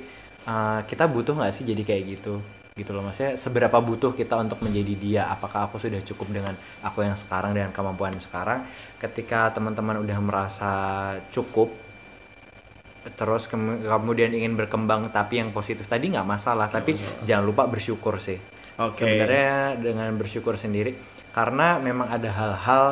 eh, 0.46 0.80
kita 0.84 1.04
butuh 1.08 1.38
nggak 1.38 1.52
sih 1.54 1.64
jadi 1.66 1.82
kayak 1.82 2.04
gitu? 2.18 2.34
Gitu 2.78 2.94
loh 2.94 3.02
maksudnya 3.02 3.34
seberapa 3.34 3.74
butuh 3.82 4.14
kita 4.14 4.38
untuk 4.38 4.62
menjadi 4.62 4.94
dia? 4.94 5.22
Apakah 5.34 5.66
aku 5.66 5.82
sudah 5.82 5.98
cukup 6.04 6.30
dengan 6.30 6.54
aku 6.86 7.02
yang 7.02 7.18
sekarang 7.18 7.50
dengan 7.50 7.74
kemampuan 7.74 8.14
sekarang? 8.22 8.62
Ketika 9.02 9.50
teman-teman 9.50 9.98
udah 9.98 10.18
merasa 10.22 10.72
cukup 11.34 11.74
terus 13.08 13.48
kem- 13.48 13.80
kemudian 13.80 14.28
ingin 14.36 14.52
berkembang 14.52 15.08
tapi 15.08 15.40
yang 15.40 15.50
positif 15.50 15.90
tadi 15.90 16.12
nggak 16.14 16.28
masalah. 16.28 16.70
Tapi 16.70 16.94
jangan 17.26 17.44
lupa 17.46 17.66
bersyukur 17.66 18.22
sih. 18.22 18.38
Oke. 18.78 19.02
sebenarnya 19.02 19.74
dengan 19.74 20.14
bersyukur 20.14 20.54
sendiri 20.54 20.94
karena 21.34 21.82
memang 21.82 22.14
ada 22.14 22.30
hal-hal 22.30 22.84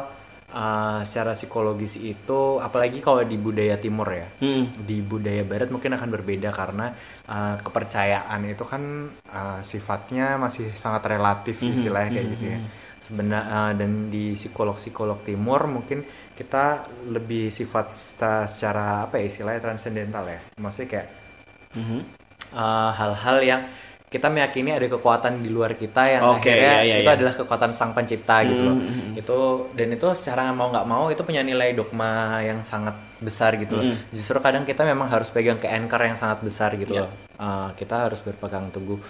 uh, 0.57 1.05
secara 1.05 1.37
psikologis 1.37 2.01
itu 2.01 2.57
apalagi 2.59 3.05
kalau 3.05 3.21
di 3.23 3.37
budaya 3.37 3.77
timur 3.77 4.09
ya 4.09 4.25
Hmm. 4.41 4.73
di 4.81 5.05
budaya 5.05 5.45
barat 5.45 5.69
mungkin 5.69 5.93
akan 5.93 6.09
berbeda 6.09 6.49
karena 6.51 6.97
uh, 7.29 7.61
kepercayaan 7.61 8.41
itu 8.49 8.65
kan 8.65 8.83
uh, 9.29 9.61
sifatnya 9.61 10.41
masih 10.41 10.73
sangat 10.73 11.05
relatif 11.07 11.61
istilahnya 11.61 12.11
kayak 12.11 12.29
gitu 12.33 12.47
ya 12.49 12.59
sebenarnya 12.97 13.77
dan 13.77 14.09
di 14.09 14.33
psikolog 14.33 14.75
psikolog 14.75 15.21
timur 15.23 15.69
mungkin 15.69 16.03
kita 16.33 16.85
lebih 17.07 17.49
sifat 17.49 17.95
secara 18.43 19.07
apa 19.07 19.21
ya 19.21 19.31
istilahnya 19.31 19.61
transcendental 19.63 20.25
ya 20.27 20.41
maksudnya 20.57 20.89
kayak 20.91 21.09
Mhm. 21.77 22.01
uh, 22.57 22.91
hal-hal 22.91 23.39
yang 23.45 23.63
kita 24.07 24.31
meyakini 24.31 24.71
ada 24.71 24.87
kekuatan 24.87 25.43
di 25.43 25.51
luar 25.51 25.75
kita 25.75 26.07
yang 26.07 26.23
Oke, 26.39 26.47
akhirnya 26.47 26.75
iya, 26.79 26.83
iya, 26.87 26.97
itu 27.03 27.11
iya. 27.11 27.17
adalah 27.19 27.35
kekuatan 27.35 27.75
sang 27.75 27.91
pencipta 27.91 28.47
gitu 28.47 28.63
loh. 28.63 28.79
itu 29.19 29.39
dan 29.75 29.89
itu 29.91 30.07
secara 30.15 30.55
mau 30.55 30.71
nggak 30.71 30.87
mau 30.87 31.11
itu 31.11 31.27
punya 31.27 31.43
nilai 31.43 31.75
dogma 31.75 32.39
yang 32.39 32.63
sangat 32.63 32.95
besar 33.19 33.59
gitu 33.59 33.83
loh. 33.83 33.85
Justru 34.15 34.39
kadang 34.39 34.63
kita 34.63 34.87
memang 34.87 35.11
harus 35.11 35.35
pegang 35.35 35.59
ke 35.59 35.67
anchor 35.67 36.07
yang 36.07 36.15
sangat 36.15 36.39
besar 36.47 36.79
gitu 36.79 37.03
loh. 37.03 37.11
Uh, 37.35 37.75
kita 37.75 38.07
harus 38.07 38.23
berpegang 38.23 38.71
teguh 38.71 39.03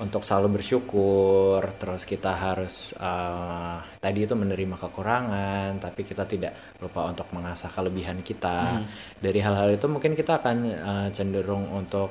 untuk 0.00 0.24
selalu 0.24 0.58
bersyukur 0.58 1.60
terus 1.76 2.08
kita 2.08 2.32
harus 2.32 2.96
uh, 2.96 3.84
tadi 4.00 4.24
itu 4.24 4.32
menerima 4.32 4.80
kekurangan 4.80 5.76
tapi 5.76 6.08
kita 6.08 6.24
tidak 6.24 6.56
lupa 6.82 7.06
untuk 7.06 7.30
mengasah 7.30 7.70
kelebihan 7.70 8.18
kita. 8.26 8.82
Dari 9.22 9.38
hal-hal 9.38 9.78
itu 9.78 9.86
mungkin 9.86 10.18
kita 10.18 10.42
akan 10.42 10.56
uh, 10.74 11.08
cenderung 11.14 11.70
untuk 11.70 12.10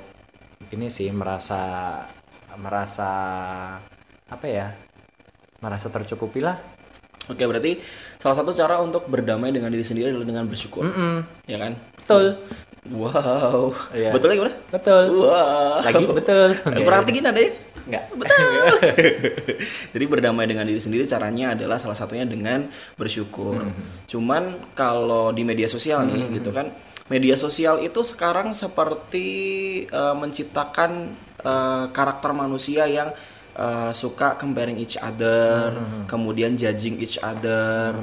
ini 0.71 0.87
sih 0.87 1.09
merasa 1.09 1.97
merasa 2.57 3.11
apa 4.29 4.45
ya 4.49 4.73
merasa 5.59 5.91
tercukupi 5.91 6.41
lah 6.41 6.57
Oke, 7.29 7.45
berarti 7.45 7.77
salah 8.17 8.41
satu 8.41 8.49
cara 8.57 8.81
untuk 8.81 9.05
berdamai 9.05 9.53
dengan 9.53 9.69
diri 9.69 9.85
sendiri 9.85 10.09
adalah 10.09 10.25
dengan 10.25 10.49
bersyukur. 10.49 10.81
Ya 11.45 11.61
kan? 11.61 11.77
betul 11.93 12.41
Wow. 12.89 13.69
Iya. 13.93 14.09
Betul 14.17 14.27
lagi 14.33 14.39
gimana? 14.41 14.55
betul 14.73 15.03
Wow. 15.29 15.85
lagi 15.85 16.05
betul 16.09 16.49
Kurang 16.57 17.05
tinggi 17.05 17.21
nada 17.21 17.37
ya? 17.37 17.51
enggak 17.85 18.03
Betul. 18.17 18.65
Jadi 19.93 20.05
berdamai 20.09 20.45
dengan 20.49 20.65
diri 20.65 20.81
sendiri 20.81 21.05
caranya 21.05 21.53
adalah 21.53 21.77
salah 21.77 21.93
satunya 21.93 22.25
dengan 22.25 22.65
bersyukur. 22.97 23.61
Cuman 24.09 24.73
kalau 24.73 25.29
di 25.29 25.45
media 25.45 25.69
sosial 25.69 26.05
nih 26.09 26.41
gitu 26.41 26.49
kan, 26.49 26.73
media 27.09 27.35
sosial 27.35 27.81
itu 27.81 27.99
sekarang 28.05 28.53
seperti 28.53 29.27
eh, 29.89 30.15
menciptakan 30.15 31.13
eh, 31.41 31.85
karakter 31.91 32.31
manusia 32.31 32.85
yang 32.85 33.09
eh, 33.57 33.91
suka 33.91 34.37
comparing 34.37 34.77
each 34.77 34.95
other, 35.01 35.73
kemudian 36.05 36.55
judging 36.55 37.01
each 37.01 37.17
other. 37.19 37.97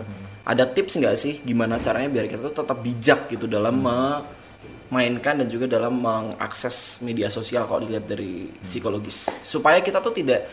Ada 0.47 0.71
tips 0.71 1.03
nggak 1.03 1.17
sih 1.19 1.43
gimana 1.43 1.83
caranya 1.83 2.07
biar 2.07 2.31
kita 2.31 2.51
tuh 2.51 2.63
tetap 2.63 2.79
bijak 2.79 3.27
gitu 3.27 3.51
dalam 3.51 3.83
memainkan 3.83 5.43
dan 5.43 5.51
juga 5.51 5.67
dalam 5.67 5.99
mengakses 5.99 7.03
media 7.03 7.27
sosial 7.27 7.67
kalau 7.67 7.83
dilihat 7.83 8.07
dari 8.07 8.47
psikologis? 8.63 9.27
Supaya 9.43 9.83
kita 9.83 9.99
tuh 9.99 10.15
tidak 10.15 10.47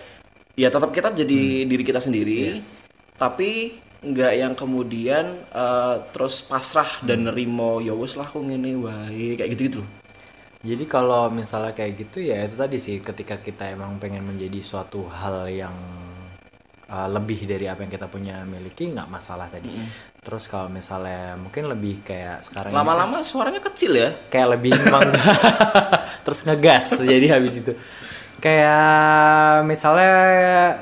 ya 0.57 0.69
tetap 0.69 0.89
kita 0.93 1.09
jadi 1.13 1.65
diri 1.65 1.83
kita 1.85 1.97
sendiri 1.97 2.61
tapi 3.17 3.73
nggak 4.03 4.33
yang 4.35 4.53
kemudian 4.53 5.31
eh, 5.33 5.95
terus 6.11 6.43
pasrah 6.43 6.99
dan 7.07 7.27
nerimo 7.27 7.79
ya 7.79 7.95
wes 7.95 8.19
lah 8.19 8.27
aku 8.27 8.43
ngene 8.43 8.75
wae 8.83 9.39
kayak 9.39 9.51
gitu 9.55 9.63
gitu 9.63 9.79
loh 9.83 9.91
Jadi 10.63 10.87
kalau 10.87 11.27
misalnya 11.27 11.75
kayak 11.75 12.07
gitu 12.07 12.23
ya 12.23 12.47
itu 12.47 12.55
tadi 12.55 12.79
sih 12.79 13.03
ketika 13.03 13.35
kita 13.43 13.67
emang 13.75 13.99
pengen 13.99 14.23
menjadi 14.23 14.63
suatu 14.63 15.03
hal 15.11 15.51
yang 15.51 15.75
uh, 16.87 17.07
lebih 17.11 17.43
dari 17.43 17.67
apa 17.67 17.83
yang 17.83 17.91
kita 17.91 18.07
punya 18.07 18.47
miliki 18.47 18.95
nggak 18.95 19.11
masalah 19.11 19.51
tadi. 19.51 19.67
Terus 20.23 20.47
kalau 20.47 20.71
misalnya 20.71 21.35
mungkin 21.35 21.67
lebih 21.67 22.07
kayak 22.07 22.47
sekarang 22.47 22.71
lama-lama 22.71 23.19
suaranya 23.19 23.59
kecil 23.59 23.91
ya? 23.91 24.09
Kayak 24.31 24.55
lebih 24.55 24.71
memang 24.71 25.03
terus 26.23 26.39
ngegas 26.47 27.03
jadi 27.03 27.27
habis 27.35 27.59
itu 27.59 27.75
kayak 28.43 29.63
misalnya 29.63 30.15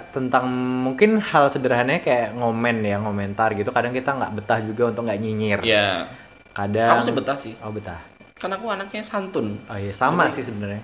tentang 0.10 0.50
mungkin 0.82 1.22
hal 1.22 1.46
sederhananya 1.46 2.02
kayak 2.02 2.34
ngomen 2.34 2.82
ya 2.82 2.98
ngomentar 2.98 3.54
gitu 3.54 3.70
kadang 3.70 3.94
kita 3.94 4.18
nggak 4.18 4.34
betah 4.34 4.60
juga 4.66 4.90
untuk 4.90 5.06
nggak 5.06 5.20
nyinyir 5.22 5.60
ya 5.62 6.10
kadang 6.58 6.98
aku 6.98 7.06
sih 7.06 7.14
betah 7.14 7.38
sih 7.38 7.54
oh 7.62 7.70
betah 7.70 8.02
kan 8.42 8.50
aku 8.58 8.66
anaknya 8.74 9.06
santun 9.06 9.62
Oh 9.70 9.78
iya 9.78 9.94
sama 9.94 10.26
sih 10.34 10.42
sebenarnya. 10.42 10.82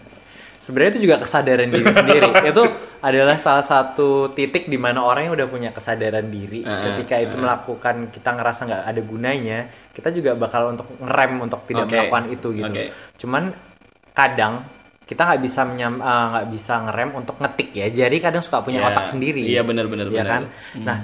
Sebenarnya 0.58 0.98
itu 0.98 1.10
juga 1.10 1.22
kesadaran 1.22 1.70
diri 1.70 1.86
sendiri. 1.98 2.30
itu 2.46 2.64
adalah 3.02 3.38
salah 3.38 3.66
satu 3.66 4.34
titik 4.34 4.70
di 4.70 4.78
mana 4.78 5.02
orang 5.02 5.30
yang 5.30 5.34
udah 5.38 5.50
punya 5.50 5.70
kesadaran 5.74 6.30
diri 6.30 6.62
ketika 6.62 7.18
itu 7.18 7.38
melakukan 7.38 8.10
kita 8.14 8.30
ngerasa 8.34 8.62
nggak 8.66 8.84
ada 8.90 9.02
gunanya, 9.02 9.60
kita 9.94 10.10
juga 10.14 10.34
bakal 10.38 10.74
untuk 10.74 10.86
ngerem 11.02 11.34
untuk 11.46 11.62
tidak 11.66 11.86
Oke. 11.86 11.94
melakukan 11.94 12.26
itu 12.30 12.48
gitu. 12.58 12.74
Oke. 12.74 12.86
Cuman 13.22 13.44
kadang 14.14 14.66
kita 15.08 15.22
nggak 15.24 15.42
bisa 15.42 15.64
menyam 15.64 15.98
eh, 15.98 16.26
nggak 16.32 16.46
bisa 16.52 16.74
ngerem 16.84 17.10
untuk 17.16 17.36
ngetik 17.40 17.70
ya. 17.72 17.88
Jadi 17.90 18.20
kadang 18.20 18.44
suka 18.44 18.60
punya 18.60 18.84
Ya, 18.84 18.92
otak 18.92 19.08
sendiri. 19.08 19.42
iya, 19.42 19.64
benar, 19.64 19.88
benar, 19.88 20.06
Iya 20.06 20.14
benar. 20.14 20.28
kan? 20.30 20.44
Nah, 20.84 20.98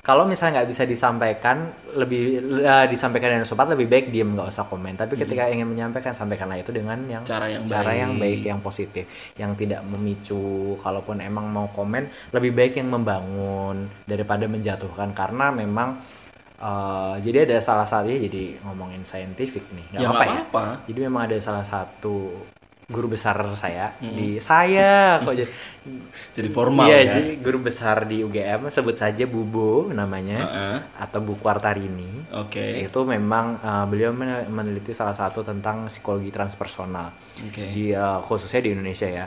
kalau 0.00 0.22
misalnya 0.22 0.62
nggak 0.62 0.70
bisa 0.70 0.84
disampaikan 0.84 1.66
lebih 1.92 2.22
eh, 2.62 2.86
disampaikan 2.86 3.26
dengan 3.32 3.42
sopan 3.42 3.74
lebih 3.74 3.88
baik 3.88 4.06
diem 4.08 4.30
nggak 4.30 4.46
usah 4.46 4.62
komen 4.64 4.94
tapi 4.94 5.18
ketika 5.18 5.50
ingin 5.50 5.66
menyampaikan 5.66 6.14
sampaikanlah 6.14 6.54
itu 6.56 6.70
dengan 6.70 6.94
yang 7.06 7.26
Cara 7.26 7.50
yang 7.50 7.66
cara 7.66 7.90
baik. 7.90 7.98
yang 7.98 8.12
baik 8.14 8.40
yang 8.44 8.60
positif 8.60 9.04
yang 9.34 9.58
tidak 9.58 9.82
memicu 9.82 10.38
kalaupun 10.78 11.18
emang 11.18 11.50
mau 11.50 11.66
komen 11.68 12.06
lebih 12.30 12.54
baik 12.54 12.78
yang 12.78 12.86
membangun 12.88 13.76
daripada 14.04 14.46
menjatuhkan 14.46 15.10
karena 15.10 15.50
memang 15.50 15.98
eh, 16.56 17.14
jadi 17.20 17.38
ada 17.44 17.58
salah 17.58 17.84
satunya 17.84 18.22
jadi 18.22 18.62
ngomongin 18.62 19.02
saintifik 19.02 19.66
nih 19.74 19.84
nggak 19.90 20.00
Ya, 20.00 20.08
apa-apa 20.08 20.62
ya 20.62 20.72
jadi 20.86 20.98
memang 21.02 21.26
ada 21.26 21.36
salah 21.38 21.66
satu 21.66 22.46
guru 22.86 23.10
besar 23.10 23.34
saya 23.58 23.98
di 23.98 24.38
saya 24.38 25.18
kok 25.18 25.34
jadi 25.42 25.50
jadi 26.30 26.48
formal 26.54 26.86
iya, 26.86 27.02
ya 27.02 27.18
jadi 27.18 27.32
guru 27.42 27.58
besar 27.58 28.06
di 28.06 28.22
UGM 28.22 28.70
sebut 28.70 28.94
saja 28.94 29.26
Bubo 29.26 29.90
namanya 29.90 30.38
Heeh. 30.46 30.78
atau 31.02 31.18
Bu 31.18 31.34
Kwartarini. 31.34 32.30
oke 32.30 32.62
Itu 32.78 33.02
memang 33.02 33.58
uh, 33.58 33.84
beliau 33.90 34.14
men- 34.14 34.46
meneliti 34.46 34.94
salah 34.94 35.18
satu 35.18 35.42
tentang 35.42 35.90
psikologi 35.90 36.30
transpersonal 36.30 37.10
Oke. 37.50 37.74
di 37.74 37.90
uh, 37.90 38.22
khususnya 38.22 38.62
di 38.62 38.70
Indonesia 38.70 39.10
ya. 39.10 39.26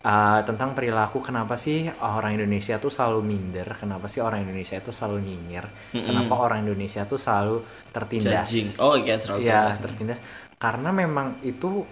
Uh, 0.00 0.40
tentang 0.48 0.72
perilaku 0.72 1.20
kenapa 1.20 1.60
sih 1.60 1.84
orang 2.00 2.32
Indonesia 2.32 2.80
tuh 2.80 2.88
selalu 2.88 3.20
minder, 3.20 3.68
kenapa 3.76 4.08
sih 4.08 4.24
orang 4.24 4.48
Indonesia 4.48 4.80
itu 4.80 4.88
selalu 4.88 5.20
nyinyir, 5.28 5.64
kenapa 5.92 6.40
orang 6.40 6.64
Indonesia 6.64 7.04
tuh 7.04 7.20
selalu 7.20 7.60
tertindas. 7.92 8.48
judging 8.48 8.68
oh 8.80 8.96
iya 8.96 9.20
selalu 9.20 9.44
Ya, 9.44 9.68
tertindas. 9.68 10.16
Karena 10.56 10.88
memang 10.92 11.36
itu 11.44 11.84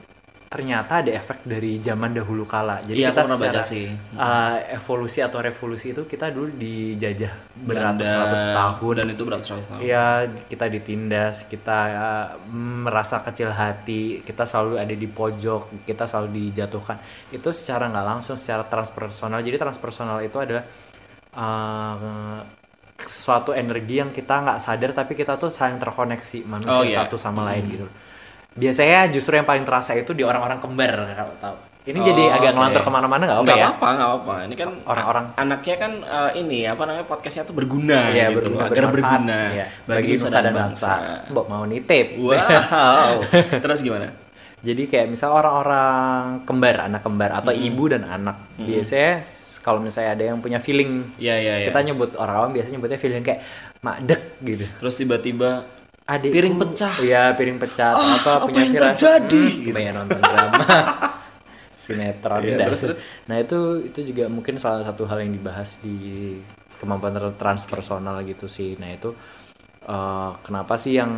ternyata 0.49 1.05
ada 1.05 1.12
efek 1.12 1.44
dari 1.44 1.76
zaman 1.76 2.16
dahulu 2.16 2.49
kala. 2.49 2.80
Jadi 2.80 2.96
Iya, 2.99 3.12
kita 3.12 3.20
pernah 3.28 3.36
baca 3.36 3.61
secara 3.61 3.68
sih. 3.68 3.84
uh, 4.16 4.57
evolusi 4.72 5.20
atau 5.20 5.38
revolusi 5.38 5.92
itu 5.92 6.09
kita 6.09 6.32
dulu 6.32 6.49
dijajah 6.57 7.32
beratus-ratus 7.55 8.42
tahun. 8.57 8.94
dan 8.96 9.07
itu 9.12 9.22
beratus-ratus 9.28 9.66
tahun 9.68 9.80
Iya, 9.84 10.07
kita 10.49 10.64
ditindas, 10.66 11.44
kita 11.46 11.78
uh, 11.92 12.26
merasa 12.80 13.20
kecil 13.20 13.53
hati, 13.53 14.24
kita 14.24 14.49
selalu 14.49 14.80
ada 14.80 14.94
di 14.96 15.05
pojok, 15.05 15.84
kita 15.84 16.09
selalu 16.09 16.28
dijatuhkan. 16.32 16.96
Itu 17.28 17.53
secara 17.53 17.92
nggak 17.92 18.07
langsung, 18.09 18.40
secara 18.40 18.64
transpersonal. 18.64 19.44
Jadi 19.44 19.57
transpersonal 19.61 20.24
itu 20.24 20.40
adalah 20.40 20.64
uh, 21.36 22.40
sesuatu 22.99 23.55
energi 23.55 24.03
yang 24.03 24.11
kita 24.11 24.42
nggak 24.42 24.59
sadar 24.59 24.90
tapi 24.90 25.14
kita 25.14 25.38
tuh 25.38 25.53
saling 25.55 25.78
terkoneksi 25.78 26.42
manusia 26.44 26.72
Oh, 26.74 26.82
iya. 26.82 27.05
satu 27.05 27.14
sama 27.14 27.46
lain 27.46 27.64
gitu. 27.70 27.86
Biasanya 28.59 29.09
justru 29.09 29.32
yang 29.32 29.44
paling 29.44 29.62
terasa 29.62 29.94
itu 29.94 30.11
di 30.11 30.20
orang-orang 30.20 30.59
kembar 30.59 30.92
kalau 31.09 31.34
tahu. 31.38 31.56
Ini 31.80 32.04
jadi 32.04 32.20
Oh, 32.22 32.36
agak 32.36 32.50
oke. 32.50 32.56
ngelantur 32.59 32.82
ke 32.82 32.90
mana-mana 32.92 33.22
nggak 33.24 33.32
apa 33.32 33.44
nggak 33.44 33.56
ya? 33.56 33.64
apa-apa 33.64 33.86
nggak 33.88 34.09
apa-apa 34.11 34.34
ini 34.44 34.54
kan 34.54 34.70
Orang-orang. 34.84 35.24
anaknya 35.34 35.76
kan 35.78 35.92
eh, 35.98 36.30
ini 36.36 36.59
apa 36.62 36.82
namanya 36.84 37.06
podcastnya 37.06 37.42
tuh 37.42 37.56
berguna 37.56 38.12
Iya, 38.12 38.28
gitu 38.28 38.44
berguna, 38.44 38.68
agar 38.68 38.84
berguna 38.92 39.38
Iya, 39.48 39.64
bagi, 39.88 40.12
nusa 40.12 40.38
dan 40.38 40.52
bangsa, 40.52 40.92
Mbok 41.26 41.46
mau 41.48 41.64
nitip. 41.64 42.20
wow 42.20 43.24
terus 43.64 43.80
gimana 43.80 44.12
Jadi 44.59 44.84
kayak 44.84 45.06
misal 45.09 45.32
orang-orang 45.32 46.42
kembar, 46.42 46.76
anak 46.84 47.00
kembar 47.00 47.30
atau 47.32 47.54
ibu 47.54 47.86
dan 47.86 48.02
anak. 48.02 48.59
Biasanya 48.59 49.22
s- 49.22 49.56
kalau 49.59 49.78
misalnya 49.78 50.12
ada 50.12 50.24
yang 50.26 50.42
punya 50.42 50.59
feeling, 50.59 51.14
Iya 51.14 51.38
iya 51.38 51.54
iya. 51.62 51.66
kita 51.66 51.78
nyebut 51.80 52.18
orang 52.18 52.34
awam 52.36 52.50
biasanya 52.52 52.74
nyebutnya 52.74 52.98
feeling 52.98 53.22
kayak 53.22 53.40
madek 53.78 54.42
gitu. 54.42 54.66
Terus 54.76 54.94
tiba-tiba 54.94 55.62
Adik 56.09 56.32
piring 56.32 56.56
pecah. 56.56 56.94
Iya, 56.98 57.22
piring 57.36 57.59
pecah 57.61 57.92
atau 57.92 58.00
Ah, 58.00 58.16
apa, 58.16 58.30
apa 58.32 58.44
punya 58.48 58.64
yang 58.64 58.72
firasat, 58.72 59.28
terjadi? 59.28 59.44
hmm, 59.44 59.61
Gitu. 59.61 59.74
banyak 59.76 59.92
nonton 59.94 60.20
drama. 60.20 60.64
Sinetron 61.78 62.40
Iya, 62.42 62.56
dah. 62.56 62.66
terus, 62.66 62.80
terus. 62.82 62.98
Nah, 63.28 63.36
itu 63.38 63.59
itu 63.84 64.00
juga 64.04 64.24
mungkin 64.26 64.56
salah 64.56 64.82
satu 64.82 65.04
hal 65.04 65.20
yang 65.20 65.30
dibahas 65.30 65.78
di 65.78 65.96
kemampuan 66.76 67.12
tra- 67.12 67.36
transpersonal 67.36 68.24
gitu 68.24 68.48
sih. 68.48 68.74
Nah, 68.80 68.88
itu 68.88 69.12
eh, 69.84 70.30
kenapa 70.42 70.74
sih 70.74 70.96
yang 70.96 71.12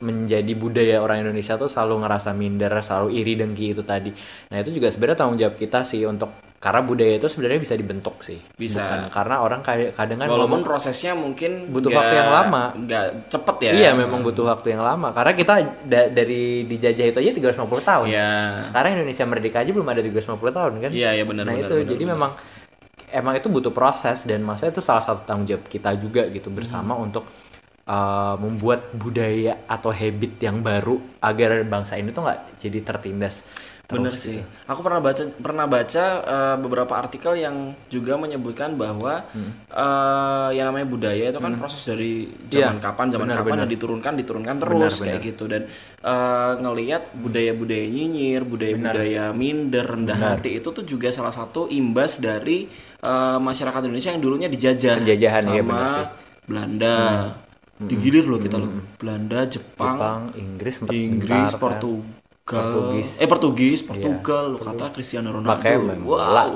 menjadi 0.00 0.52
budaya 0.56 0.96
orang 0.98 1.22
Indonesia 1.22 1.54
tuh 1.54 1.68
selalu 1.68 2.02
ngerasa 2.02 2.32
minder, 2.32 2.72
selalu 2.80 3.08
iri 3.14 3.36
dengki 3.36 3.70
itu 3.70 3.84
tadi. 3.84 4.08
Nah, 4.48 4.56
itu 4.58 4.72
juga 4.72 4.88
sebenarnya 4.88 5.18
tanggung 5.18 5.38
jawab 5.38 5.54
kita 5.54 5.84
sih 5.84 6.08
untuk 6.08 6.32
karena 6.60 6.84
budaya 6.84 7.16
itu 7.16 7.24
sebenarnya 7.24 7.56
bisa 7.56 7.72
dibentuk 7.72 8.20
sih. 8.20 8.36
Bisa. 8.54 8.84
Bukan 8.84 9.00
karena 9.08 9.40
orang 9.40 9.60
kadang 9.60 9.90
kadang 9.90 10.18
kan 10.18 10.28
walaupun 10.28 10.60
ngomong- 10.60 10.62
prosesnya 10.62 11.16
mungkin 11.16 11.66
Butuh 11.66 11.88
nggak- 11.88 11.96
waktu 11.96 12.14
yang 12.14 12.30
lama. 12.30 12.62
nggak 12.76 13.04
cepet 13.26 13.56
ya 13.58 13.70
Iya 13.72 13.90
memang 13.96 14.20
butuh 14.20 14.44
waktu 14.46 14.66
yang 14.70 14.84
lama 14.84 15.08
karena 15.10 15.32
kita 15.32 15.54
da- 15.82 16.10
dari 16.10 16.42
dijajah 16.62 17.06
itu 17.08 17.18
aja 17.18 17.32
350 17.32 17.80
tahun. 17.80 18.06
Iya. 18.06 18.30
Sekarang 18.62 18.90
Indonesia 18.94 19.24
merdeka 19.24 19.58
aja 19.58 19.70
belum 19.70 19.88
ada 19.88 20.00
350 20.00 20.52
tahun 20.52 20.72
kan? 20.78 20.90
Iya, 20.92 21.10
iya, 21.16 21.24
benar, 21.24 21.42
Nah 21.42 21.54
benar, 21.54 21.64
itu 21.64 21.74
benar, 21.74 21.88
jadi 21.88 22.04
benar. 22.04 22.14
memang 22.14 22.30
emang 23.10 23.34
itu 23.34 23.48
butuh 23.48 23.72
proses 23.72 24.18
dan 24.22 24.40
masa 24.40 24.68
itu 24.68 24.78
salah 24.78 25.00
satu 25.00 25.24
tanggung 25.24 25.48
jawab 25.48 25.64
kita 25.64 25.96
juga 25.96 26.28
gitu 26.28 26.46
bersama 26.46 26.92
Hmm. 26.92 27.08
untuk 27.08 27.24
uh, 27.82 28.36
membuat 28.36 28.92
budaya 28.92 29.66
atau 29.66 29.90
habit 29.90 30.38
yang 30.38 30.60
baru 30.60 30.94
agar 31.18 31.64
bangsa 31.64 31.96
ini 31.96 32.12
tuh 32.12 32.22
nggak 32.22 32.60
jadi 32.60 32.78
tertindas. 32.84 33.48
Terus 33.90 33.98
Bener 33.98 34.14
gitu. 34.14 34.22
sih. 34.30 34.38
Aku 34.64 34.80
pernah 34.80 35.02
baca 35.02 35.22
pernah 35.34 35.66
baca 35.66 36.04
eh, 36.22 36.56
beberapa 36.56 36.94
artikel 36.94 37.34
yang 37.34 37.56
juga 37.90 38.14
menyebutkan 38.14 38.78
bahwa 38.78 39.26
Hmm. 39.34 39.50
eh, 39.66 40.48
yang 40.54 40.70
namanya 40.70 40.86
budaya 40.86 41.28
itu 41.28 41.36
kan 41.36 41.58
proses 41.58 41.82
dari 41.82 42.30
Iya, 42.46 42.70
zaman 42.70 42.78
kapan 42.78 43.06
zaman 43.10 43.26
benar, 43.26 43.36
kapan 43.36 43.50
benar. 43.50 43.62
dan 43.66 43.70
diturunkan 43.74 44.12
diturunkan 44.16 44.56
terus 44.56 44.94
kayak 45.02 45.20
gitu 45.26 45.44
dan 45.44 45.66
eh, 46.00 46.52
ngelihat 46.56 47.02
budaya-budaya 47.12 47.86
nyinyir, 47.86 48.46
budaya-budaya 48.46 49.24
minder, 49.34 49.84
rendah 49.84 50.16
hati 50.16 50.56
itu 50.56 50.70
tuh 50.70 50.86
juga 50.86 51.10
salah 51.10 51.34
satu 51.34 51.66
imbas 51.66 52.22
dari 52.22 52.70
eh, 53.00 53.38
masyarakat 53.42 53.80
Indonesia 53.82 54.14
yang 54.14 54.22
dulunya 54.22 54.46
dijajah 54.46 55.02
Penjajahan, 55.02 55.42
sama 55.42 55.52
iya 55.52 55.62
benar 55.66 55.90
sih. 55.90 56.06
Belanda. 56.46 56.96
Digilir 57.80 58.28
loh 58.28 58.36
kita 58.36 58.60
loh. 58.60 58.68
Belanda, 59.00 59.48
Jepang, 59.48 59.96
Jepang, 59.96 60.20
Inggris, 60.36 60.84
Inggris. 60.84 61.56
Portugal, 61.56 62.04
Portugis. 62.56 63.08
eh 63.22 63.28
Portugis, 63.30 63.80
Portugal, 63.86 64.44
lo 64.54 64.58
kata 64.58 64.90
Cristiano 64.90 65.30
Ronaldo. 65.30 65.54
Makanya 65.54 65.78
memang 65.78 66.02
wow. 66.02 66.50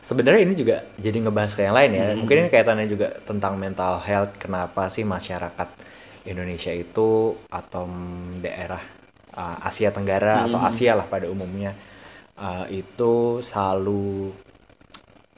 Sebenarnya 0.00 0.48
ini 0.48 0.54
juga 0.56 0.80
jadi 0.96 1.20
ngebahas 1.20 1.52
ke 1.52 1.60
yang 1.66 1.76
lain 1.76 1.90
ya. 1.92 2.06
Hmm. 2.12 2.24
Mungkin 2.24 2.36
ini 2.46 2.48
kaitannya 2.48 2.88
juga 2.88 3.12
tentang 3.28 3.60
mental 3.60 4.00
health. 4.00 4.32
Kenapa 4.40 4.88
sih 4.88 5.04
masyarakat 5.04 5.68
Indonesia 6.24 6.72
itu 6.72 7.36
atau 7.52 7.84
daerah 8.40 8.80
uh, 9.36 9.56
Asia 9.60 9.92
Tenggara 9.92 10.48
atau 10.48 10.56
Hmm. 10.56 10.68
Asia 10.72 10.96
lah 10.96 11.04
pada 11.04 11.28
umumnya 11.28 11.76
uh, 12.40 12.64
itu 12.72 13.44
selalu 13.44 14.32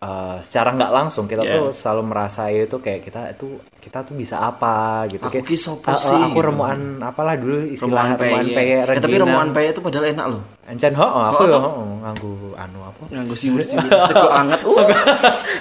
uh, 0.03 0.37
secara 0.43 0.75
nggak 0.75 0.91
langsung 0.91 1.25
kita 1.25 1.43
Yeah. 1.43 1.55
tuh 1.57 1.67
selalu 1.71 2.03
merasa 2.05 2.51
itu 2.51 2.77
kayak 2.77 3.01
kita 3.01 3.21
itu 3.33 3.47
kita 3.79 4.03
tuh 4.03 4.15
bisa 4.15 4.39
apa 4.39 5.07
gitu 5.07 5.23
Aku 5.23 5.33
kayak 5.33 5.47
ki 5.47 5.57
sopo 5.57 5.87
"Ah, 5.87 5.95
ah, 5.95 5.99
sih," 5.99 6.19
aku 6.19 6.39
gitu. 6.39 6.47
remuan 6.51 6.99
apalah 6.99 7.35
dulu 7.39 7.63
istilah 7.67 8.15
Remuan 8.15 8.19
remuan 8.19 8.47
peye. 8.51 8.77
Eh, 8.83 9.01
tapi 9.01 9.17
remuan 9.17 9.49
peye 9.51 9.71
itu 9.71 9.81
padahal 9.81 10.07
enak 10.11 10.27
loh. 10.27 10.43
Encen 10.67 10.95
ho, 10.95 11.07
aku 11.07 11.43
yo 11.47 11.59
ho, 11.59 11.71
nganggo 12.03 12.31
anu 12.55 12.79
apa? 12.83 13.03
Nganggo 13.11 13.35
siwir-siwir 13.35 13.91
sego 14.07 14.29
anget. 14.31 14.61
Uh, 14.73 14.87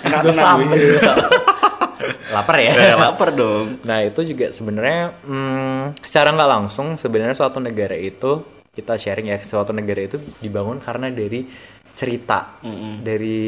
enak 0.05 0.33
sambel. 0.33 0.81
Lapar 2.33 2.57
ya. 2.57 2.71
Eh, 2.71 2.95
lapar 2.95 3.29
dong. 3.35 3.83
Nah 3.83 4.01
itu 4.01 4.23
juga 4.23 4.49
sebenarnya 4.49 5.11
hmm, 5.27 5.99
secara 5.99 6.31
nggak 6.31 6.49
langsung 6.49 6.95
sebenarnya 6.95 7.35
suatu 7.35 7.59
negara 7.59 7.93
itu 7.93 8.41
kita 8.71 8.95
sharing 8.95 9.27
ya 9.27 9.37
suatu 9.37 9.75
negara 9.75 9.99
itu 9.99 10.15
dibangun 10.39 10.79
karena 10.79 11.11
dari 11.11 11.43
cerita 11.91 12.57
dari 12.99 13.39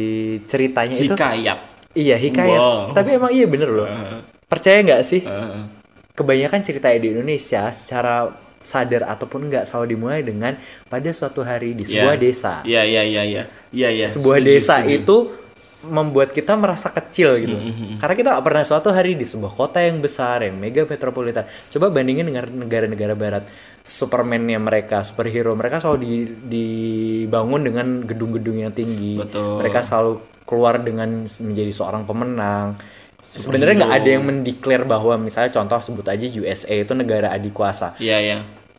ceritanya 0.42 0.96
itu 0.96 1.14
Hikayat. 1.14 1.60
iya 1.94 2.16
hikayat 2.16 2.60
Wow. 2.60 2.92
tapi 2.92 3.10
emang 3.14 3.32
iya 3.32 3.46
bener 3.46 3.70
loh 3.70 3.88
percaya 4.52 4.80
nggak 4.80 5.02
sih 5.02 5.22
Heeh. 5.22 5.64
kebanyakan 6.12 6.62
cerita 6.62 6.88
di 6.90 7.10
Indonesia 7.10 7.70
secara 7.70 8.30
sadar 8.60 9.04
ataupun 9.06 9.48
nggak 9.48 9.64
selalu 9.64 9.88
dimulai 9.92 10.22
dengan 10.22 10.56
pada 10.86 11.10
suatu 11.10 11.42
hari 11.42 11.74
di 11.74 11.84
sebuah 11.84 12.16
Iya. 12.16 12.22
desa 12.22 12.54
Iya 12.64 12.82
iya 12.82 13.02
iya 13.04 13.24
iya. 13.24 13.44
Iya 13.70 13.90
iya. 13.94 14.06
sebuah 14.08 14.40
Setuju, 14.40 14.50
desa 14.50 14.76
setuju. 14.80 14.96
itu 14.96 15.18
membuat 15.84 16.32
kita 16.32 16.56
merasa 16.56 16.88
kecil 16.90 17.36
gitu 17.38 17.60
Mm-hmm, 17.60 18.00
karena 18.00 18.16
kita 18.16 18.28
nggak 18.32 18.46
pernah 18.46 18.64
suatu 18.64 18.88
hari 18.88 19.14
di 19.14 19.28
sebuah 19.28 19.52
kota 19.52 19.84
yang 19.84 20.00
besar 20.00 20.40
yang 20.42 20.56
mega 20.56 20.80
metropolitan 20.82 21.44
coba 21.68 21.92
bandingin 21.92 22.24
dengan 22.24 22.48
negara-negara 22.48 23.14
barat 23.14 23.44
Superman-nya 23.84 24.64
mereka 24.64 25.04
superhero 25.04 25.52
mereka 25.54 25.84
selalu 25.84 25.98
di- 26.00 26.36
dibangun 26.48 27.68
dengan 27.68 27.88
gedung-gedung 28.02 28.64
yang 28.64 28.72
tinggi 28.72 29.20
Betul. 29.20 29.60
mereka 29.60 29.84
selalu 29.84 30.24
keluar 30.48 30.80
dengan 30.80 31.28
menjadi 31.28 31.72
seorang 31.72 32.08
pemenang 32.08 32.80
sebenarnya 33.20 33.84
nggak 33.84 33.96
ada 34.00 34.10
yang 34.10 34.24
mendeklar 34.24 34.88
bahwa 34.88 35.20
misalnya 35.20 35.52
contoh 35.52 35.80
sebut 35.80 36.08
aja 36.08 36.26
USA 36.40 36.76
itu 36.76 36.96
negara 36.96 37.32
adikuasa 37.32 38.00
Iya 38.00 38.18
iya. 38.20 38.38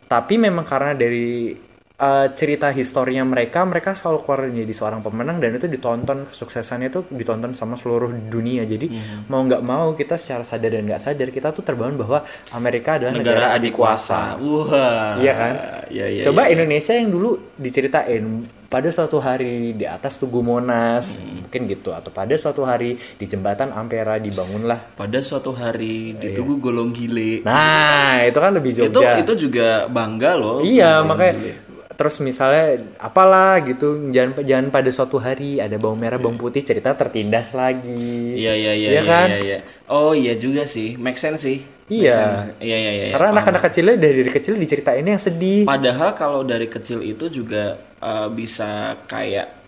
tapi 0.08 0.40
memang 0.40 0.64
karena 0.64 0.96
dari 0.96 1.52
uh, 1.96 2.26
cerita 2.34 2.70
historinya 2.70 3.22
mereka 3.22 3.62
mereka 3.62 3.94
selalu 3.94 4.18
keluar 4.22 4.40
menjadi 4.48 4.74
seorang 4.74 5.00
pemenang 5.00 5.38
dan 5.38 5.54
itu 5.54 5.66
ditonton 5.66 6.26
kesuksesannya 6.26 6.88
itu 6.90 7.00
ditonton 7.10 7.54
sama 7.54 7.78
seluruh 7.78 8.10
dunia 8.10 8.64
jadi 8.64 8.86
Mhm. 8.90 9.30
mau 9.30 9.42
nggak 9.42 9.62
mau 9.62 9.94
kita 9.94 10.18
secara 10.18 10.42
sadar 10.42 10.74
dan 10.74 10.84
nggak 10.84 11.02
sadar 11.02 11.28
kita 11.30 11.50
tuh 11.50 11.62
terbangun 11.62 11.98
bahwa 11.98 12.22
Amerika 12.50 12.98
adalah 12.98 13.14
negara, 13.14 13.38
Negara 13.40 13.48
adikuasa 13.54 14.18
adikuasa. 14.34 14.42
Wah. 14.42 15.12
Iya 15.18 15.32
kan? 15.32 15.52
Iya 15.90 16.06
iya. 16.10 16.22
coba 16.24 16.42
iya. 16.46 16.52
Indonesia 16.56 16.92
yang 16.92 17.08
dulu 17.10 17.30
diceritain 17.54 18.24
pada 18.64 18.90
suatu 18.90 19.22
hari 19.22 19.70
di 19.72 19.86
atas 19.86 20.18
Tugu 20.18 20.42
Monas 20.42 21.22
Mhm. 21.22 21.46
mungkin 21.46 21.60
gitu 21.70 21.94
atau 21.94 22.10
pada 22.10 22.34
suatu 22.34 22.66
hari 22.66 22.98
di 22.98 23.24
jembatan 23.24 23.70
Ampera 23.70 24.18
dibangunlah 24.18 24.98
pada 24.98 25.22
suatu 25.22 25.54
hari 25.54 26.18
di 26.18 26.34
Tugu 26.34 26.58
Golong 26.58 26.90
Gile. 26.90 27.46
nah 27.46 28.18
itu 28.20 28.34
kan 28.34 28.50
lebih 28.50 28.74
itu 28.74 28.90
Jogja 28.90 29.14
itu 29.16 29.32
juga 29.38 29.86
bangga 29.86 30.34
loh. 30.34 30.58
Iya, 30.66 31.00
Tugu 31.00 31.08
makanya 31.08 31.34
Gile. 31.38 31.52
Terus 31.94 32.18
misalnya 32.18 32.78
apalah 32.98 33.62
gitu 33.62 34.10
jangan 34.10 34.42
jangan 34.42 34.66
pada 34.68 34.90
suatu 34.90 35.16
hari 35.16 35.58
ada 35.58 35.74
bawang 35.74 35.96
merah 35.96 36.18
bawang 36.18 36.34
putih 36.34 36.60
cerita 36.60 36.92
tertindas 36.92 37.54
lagi 37.54 38.34
Iya 38.34 38.52
iya 38.52 38.72
iya 38.74 38.88
Iya 38.90 39.02
kan? 39.02 39.28
iya, 39.30 39.38
iya. 39.40 39.58
Oh 39.86 40.10
iya 40.12 40.34
juga 40.34 40.66
sih, 40.66 40.94
make 40.96 41.14
sense 41.14 41.42
sih. 41.42 41.58
Make 41.86 42.04
Iya. 42.04 42.12
sense. 42.12 42.44
Iya 42.58 42.76
iya 42.76 42.92
iya. 42.92 43.06
karena 43.12 43.28
anak-anak 43.32 43.62
kecilnya 43.62 43.94
dari, 43.94 44.16
dari 44.24 44.32
kecil 44.32 44.54
diceritain 44.56 45.04
yang 45.04 45.20
sedih 45.20 45.62
Padahal 45.64 46.10
kalau 46.12 46.40
dari 46.42 46.66
kecil 46.66 46.98
itu 47.00 47.28
juga 47.28 47.74
eh, 48.00 48.28
bisa 48.28 48.98
kayak 49.04 49.66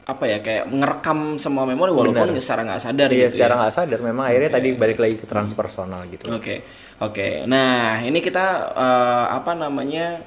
apa 0.00 0.24
ya 0.26 0.38
kayak 0.42 0.66
ngerekam 0.66 1.38
semua 1.38 1.62
memori 1.62 1.94
walaupun 1.94 2.34
secara 2.34 2.66
nggak 2.66 2.82
sadar 2.82 3.08
iya 3.14 3.30
gitu 3.30 3.38
secara 3.38 3.54
ya. 3.54 3.58
nggak 3.62 3.74
sadar 3.78 4.00
memang 4.02 4.24
akhirnya 4.26 4.50
tadi 4.50 4.68
balik 4.74 4.98
lagi 4.98 5.14
ke 5.14 5.26
transpersonal 5.28 6.02
gitu 6.10 6.26
Oke 6.34 6.66
oke. 6.98 7.46
Nah 7.46 8.02
ini 8.02 8.18
kita 8.18 8.46
eh, 8.74 9.24
apa 9.30 9.54
namanya 9.54 10.18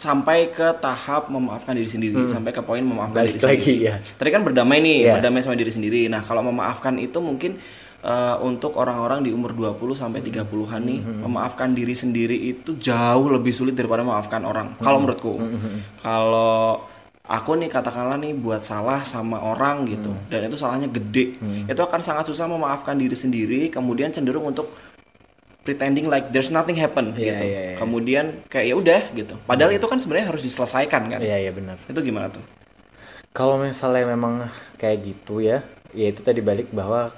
sampai 0.00 0.48
ke 0.48 0.72
tahap 0.78 1.28
memaafkan 1.28 1.76
diri 1.76 1.84
sendiri 1.86 2.24
sampai 2.26 2.50
ke 2.50 2.60
poin 2.60 2.80
memaafkan 2.80 3.20
Hmm. 3.20 3.28
Balik 3.28 3.36
diri 3.36 3.44
lagi, 3.44 3.60
sendiri. 3.60 3.84
ya. 3.84 3.94
Tadi 4.00 4.30
kan 4.30 4.42
berdamai 4.42 4.78
nih, 4.80 4.96
Iya. 5.02 5.12
berdamai 5.20 5.40
sama 5.40 5.54
diri 5.54 5.68
sendiri. 5.68 6.08
Nah, 6.08 6.20
kalau 6.20 6.40
memaafkan 6.42 6.96
itu 6.96 7.20
mungkin 7.20 7.60
eh, 8.00 8.36
untuk 8.40 8.74
orang-orang 8.74 9.20
di 9.20 9.28
umur 9.28 9.52
20 9.52 9.92
sampai 9.92 10.24
30-an 10.24 10.80
nih, 10.80 10.98
Hmm. 10.98 11.20
memaafkan 11.22 11.68
diri 11.70 11.92
sendiri 11.92 12.32
itu 12.32 12.72
jauh 12.74 13.28
lebih 13.28 13.52
sulit 13.52 13.76
daripada 13.76 14.00
memaafkan 14.00 14.40
orang. 14.42 14.72
Hmm. 14.72 14.80
Kalau 14.80 14.98
menurutku. 14.98 15.36
Kalau 16.00 16.80
aku 17.22 17.50
nih 17.54 17.68
katakanlah 17.68 18.16
nih 18.16 18.34
buat 18.34 18.58
salah 18.60 19.04
sama 19.04 19.38
orang 19.38 19.84
gitu 19.84 20.08
Hmm. 20.08 20.26
dan 20.26 20.40
itu 20.42 20.56
salahnya 20.56 20.88
gede. 20.88 21.36
Itu 21.66 21.78
akan 21.78 22.00
sangat 22.00 22.24
susah 22.24 22.48
memaafkan 22.48 22.96
diri 22.96 23.14
sendiri, 23.14 23.68
kemudian 23.68 24.08
cenderung 24.08 24.48
untuk 24.48 24.72
pretending 25.60 26.06
like 26.06 26.28
there's 26.30 26.48
nothing 26.48 26.74
happen 26.74 27.12
Iya, 27.12 27.24
gitu. 27.32 27.44
iya, 27.44 27.60
iya. 27.62 27.76
Kemudian 27.76 28.26
kayak 28.46 28.66
ya 28.66 28.74
udah 28.74 29.00
gitu. 29.12 29.34
Padahal 29.44 29.70
itu 29.70 29.84
kan 29.84 29.98
sebenarnya 29.98 30.32
harus 30.32 30.40
diselesaikan 30.40 31.02
kan. 31.08 31.20
iya 31.20 31.36
iya 31.38 31.52
benar 31.52 31.76
Itu 31.84 32.00
gimana 32.00 32.28
tuh? 32.28 32.42
kalau 33.30 33.54
misalnya 33.56 34.10
memang 34.10 34.42
kayak 34.74 35.06
gitu 35.06 35.38
ya 35.38 35.62
ya 35.94 36.10
itu 36.10 36.18
tadi 36.18 36.42
balik 36.42 36.74
bahwa 36.74 37.14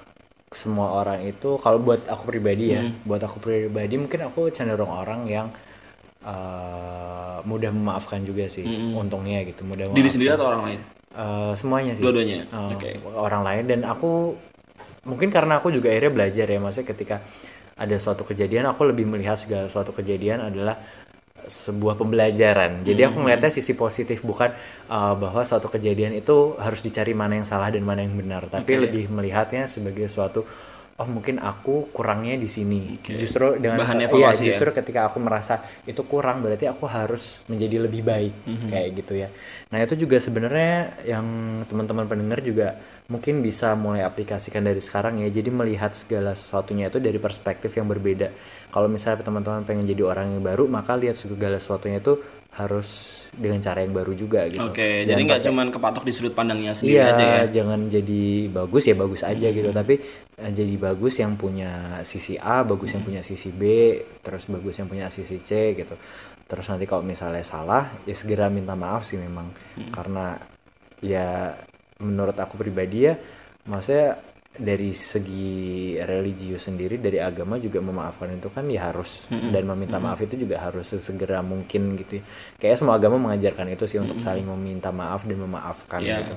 semua 0.53 0.93
orang 0.93 1.24
itu 1.24 1.57
kalau 1.57 1.80
buat 1.80 2.05
aku 2.05 2.28
pribadi 2.28 2.76
ya 2.76 2.84
Hmm. 2.84 3.01
buat 3.03 3.16
aku 3.18 3.40
pribadi 3.40 3.97
mungkin 3.97 4.20
aku 4.22 4.53
cenderung 4.53 4.93
orang 4.93 5.24
yang 5.24 5.49
eh, 6.22 7.36
mudah 7.43 7.70
memaafkan 7.70 8.22
juga 8.22 8.47
sih 8.47 8.62
untungnya 8.93 9.43
gitu 9.43 9.64
mudah 9.64 9.88
Hmm. 9.88 9.97
Diri 9.97 10.09
sendiri 10.09 10.30
atau 10.32 10.47
orang 10.47 10.62
lain? 10.64 10.80
Eh, 11.12 11.53
semuanya 11.55 11.93
sih 11.93 12.05
Dua-duanya. 12.05 12.45
Eh, 12.45 12.72
Oke. 12.72 12.90
orang 13.11 13.43
lain 13.43 13.64
dan 13.66 13.80
aku 13.82 14.36
mungkin 15.03 15.28
karena 15.28 15.59
aku 15.59 15.68
juga 15.68 15.88
akhirnya 15.88 16.12
belajar 16.12 16.47
ya 16.47 16.59
maksudnya 16.59 16.88
ketika 16.88 17.16
ada 17.76 17.96
suatu 17.96 18.22
kejadian 18.26 18.68
aku 18.68 18.88
lebih 18.88 19.08
melihat 19.08 19.36
segala 19.40 19.66
suatu 19.66 19.90
kejadian 19.96 20.52
adalah 20.52 20.76
sebuah 21.42 21.98
pembelajaran. 21.98 22.86
Jadi 22.86 23.02
aku 23.02 23.18
melihatnya 23.18 23.50
sisi 23.50 23.74
positif 23.74 24.22
bukan 24.22 24.54
uh, 24.86 25.14
bahwa 25.18 25.42
suatu 25.42 25.66
kejadian 25.66 26.14
itu 26.14 26.54
harus 26.58 26.80
dicari 26.86 27.16
mana 27.18 27.42
yang 27.42 27.48
salah 27.48 27.66
dan 27.72 27.82
mana 27.82 28.06
yang 28.06 28.14
benar. 28.14 28.46
Tapi 28.46 28.78
lebih 28.78 29.10
melihatnya 29.10 29.66
sebagai 29.66 30.06
suatu 30.06 30.46
oh 31.02 31.08
mungkin 31.08 31.42
aku 31.42 31.90
kurangnya 31.90 32.38
di 32.38 32.46
sini. 32.46 33.00
Justru 33.02 33.58
dengan 33.58 33.82
Bahan 33.82 34.04
iya, 34.04 34.06
evaluasi 34.06 34.42
ya? 34.46 34.48
justru 34.54 34.70
ketika 34.70 35.10
aku 35.10 35.18
merasa 35.18 35.58
itu 35.82 35.98
kurang 36.06 36.44
berarti 36.44 36.70
aku 36.70 36.86
harus 36.86 37.42
menjadi 37.50 37.82
lebih 37.82 38.06
baik. 38.06 38.34
Mhm. 38.46 38.68
kayak 38.70 38.88
gitu 39.02 39.12
ya. 39.18 39.28
Nah 39.74 39.78
itu 39.82 39.94
juga 39.98 40.22
sebenarnya 40.22 40.94
yang 41.08 41.26
teman-teman 41.66 42.06
pendengar 42.06 42.38
juga 42.44 42.78
mungkin 43.12 43.44
bisa 43.44 43.76
mulai 43.76 44.00
aplikasikan 44.00 44.64
dari 44.64 44.80
sekarang 44.80 45.20
ya. 45.20 45.28
Jadi 45.28 45.52
melihat 45.52 45.92
segala 45.92 46.32
sesuatunya 46.32 46.88
itu 46.88 46.96
dari 46.96 47.20
perspektif 47.20 47.76
yang 47.76 47.84
berbeda. 47.92 48.32
Kalau 48.72 48.88
misalnya 48.88 49.20
teman-teman 49.20 49.68
pengen 49.68 49.84
jadi 49.84 50.00
orang 50.08 50.32
yang 50.32 50.40
baru 50.40 50.64
maka 50.64 50.96
lihat 50.96 51.12
segala 51.12 51.60
sesuatunya 51.60 52.00
itu 52.00 52.16
harus 52.52 52.88
dengan 53.32 53.64
cara 53.64 53.80
yang 53.80 53.96
baru 53.96 54.12
juga 54.12 54.44
gitu. 54.44 54.60
Oke, 54.60 55.04
Jangan 55.04 55.08
jadi 55.08 55.20
nggak 55.24 55.40
cuman 55.48 55.66
kepatok 55.72 56.04
di 56.04 56.12
sudut 56.12 56.36
pandangnya 56.36 56.76
sendiri 56.76 57.00
Iya, 57.00 57.04
aja 57.16 57.24
ya. 57.24 57.42
jangan 57.48 57.88
jadi 57.88 58.22
bagus 58.52 58.84
ya 58.84 58.94
bagus 58.96 59.22
aja 59.24 59.48
gitu, 59.48 59.70
tapi 59.72 59.94
eh, 60.36 60.52
jadi 60.52 60.74
bagus 60.76 61.16
yang 61.16 61.40
punya 61.40 62.00
sisi 62.04 62.36
A, 62.36 62.60
bagus 62.60 62.92
yang 62.92 63.04
punya 63.08 63.24
sisi 63.24 63.48
B, 63.56 63.62
terus 64.20 64.44
bagus 64.52 64.76
yang 64.76 64.88
punya 64.88 65.08
sisi 65.08 65.40
C 65.40 65.72
gitu. 65.72 65.96
Terus 66.44 66.68
nanti 66.68 66.84
kalau 66.84 67.00
misalnya 67.00 67.40
salah, 67.40 67.88
ya 68.04 68.12
segera 68.12 68.52
minta 68.52 68.76
maaf 68.76 69.08
sih 69.08 69.16
memang, 69.16 69.48
karena 69.88 70.36
ya 71.00 71.56
menurut 72.01 72.36
aku 72.38 72.57
pribadi 72.57 73.11
ya, 73.11 73.14
maksudnya 73.66 74.16
dari 74.53 74.93
segi 74.93 75.97
religius 76.05 76.68
sendiri 76.68 77.01
dari 77.01 77.16
agama 77.16 77.57
juga 77.57 77.80
memaafkan 77.80 78.36
itu 78.36 78.53
kan 78.53 78.68
ya 78.68 78.93
harus 78.93 79.24
dan 79.32 79.64
meminta 79.64 79.97
maaf 79.97 80.20
itu 80.20 80.36
juga 80.45 80.61
harus 80.61 80.93
sesegera 80.93 81.40
mungkin 81.40 81.97
gitu 81.97 82.20
ya. 82.20 82.24
Kayaknya 82.61 82.78
semua 82.78 82.95
agama 83.01 83.16
mengajarkan 83.16 83.72
itu 83.72 83.88
sih 83.88 83.97
untuk 83.97 84.20
saling 84.20 84.45
meminta 84.45 84.93
maaf 84.93 85.24
dan 85.24 85.40
memaafkan 85.40 86.05
Iya. 86.05 86.20
gitu. 86.20 86.34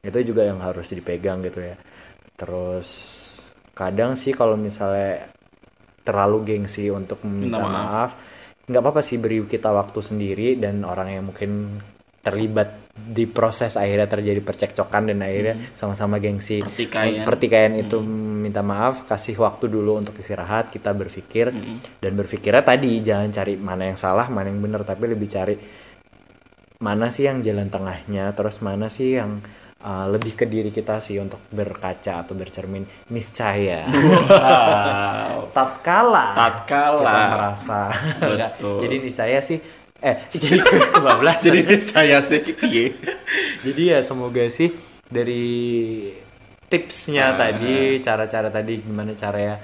Itu 0.00 0.18
juga 0.32 0.48
yang 0.48 0.64
harus 0.64 0.88
dipegang 0.96 1.44
gitu 1.44 1.60
ya. 1.60 1.76
Terus 2.40 2.88
kadang 3.76 4.16
sih 4.16 4.32
kalau 4.32 4.56
misalnya 4.56 5.28
terlalu 6.08 6.48
gengsi 6.48 6.88
untuk 6.88 7.20
meminta 7.28 7.60
Minta 7.60 7.68
maaf, 7.68 8.10
nggak 8.64 8.80
apa-apa 8.80 9.04
sih 9.04 9.20
beri 9.20 9.44
kita 9.44 9.68
waktu 9.76 10.00
sendiri 10.00 10.56
dan 10.56 10.88
orang 10.88 11.08
yang 11.12 11.24
mungkin 11.28 11.84
terlibat 12.24 12.87
di 13.08 13.24
proses 13.24 13.74
akhirnya 13.74 14.04
terjadi 14.04 14.40
percekcokan 14.40 15.08
dan 15.08 15.18
akhirnya 15.20 15.54
sama-sama 15.70 16.18
gengsi 16.18 16.60
Pertikaian. 16.60 17.22
pertikaian 17.22 17.72
itu 17.74 18.02
minta 18.02 18.60
maaf 18.60 19.04
kasih 19.04 19.38
waktu 19.38 19.66
dulu 19.66 19.96
untuk 19.96 20.14
istirahat 20.14 20.68
kita 20.68 20.90
berpikir 20.92 21.54
dan 21.96 22.12
berpikirnya 22.12 22.60
tadi 22.60 22.98
jangan 22.98 23.30
cari 23.30 23.54
mana 23.54 23.86
yang 23.86 23.96
salah 23.96 24.26
mana 24.26 24.48
yang 24.48 24.58
benar 24.58 24.82
tapi 24.82 25.06
lebih 25.06 25.26
cari 25.26 25.54
mana 26.78 27.08
sih 27.08 27.26
yang 27.26 27.40
jalan 27.40 27.66
tengahnya 27.66 28.30
terus 28.32 28.62
mana 28.62 28.86
sih 28.86 29.18
yang 29.18 29.42
uh, 29.80 30.06
lebih 30.06 30.34
ke 30.34 30.46
diri 30.46 30.70
kita 30.70 31.02
sih 31.02 31.18
untuk 31.18 31.42
berkaca 31.50 32.22
atau 32.22 32.34
bercermin 32.34 32.82
niscaya 33.10 33.82
Wow. 34.38 35.50
tatkala 35.50 36.26
Tatkala. 36.34 37.02
kita 37.02 37.20
merasa 37.34 37.80
Betul. 38.20 38.78
jadi 38.86 38.94
niscaya 39.00 39.38
sih 39.40 39.58
eh 39.98 40.16
jadi 40.42 40.62
ke 40.62 40.76
kebablasan 40.94 41.50
Jadi 41.50 41.76
saya 41.82 42.18
sih 42.22 42.42
piye? 42.42 42.94
jadi 43.66 43.82
ya 43.96 44.00
semoga 44.06 44.46
sih 44.46 44.70
dari 45.10 46.06
tipsnya 46.68 47.34
tadi 47.34 47.98
cara-cara 47.98 48.52
tadi 48.52 48.78
gimana 48.84 49.16
cara 49.16 49.38
ya 49.40 49.56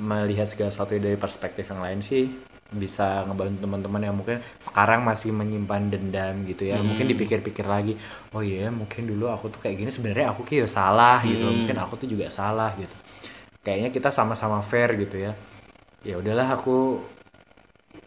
melihat 0.00 0.48
segala 0.48 0.72
sesuatu 0.72 0.96
dari 0.96 1.16
perspektif 1.16 1.68
yang 1.70 1.80
lain 1.84 2.00
sih 2.02 2.26
bisa 2.66 3.22
ngebantu 3.30 3.62
teman-teman 3.62 4.02
yang 4.02 4.16
mungkin 4.18 4.42
sekarang 4.58 5.06
masih 5.06 5.30
menyimpan 5.30 5.86
dendam 5.86 6.42
gitu 6.50 6.66
ya. 6.66 6.82
Mungkin 6.82 7.06
dipikir-pikir 7.06 7.62
lagi 7.62 7.94
oh 8.34 8.42
iya 8.42 8.74
mungkin 8.74 9.06
dulu 9.06 9.30
aku 9.30 9.54
tuh 9.54 9.62
kayak 9.62 9.78
gini 9.78 9.90
sebenarnya 9.94 10.34
aku 10.34 10.42
kayak 10.42 10.66
salah 10.66 11.22
gitu 11.22 11.46
loh. 11.46 11.54
mungkin 11.54 11.78
aku 11.78 11.94
tuh 11.94 12.08
juga 12.10 12.26
salah 12.26 12.74
gitu. 12.74 12.96
Kayaknya 13.62 13.90
kita 13.94 14.10
sama-sama 14.10 14.58
fair 14.66 14.98
gitu 14.98 15.30
ya. 15.30 15.32
Ya 16.02 16.18
udahlah 16.18 16.58
aku 16.58 16.98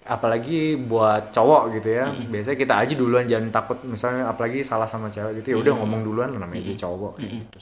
apalagi 0.10 0.74
buat 0.76 1.30
cowok 1.30 1.78
gitu 1.78 1.90
ya 2.02 2.10
biasanya 2.10 2.58
kita 2.58 2.74
aja 2.82 2.94
duluan 2.98 3.30
jangan 3.30 3.54
takut 3.54 3.78
misalnya 3.86 4.26
apalagi 4.26 4.66
salah 4.66 4.90
sama 4.90 5.14
cewek 5.14 5.46
gitu 5.46 5.54
ya 5.54 5.58
udah 5.62 5.74
ngomong 5.78 6.02
duluan 6.02 6.34
namanya 6.34 6.66
juga 6.66 6.90
cowok 6.90 7.22
kayak 7.22 7.32
gitu. 7.46 7.58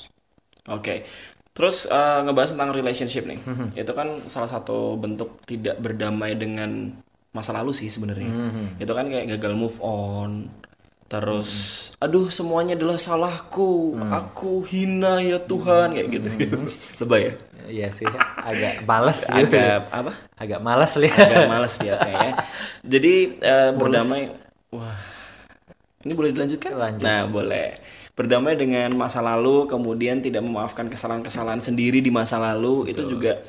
Oke. 0.71 1.03
Terus 1.57 1.89
eh, 1.89 2.19
ngebahas 2.21 2.53
tentang 2.53 2.69
relationship 2.69 3.25
nih. 3.25 3.39
Itu 3.73 3.91
kan 3.97 4.29
salah 4.29 4.45
satu 4.45 4.93
bentuk 4.95 5.41
tidak 5.43 5.81
berdamai 5.81 6.37
dengan 6.37 6.93
masa 7.33 7.53
lalu 7.53 7.73
sih 7.73 7.89
sebenarnya. 7.89 8.29
Itu 8.77 8.93
kan 8.93 9.09
kayak 9.09 9.37
gagal 9.37 9.53
move 9.57 9.77
on. 9.81 10.47
Terus 11.07 11.49
aduh 12.03 12.27
semuanya 12.27 12.75
adalah 12.75 12.99
salahku. 12.99 13.95
Aku 14.11 14.61
hina 14.67 15.23
ya 15.23 15.39
Tuhan 15.41 15.95
kayak 15.95 16.07
gitu 16.13 16.27
gitu. 16.35 16.57
Lebay 17.01 17.21
ya? 17.25 17.33
Iya 17.67 17.91
sih, 17.91 18.07
agak 18.41 18.87
males 18.87 19.27
gitu. 19.27 19.53
Agak 19.53 19.91
apa? 19.91 20.11
Agak 20.39 20.59
males 20.63 20.91
lihat. 20.97 21.27
Agak 21.27 21.51
males 21.51 21.73
dia 21.77 21.95
kayaknya. 21.99 22.33
Jadi 22.81 23.13
eh, 23.43 23.69
berdamai 23.75 24.31
wah. 24.71 24.97
Ini 26.07 26.15
boleh 26.15 26.31
dilanjutkan? 26.31 26.71
Lanjut. 26.71 27.03
Nah, 27.03 27.27
boleh. 27.27 27.75
Berdamai 28.15 28.55
dengan 28.55 28.95
masa 28.95 29.19
lalu, 29.19 29.67
kemudian 29.67 30.23
tidak 30.23 30.39
memaafkan 30.39 30.87
kesalahan-kesalahan 30.87 31.59
sendiri 31.59 31.99
di 31.99 32.07
masa 32.07 32.39
lalu, 32.39 32.87
itu 32.89 33.03
juga 33.05 33.43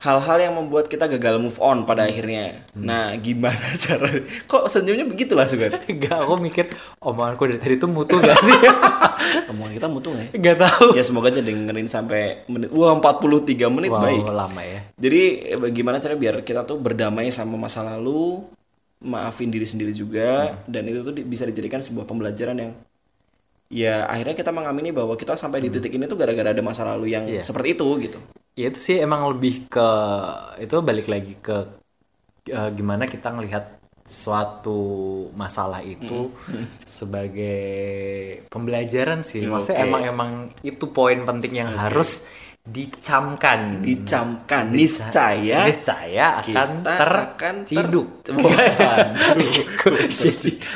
hal-hal 0.00 0.38
yang 0.40 0.56
membuat 0.56 0.88
kita 0.88 1.04
gagal 1.04 1.36
move 1.36 1.60
on 1.60 1.84
pada 1.84 2.08
akhirnya. 2.08 2.64
Nah, 2.72 3.12
gimana 3.20 3.60
cara? 3.84 4.08
Kok 4.48 4.64
senyumnya 4.72 5.04
begitu 5.04 5.36
lah, 5.36 5.44
Sugar? 5.44 5.76
Enggak, 5.84 6.16
aku 6.24 6.40
mikir 6.40 6.72
omonganku 7.04 7.44
dari 7.52 7.60
tadi 7.60 7.74
itu 7.76 7.84
mutu 7.84 8.16
gak 8.16 8.40
sih? 8.40 8.56
Omongan 9.52 9.72
kita 9.76 9.88
mutu 9.92 10.08
nggak 10.16 10.24
ya? 10.24 10.30
Enggak 10.32 10.56
tahu. 10.64 10.86
Ya 10.96 11.02
semoga 11.04 11.28
aja 11.28 11.44
dengerin 11.44 11.84
sampai 11.84 12.48
menit. 12.48 12.72
Wah, 12.72 12.96
43 12.96 13.68
menit 13.68 13.92
Wow, 13.92 14.00
baik. 14.00 14.22
lama 14.32 14.62
ya. 14.64 14.80
Jadi 14.96 15.22
eh, 15.52 15.58
bagaimana 15.60 16.00
cara 16.00 16.16
biar 16.16 16.40
kita 16.40 16.64
tuh 16.64 16.80
berdamai 16.80 17.28
sama 17.28 17.60
masa 17.60 17.84
lalu, 17.84 18.40
maafin 19.04 19.52
diri 19.52 19.68
sendiri 19.68 19.92
juga, 19.92 20.56
dan 20.64 20.88
itu 20.88 21.04
tuh 21.04 21.12
bisa 21.20 21.44
dijadikan 21.44 21.84
sebuah 21.84 22.08
pembelajaran 22.08 22.56
yang 22.56 22.72
ya 23.68 24.08
akhirnya 24.08 24.34
kita 24.34 24.50
mengamini 24.50 24.90
bahwa 24.90 25.12
kita 25.14 25.36
sampai 25.36 25.60
di 25.60 25.68
titik 25.68 25.94
ini 25.94 26.08
tuh 26.08 26.16
gara-gara 26.16 26.50
ada 26.56 26.64
masa 26.64 26.88
lalu 26.88 27.12
yang 27.12 27.28
seperti 27.44 27.76
itu 27.76 27.86
gitu. 28.00 28.18
Ya 28.58 28.68
itu 28.68 28.80
sih 28.82 28.96
emang 29.00 29.24
lebih 29.30 29.70
ke 29.70 29.88
itu 30.60 30.76
balik 30.82 31.06
lagi 31.08 31.34
ke 31.40 31.56
eh, 32.50 32.70
gimana 32.74 33.06
kita 33.06 33.32
ngelihat 33.32 33.78
suatu 34.04 34.80
masalah 35.38 35.80
itu 35.86 36.34
sebagai 36.82 37.60
pembelajaran 38.50 39.22
sih. 39.22 39.46
Maksudnya 39.46 39.86
emang 39.86 40.02
emang 40.02 40.30
itu 40.66 40.90
poin 40.90 41.22
penting 41.22 41.62
yang 41.62 41.70
harus 41.72 42.26
dicamkan. 42.60 43.80
Dicamkan 43.80 44.74
niscaya 44.74 45.64
Niscaya 45.64 46.26
akan 46.42 46.44
kita 46.44 46.62
akan 47.32 47.54
ter- 47.64 47.68
terciduk. 47.70 48.08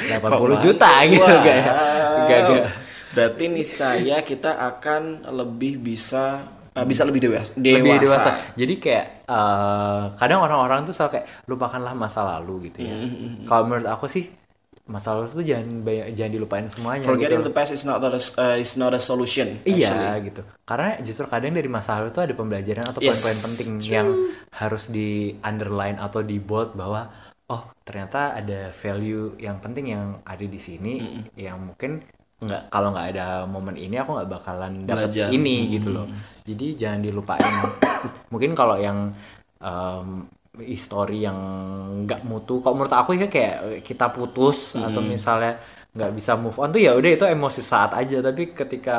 80 0.08 0.56
Kok 0.56 0.60
juta 0.62 0.92
gitu 1.10 1.26
Wow. 1.26 1.42
gak? 1.44 1.58
Enggak, 2.22 2.38
enggak. 2.48 2.64
Berarti 3.14 3.44
niscaya 3.46 4.16
kita 4.26 4.50
akan 4.58 5.02
lebih 5.34 5.78
bisa 5.78 6.53
eh, 6.74 6.86
bisa 6.86 7.02
lebih 7.06 7.30
dewasa. 7.30 7.56
Dewasa. 7.56 7.78
lebih 7.78 7.98
dewasa. 8.02 8.30
Jadi 8.58 8.74
kayak 8.82 9.06
eh, 9.30 10.02
kadang 10.18 10.40
orang-orang 10.42 10.82
tuh 10.84 10.94
selalu 10.94 11.10
kayak 11.18 11.26
lupakanlah 11.46 11.94
masa 11.94 12.20
lalu 12.36 12.70
gitu 12.70 12.84
ya. 12.84 12.94
Mm-hmm, 12.94 13.46
Kalau 13.46 13.62
menurut 13.70 13.88
aku 13.88 14.06
sih 14.10 14.26
masa 14.84 15.16
lalu 15.16 15.32
tuh 15.32 15.44
jangan 15.48 15.80
banyak, 15.80 16.06
jangan 16.12 16.32
dilupain 16.36 16.66
semuanya 16.68 17.08
Forgetting 17.08 17.40
gitu. 17.40 17.48
the 17.48 17.56
past 17.56 17.72
is 17.72 17.88
not 17.88 18.04
a, 18.04 18.12
uh, 18.12 18.60
is 18.60 18.76
not 18.76 18.92
a 18.92 19.00
solution. 19.00 19.64
Iya 19.64 20.20
gitu. 20.20 20.44
Karena 20.68 21.00
justru 21.00 21.24
kadang 21.24 21.56
dari 21.56 21.70
masa 21.72 21.96
lalu 22.02 22.12
tuh 22.12 22.28
ada 22.28 22.34
pembelajaran 22.36 22.84
atau 22.92 23.00
Yes, 23.00 23.24
poin-poin 23.24 23.38
penting 23.48 23.70
yang 23.88 24.08
harus 24.60 24.92
di 24.92 25.32
underline 25.40 25.96
atau 25.96 26.20
di 26.20 26.36
bold 26.36 26.76
bahwa 26.76 27.08
oh 27.48 27.62
ternyata 27.84 28.36
ada 28.36 28.72
value 28.72 29.36
yang 29.40 29.60
penting 29.60 29.92
yang 29.92 30.20
ada 30.24 30.44
di 30.44 30.60
sini 30.60 31.24
yang 31.36 31.60
mungkin 31.60 32.00
nggak 32.44 32.62
kalau 32.68 32.92
nggak 32.92 33.06
ada 33.16 33.26
momen 33.48 33.76
ini 33.76 33.96
aku 33.96 34.14
nggak 34.16 34.30
bakalan 34.30 34.72
dapat 34.84 35.10
ini 35.32 35.80
gitu 35.80 35.88
loh. 35.90 36.06
Jadi 36.44 36.66
jangan 36.76 37.00
dilupain. 37.00 37.54
mungkin 38.32 38.52
kalau 38.52 38.76
yang 38.76 39.10
em, 39.60 40.08
histori 40.62 41.24
yang 41.24 41.38
nggak 42.04 42.22
mutu, 42.28 42.60
kalau 42.60 42.78
menurut 42.78 42.94
aku 42.94 43.16
ya 43.16 43.26
kayak 43.26 43.82
kita 43.82 44.12
putus 44.12 44.76
atau 44.76 45.00
misalnya 45.02 45.58
nggak 45.94 46.10
bisa 46.14 46.34
move 46.34 46.58
on 46.58 46.74
tuh 46.74 46.82
ya 46.82 46.92
udah 46.94 47.10
itu 47.10 47.24
emosi 47.26 47.60
saat 47.64 47.96
aja. 47.96 48.20
Tapi 48.20 48.52
ketika 48.52 48.98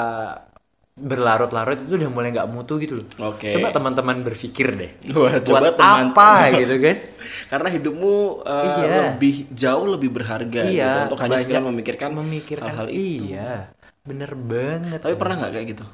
berlarut-larut 0.96 1.76
itu 1.84 2.00
udah 2.00 2.08
mulai 2.08 2.32
nggak 2.32 2.48
mutu 2.48 2.80
gitu 2.80 3.04
loh. 3.04 3.08
Oke. 3.36 3.52
Coba 3.52 3.76
teman-teman 3.76 4.24
berfikir 4.24 4.72
deh. 4.72 4.91
Wah, 5.12 5.43
coba 5.43 5.60
Buat 5.68 5.76
teman- 5.76 6.16
apa 6.16 6.30
gitu 6.56 6.76
kan? 6.80 6.98
Karena 7.52 7.68
hidupmu 7.68 8.16
uh, 8.41 8.64
Iya. 8.64 8.88
lebih 9.12 9.36
jauh 9.52 9.86
lebih 9.91 10.10
berharga 10.16 10.62
gitu 10.64 10.80
iya. 10.80 11.04
untuk 11.04 11.20
hanya 11.20 11.36
sekedar 11.36 11.68
memikirkan, 11.68 12.10
memikirkan 12.16 12.72
hal-hal 12.72 12.88
itu. 12.88 13.28
Iya. 13.28 13.76
Bener 14.08 14.32
banget. 14.39 15.00
Tapi 15.04 15.16
pernah 15.20 15.36
nggak 15.43 15.54
kayak 15.54 15.68
gitu? 15.76 15.86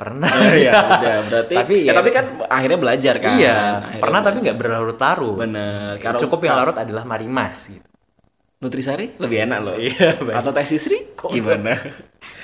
pernah. 0.00 0.32
Iya, 0.32 0.72
udah 0.96 1.16
berarti. 1.28 1.54
Tapi 1.60 1.74
ya, 1.84 1.92
ya- 1.92 1.96
tapi 2.00 2.08
kan 2.08 2.24
akhirnya 2.48 2.78
belajar 2.80 3.14
kan. 3.20 3.36
Iya, 3.36 3.56
Akhirnya 3.84 4.00
pernah 4.00 4.20
tapi 4.22 4.32
belajar. 4.32 4.44
nggak 4.48 4.56
berlarut-larut. 4.56 5.36
Bener. 5.44 5.92
Kalau 6.00 6.20
Cukup 6.24 6.40
yang 6.40 6.56
larut 6.56 6.76
adalah 6.78 7.04
marimas 7.04 7.56
gitu. 7.68 7.89
Nutrisari 8.60 9.16
lebih 9.16 9.48
enak 9.48 9.58
loh. 9.64 9.76
Iya, 9.80 10.20
baik. 10.20 10.36
Atau 10.36 10.52
teh 10.52 10.68
sisri 10.68 11.00
gimana? 11.16 11.72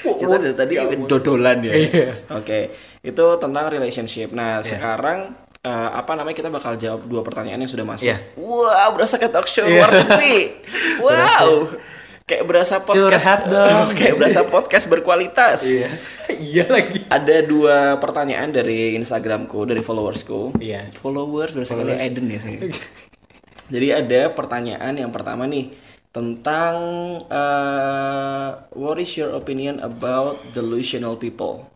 Kita 0.00 0.40
dari 0.40 0.56
tadi 0.56 0.74
dodolan 1.04 1.60
ya. 1.60 1.74
Iya. 1.76 2.08
Oke, 2.40 2.72
itu 3.04 3.24
tentang 3.36 3.68
relationship. 3.68 4.32
Nah, 4.32 4.64
sekarang 4.64 5.36
eh, 5.60 5.90
apa 5.92 6.16
namanya 6.16 6.32
kita 6.40 6.48
bakal 6.48 6.80
jawab 6.80 7.04
dua 7.04 7.20
pertanyaan 7.20 7.60
yang 7.60 7.68
sudah 7.68 7.84
masuk. 7.84 8.08
Iya. 8.08 8.16
Wow, 8.40 8.96
berasa 8.96 9.20
kayak 9.20 9.32
talk 9.36 9.44
show 9.44 9.68
luar 9.68 9.92
negeri. 9.92 10.56
Wow. 11.04 11.76
Kayak 12.26 12.44
berasa 12.48 12.82
podcast. 12.82 12.96
Curhat 13.22 13.40
dong. 13.46 13.86
kayak 14.00 14.14
berasa 14.16 14.40
podcast 14.48 14.86
berkualitas. 14.88 15.68
Iya. 15.68 15.90
iya 16.56 16.64
lagi. 16.64 16.98
Ada 17.12 17.44
dua 17.44 18.00
pertanyaan 18.00 18.50
dari 18.56 18.96
Instagramku, 18.96 19.68
dari 19.68 19.84
followersku. 19.84 20.56
Iya. 20.58 20.88
Followers 20.96 21.52
berasa 21.52 21.76
kayak 21.76 22.00
Eden 22.02 22.26
ya 22.32 22.40
saya. 22.40 22.58
Jadi 23.68 23.88
ada 23.92 24.20
pertanyaan 24.32 24.96
yang 24.96 25.12
pertama 25.12 25.44
nih 25.44 25.86
tentang 26.16 26.74
eh, 27.28 28.48
what 28.72 28.96
is 28.96 29.12
your 29.20 29.36
opinion 29.36 29.76
about 29.84 30.40
delusional 30.56 31.20
people? 31.20 31.68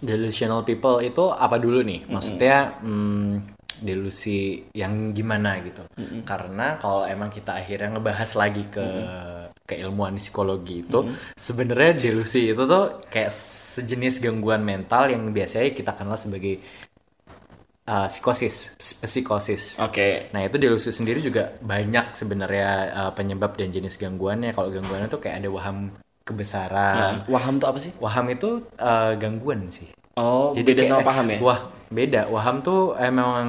Delusional 0.00 0.64
people 0.64 1.04
itu 1.04 1.28
apa 1.28 1.60
dulu 1.60 1.84
nih? 1.84 2.08
Maksudnya 2.08 2.80
hmm, 2.80 3.52
delusi 3.84 4.64
yang 4.72 5.12
gimana 5.12 5.60
gitu? 5.60 5.84
Karena 6.24 6.80
kalau 6.80 7.04
emang 7.04 7.28
kita 7.28 7.60
akhirnya 7.60 7.92
ngebahas 7.92 8.30
lagi 8.40 8.64
ke 8.72 8.86
keilmuan 9.62 10.18
psikologi 10.18 10.82
itu 10.82 11.06
sebenarnya 11.38 11.96
delusi 11.96 12.50
itu 12.50 12.62
tuh 12.66 13.04
kayak 13.08 13.30
sejenis 13.78 14.20
gangguan 14.20 14.66
mental 14.66 15.08
yang 15.08 15.30
biasanya 15.30 15.70
kita 15.70 15.94
kenal 15.94 16.18
sebagai 16.18 16.58
uh, 17.88 18.06
psikosis, 18.06 18.76
psikosis. 18.78 19.78
Oke. 19.82 20.30
Nah 20.30 20.46
itu 20.46 20.56
delusi 20.58 20.90
sendiri 20.90 21.18
juga 21.18 21.54
banyak 21.58 22.14
sebenarnya 22.14 22.68
uh, 22.92 23.12
penyebab 23.12 23.54
dan 23.58 23.70
jenis 23.70 23.98
gangguannya. 23.98 24.54
Kalau 24.54 24.68
gangguannya 24.70 25.08
tuh 25.08 25.20
kayak 25.22 25.42
ada 25.42 25.48
waham 25.50 25.90
kebesaran. 26.22 27.26
Waham 27.26 27.58
tuh 27.58 27.68
apa 27.68 27.78
sih? 27.82 27.92
Waham 27.98 28.26
itu 28.30 28.62
uh, 28.78 29.12
gangguan 29.18 29.66
sih. 29.68 29.90
Oh, 30.14 30.52
beda 30.52 30.84
kayak- 30.84 30.90
sama 30.90 31.02
paham 31.02 31.26
ya? 31.32 31.38
Wah 31.40 31.60
beda. 31.88 32.28
Waham 32.28 32.60
tuh 32.60 32.94
emang 33.00 33.46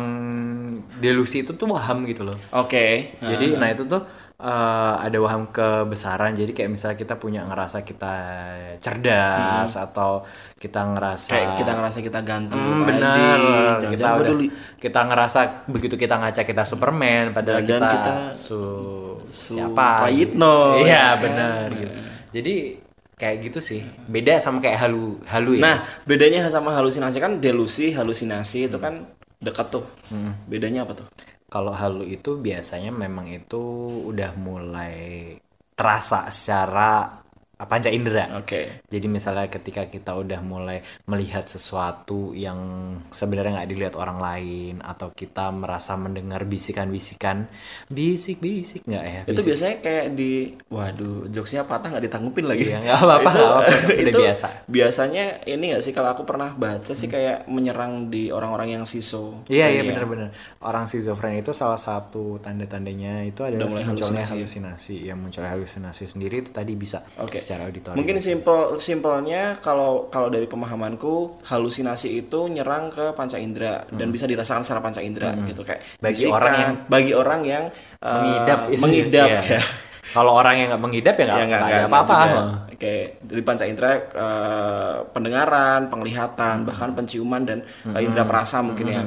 delusi 1.00 1.44
itu 1.44 1.52
tuh 1.56 1.68
waham 1.70 2.08
gitu 2.08 2.24
loh. 2.24 2.38
Oke. 2.56 3.12
Jadi 3.20 3.56
nah 3.60 3.70
itu 3.72 3.84
tuh 3.86 4.04
uh, 4.44 5.00
ada 5.00 5.18
waham 5.24 5.48
kebesaran. 5.50 6.36
Jadi 6.36 6.52
kayak 6.52 6.70
misalnya 6.76 6.98
kita 7.00 7.16
punya 7.16 7.48
ngerasa 7.48 7.88
kita 7.88 8.14
cerdas 8.84 9.72
atau 9.80 10.28
kita 10.60 10.80
ngerasa 10.94 11.32
Kayak 11.32 11.50
kita 11.60 11.72
ngerasa 11.76 12.00
kita 12.00 12.20
ganteng 12.24 12.60
Hmm, 12.60 12.84
bener 12.88 13.40
kita 13.84 14.08
udah 14.16 14.28
dulu 14.32 14.44
kita 14.80 15.00
ngerasa 15.08 15.40
begitu 15.68 15.96
kita 15.96 16.16
ngaca 16.20 16.42
kita 16.44 16.64
Superman 16.64 17.32
padahal 17.32 17.64
Jangan-jangan 17.64 17.92
kita, 17.92 18.00
kita 18.00 18.14
su, 18.36 18.64
Su 19.28 19.60
siapa 19.60 20.08
Prayitno, 20.08 20.80
iya 20.80 20.88
ya 20.88 21.04
kan? 21.16 21.24
benar 21.24 21.66
gitu 21.76 21.94
jadi 22.34 22.56
kayak 23.14 23.36
gitu 23.46 23.60
sih 23.60 23.82
beda 24.08 24.40
sama 24.40 24.60
kayak 24.60 24.80
halu 24.84 25.20
halu 25.28 25.60
ya 25.60 25.62
Nah, 25.64 25.76
bedanya 26.04 26.48
sama 26.48 26.72
halusinasi 26.76 27.20
kan 27.20 27.40
delusi, 27.40 27.92
halusinasi 27.94 28.68
itu 28.72 28.78
kan 28.80 29.04
dekat 29.40 29.68
tuh. 29.70 29.84
Hmm. 30.08 30.36
Bedanya 30.48 30.88
apa 30.88 30.96
tuh? 30.96 31.08
Kalau 31.54 31.70
halu 31.70 32.02
itu 32.10 32.42
biasanya 32.42 32.90
memang 32.90 33.30
itu 33.30 33.62
udah 34.10 34.34
mulai 34.42 35.38
terasa 35.78 36.34
secara 36.34 37.22
panca 37.56 37.88
indera 37.88 38.36
Oke. 38.36 38.84
Jadi 38.90 39.08
misalnya 39.08 39.48
ketika 39.48 39.86
kita 39.88 40.18
udah 40.18 40.42
mulai 40.42 40.82
melihat 41.08 41.46
sesuatu 41.46 42.34
yang 42.34 42.58
sebenarnya 43.08 43.62
nggak 43.62 43.70
dilihat 43.70 43.96
orang 43.96 44.20
lain 44.20 44.76
atau 44.82 45.14
kita 45.14 45.48
merasa 45.54 45.96
mendengar 45.96 46.44
bisikan-bisikan, 46.44 47.48
bisik-bisik 47.88 48.84
nggak 48.84 49.06
ya? 49.06 49.22
Itu 49.24 49.40
Bisik. 49.40 49.48
biasanya 49.54 49.76
kayak 49.80 50.06
di 50.18 50.32
waduh, 50.68 51.30
jokesnya 51.30 51.64
patah 51.64 51.94
nggak 51.94 52.06
ditanggupin 52.10 52.46
lagi. 52.50 52.66
Iya, 52.68 52.78
nggak 52.84 52.98
apa-apa, 53.00 53.30
Itu- 53.30 53.46
apa-apa. 53.46 53.72
Udah 54.02 54.12
itu 54.12 54.20
biasa. 54.20 54.48
Biasanya 54.68 55.24
ini 55.46 55.64
nggak 55.72 55.84
sih 55.86 55.94
kalau 55.94 56.10
aku 56.12 56.24
pernah 56.26 56.50
baca 56.52 56.92
sih 56.92 57.08
kayak 57.08 57.46
menyerang 57.48 58.10
di 58.10 58.34
orang-orang 58.34 58.76
yang 58.76 58.84
siso. 58.84 59.46
Iya 59.48 59.70
iya 59.70 59.82
Kayaknya. 59.84 59.90
benar-benar 59.94 60.30
orang 60.66 60.86
schizofren 60.90 61.38
itu 61.38 61.52
salah 61.54 61.78
satu 61.80 62.42
tanda-tandanya 62.42 63.24
itu 63.24 63.46
adalah 63.46 63.70
mulai 63.70 63.86
munculnya 63.86 64.26
halusinasi. 64.26 64.34
halusinasi. 64.42 64.96
Yang 65.08 65.18
munculnya 65.22 65.52
halusinasi 65.54 66.04
sendiri 66.10 66.36
itu 66.44 66.50
tadi 66.50 66.74
bisa 66.74 67.06
Oke. 67.22 67.43
Secara 67.44 67.68
auditori. 67.68 68.00
Mungkin 68.00 68.16
simpel 68.18 68.80
simpelnya 68.80 69.60
kalau 69.60 70.08
kalau 70.08 70.32
dari 70.32 70.48
pemahamanku 70.48 71.44
halusinasi 71.44 72.24
itu 72.24 72.48
nyerang 72.48 72.88
ke 72.88 73.12
panca 73.12 73.36
indera 73.36 73.84
dan 73.92 74.08
bisa 74.08 74.24
dirasakan 74.24 74.64
secara 74.64 74.80
panca 74.80 75.04
indera 75.04 75.36
gitu 75.44 75.62
kayak 75.62 75.84
Hmm. 75.84 76.00
Bagi 76.00 76.16
bisikan, 76.24 76.34
orang 76.34 76.54
yang 76.56 76.72
bagi 76.88 77.12
orang 77.12 77.42
yang 77.44 77.64
uh, 78.00 78.16
mengidap 78.24 78.60
mengidap 78.80 79.28
ya. 79.28 79.42
ya. 79.60 79.64
Kalau 80.14 80.32
orang 80.32 80.56
yang 80.56 80.68
nggak 80.72 80.84
mengidap 80.84 81.16
ya 81.18 81.26
nggak 81.26 81.42
Ya, 81.44 81.58
ada 81.60 81.78
apa-apa. 81.90 82.18
Kayak 82.78 83.24
dari 83.24 83.42
panca 83.42 83.64
indera 83.66 83.92
eh, 83.98 84.96
pendengaran, 85.10 85.88
penglihatan, 85.88 86.56
bahkan 86.64 86.94
penciuman 86.94 87.42
dan 87.42 87.60
Hmm. 87.84 87.96
eh, 87.98 88.06
indera 88.06 88.24
perasa 88.24 88.62
mungkin 88.62 88.88
ya. 88.88 89.02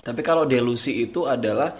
Tapi 0.00 0.20
kalau 0.20 0.44
delusi 0.44 1.04
itu 1.04 1.24
adalah 1.24 1.72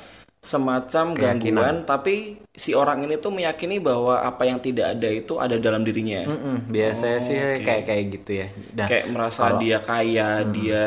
semacam 0.45 1.07
gangguan 1.17 1.75
tapi 1.89 2.37
si 2.53 2.71
orang 2.77 2.99
ini 3.09 3.17
tuh 3.25 3.33
meyakini 3.33 3.81
bahwa 3.81 4.21
apa 4.21 4.45
yang 4.51 4.61
tidak 4.61 4.87
ada 4.95 5.09
itu 5.09 5.33
ada 5.41 5.57
dalam 5.57 5.83
dirinya. 5.89 6.21
Mm-mm, 6.29 6.57
biasanya 6.69 7.19
sih 7.25 7.37
kayak 7.65 7.83
kayak 7.89 8.05
gitu 8.15 8.31
ya. 8.45 8.47
Nah, 8.77 8.87
Oh, 8.87 8.89
Kayak 8.91 9.07
merasa 9.15 9.45
dia 9.57 9.79
kaya, 9.81 10.29
dia 10.57 10.83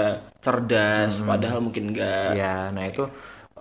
cerdas 0.46 1.14
padahal 1.26 1.60
mungkin 1.66 1.92
enggak. 1.92 2.38
ya, 2.38 2.70
nah 2.76 2.86
itu 2.86 3.04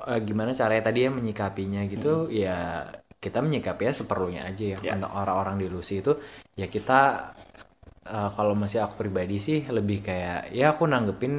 eh, 0.06 0.20
gimana 0.28 0.50
caranya 0.52 0.82
tadi 0.92 0.98
ya 1.08 1.10
menyikapinya 1.12 1.80
gitu? 1.88 2.28
Ya 2.28 2.84
kita 3.24 3.40
menyikapinya 3.40 3.92
seperlunya 3.96 4.42
aja 4.48 4.64
ya. 4.76 4.78
Untuk 4.94 5.10
orang-orang 5.16 5.56
delusi 5.64 6.04
itu 6.04 6.12
ya 6.60 6.68
kita 6.68 7.00
eh, 8.06 8.30
kalau 8.36 8.52
masih 8.56 8.84
aku 8.84 8.94
pribadi 9.06 9.36
sih 9.42 9.58
lebih 9.68 9.98
kayak 10.06 10.52
ya 10.54 10.72
aku 10.74 10.84
nanggepin 10.86 11.34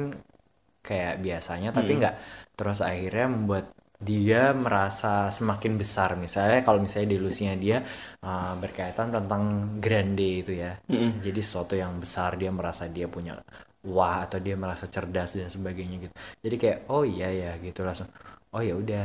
kayak 0.84 1.20
biasanya 1.24 1.70
tapi 1.74 1.90
nggak. 2.00 2.14
Terus 2.58 2.78
akhirnya 2.82 3.26
membuat 3.30 3.64
dia 3.98 4.54
merasa 4.54 5.26
semakin 5.34 5.74
besar 5.74 6.14
misalnya 6.14 6.62
kalau 6.62 6.78
misalnya 6.78 7.18
delusinya 7.18 7.58
dia 7.58 7.82
uh, 8.22 8.54
berkaitan 8.54 9.10
tentang 9.10 9.74
grande 9.82 10.46
itu 10.46 10.54
ya 10.54 10.78
jadi 11.18 11.40
sesuatu 11.42 11.74
yang 11.74 11.98
besar 11.98 12.38
dia 12.38 12.54
merasa 12.54 12.86
dia 12.86 13.10
punya 13.10 13.34
wah 13.82 14.22
atau 14.26 14.38
dia 14.38 14.54
merasa 14.54 14.86
cerdas 14.86 15.34
dan 15.34 15.50
sebagainya 15.50 15.96
gitu 16.06 16.14
jadi 16.46 16.56
kayak 16.62 16.78
oh 16.94 17.02
iya 17.02 17.28
ya 17.30 17.50
gitu 17.58 17.82
langsung 17.82 18.06
oh 18.54 18.62
ya 18.62 18.74
udah 18.78 19.04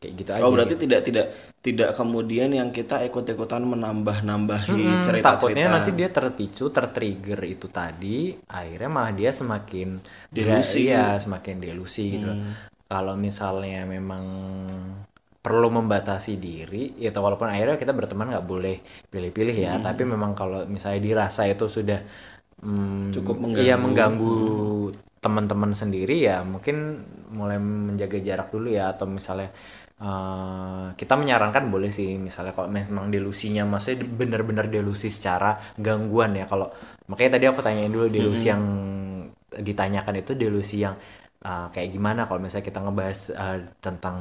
kayak, 0.00 0.12
gitu 0.16 0.30
aja 0.32 0.40
Oh 0.40 0.48
berarti 0.48 0.80
tidak 0.80 1.00
tidak 1.04 1.26
tidak 1.60 1.92
kemudian 1.92 2.48
yang 2.56 2.72
kita 2.72 3.04
ikut-ikutan 3.04 3.60
menambah-nambahi 3.68 4.72
Hmm, 4.72 5.04
cerita-cerita. 5.04 5.36
takutnya 5.36 5.66
nanti 5.68 5.90
dia 5.92 6.08
terpicu, 6.08 6.72
tertrigger 6.72 7.40
itu 7.44 7.68
tadi, 7.68 8.32
akhirnya 8.48 8.88
malah 8.88 9.12
dia 9.12 9.28
semakin 9.28 10.00
Delusi. 10.32 10.88
Iya, 10.88 11.20
semakin 11.20 11.60
delusi 11.60 12.16
gitu. 12.16 12.32
Kalau 12.90 13.14
misalnya 13.14 13.86
memang 13.86 14.24
perlu 15.40 15.68
membatasi 15.72 16.36
diri, 16.36 16.98
ya 17.00 17.14
walaupun 17.14 17.48
akhirnya 17.48 17.80
kita 17.80 17.94
berteman 17.96 18.28
nggak 18.34 18.44
boleh 18.44 18.76
pilih-pilih 19.08 19.56
ya, 19.56 19.72
tapi 19.80 20.02
memang 20.04 20.34
kalau 20.36 20.66
misalnya 20.68 21.00
dirasa 21.00 21.48
itu 21.48 21.64
sudah 21.70 22.00
hmm, 22.60 23.14
Cukup 23.14 23.36
iya 23.56 23.78
mengganggu. 23.80 24.34
teman-teman 25.20 25.76
sendiri 25.76 26.16
ya 26.24 26.40
mungkin 26.40 26.76
mulai 27.36 27.60
menjaga 27.60 28.16
jarak 28.24 28.48
dulu 28.48 28.72
ya 28.72 28.88
atau 28.96 29.04
misalnya 29.04 29.52
eh, 30.00 30.86
kita 30.96 31.14
menyarankan 31.20 31.68
boleh 31.68 31.92
sih 31.92 32.16
misalnya 32.16 32.52
kalau 32.56 32.68
memang 32.72 33.12
delusinya 33.12 33.68
maksudnya 33.68 34.08
benar-benar 34.08 34.66
delusi 34.72 35.08
secara 35.12 35.60
gangguan 35.76 36.36
ya. 36.40 36.44
Kalau 36.48 36.72
makanya 37.08 37.36
tadi 37.36 37.44
aku 37.52 37.60
tanyain 37.60 37.92
dulu 37.92 38.08
delusi 38.08 38.48
yang 38.52 38.62
ditanyakan 39.50 40.14
itu 40.22 40.32
delusi 40.38 40.76
yang 40.84 40.94
eh, 41.40 41.66
kayak 41.70 41.88
gimana 41.90 42.24
kalau 42.24 42.38
misalnya 42.38 42.64
kita 42.64 42.80
ngebahas 42.80 43.20
eh, 43.32 43.58
tentang 43.78 44.16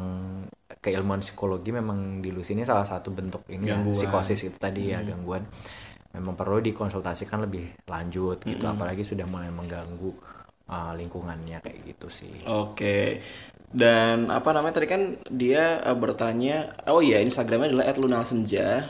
keilmuan 0.80 1.20
psikologi 1.20 1.70
memang 1.70 2.20
delusi 2.20 2.56
ini 2.56 2.64
salah 2.64 2.86
satu 2.86 3.12
bentuk 3.12 3.44
ini 3.50 3.68
ya, 3.68 3.76
Gangguan. 3.76 3.96
psikosis 3.96 4.48
itu 4.48 4.56
tadi 4.56 4.94
ya 4.94 5.04
gangguan 5.04 5.44
memang 6.10 6.34
perlu 6.34 6.64
dikonsultasikan 6.64 7.44
lebih 7.44 7.86
lanjut 7.86 8.42
gitu 8.42 8.64
apalagi 8.66 9.04
sudah 9.04 9.28
mulai 9.28 9.52
mengganggu 9.52 10.10
uh, 10.66 10.96
lingkungannya 10.96 11.60
kayak 11.60 11.80
gitu 11.86 12.08
sih 12.08 12.32
Oke. 12.48 13.20
Dan 13.70 14.34
apa 14.34 14.50
namanya 14.50 14.82
tadi 14.82 14.90
kan 14.90 15.02
dia 15.30 15.78
eh, 15.78 15.94
bertanya, 15.94 16.74
oh 16.90 17.06
iya 17.06 17.22
Instagramnya 17.22 17.70
adalah 17.70 17.86
@lunalsenja. 17.94 18.82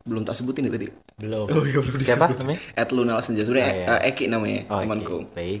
Belum 0.00 0.24
tak 0.24 0.40
sebutin 0.40 0.64
nih 0.64 0.72
tadi. 0.72 0.88
belum 1.16 1.44
Oh 1.48 1.64
iya 1.64 1.80
belum 1.84 2.00
siapa 2.00 2.32
namanya 2.32 2.60
@lunalsenja 2.88 3.44
sebenarnya 3.44 3.68
Oh, 3.68 3.76
iya. 3.76 3.86
eh, 4.00 4.08
Eki 4.12 4.24
namanya 4.28 4.60
Oh, 4.72 4.80
temanku. 4.80 5.16
oke. 5.20 5.36
baik 5.36 5.60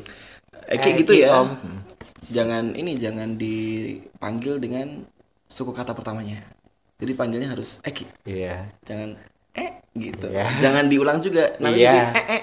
Eki 0.72 0.88
gitu 1.04 1.12
Eki, 1.12 1.24
ya. 1.24 1.36
Om. 1.36 1.48
Jangan 2.26 2.74
ini 2.74 2.94
jangan 2.94 3.34
dipanggil 3.34 4.58
dengan 4.58 5.04
suku 5.44 5.70
kata 5.70 5.92
pertamanya. 5.92 6.38
Jadi 6.96 7.12
panggilnya 7.12 7.52
harus 7.52 7.78
Eki. 7.82 8.08
iya 8.24 8.66
Jangan 8.82 9.14
eh 9.52 9.84
gitu. 9.94 10.26
Iya. 10.28 10.48
Jangan 10.60 10.84
diulang 10.86 11.18
juga. 11.20 11.52
Namanya 11.56 11.76
Iya. 11.76 11.92
jadi, 11.92 12.08
eh, 12.16 12.26
eh, 12.32 12.42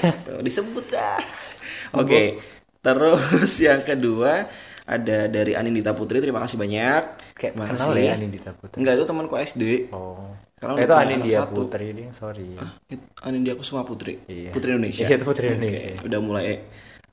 gitu. 0.00 0.32
Disebut 0.40 0.86
lah. 0.92 1.18
Oke. 2.00 2.36
Terus 2.78 3.52
yang 3.66 3.80
kedua 3.80 4.44
ada 4.84 5.18
dari 5.26 5.56
Anindita 5.56 5.92
Putri. 5.92 6.20
Terima 6.20 6.40
kasih 6.40 6.60
banyak. 6.60 7.02
kayak 7.34 7.52
Terima 7.56 7.64
kenal 7.66 7.88
kasih. 7.90 8.04
ya 8.04 8.12
Anindita 8.14 8.50
Putri 8.52 8.76
Enggak 8.78 8.94
itu 8.94 9.04
temanku 9.04 9.34
SD. 9.34 9.62
oh 9.90 10.20
Sekarang 10.54 10.76
itu 10.78 10.94
Anindita. 10.94 11.44
Putri 11.48 11.86
ding 11.90 12.10
sorry 12.12 12.48
Itu 12.86 13.00
Anindita 13.20 13.56
Kusuma 13.56 13.82
Putri. 13.82 14.20
Iya. 14.24 14.52
Putri 14.52 14.76
Indonesia. 14.76 15.04
Iya, 15.04 15.16
itu 15.16 15.24
Putri 15.24 15.44
Indonesia. 15.50 15.90
Udah 16.04 16.20
mulai 16.20 16.60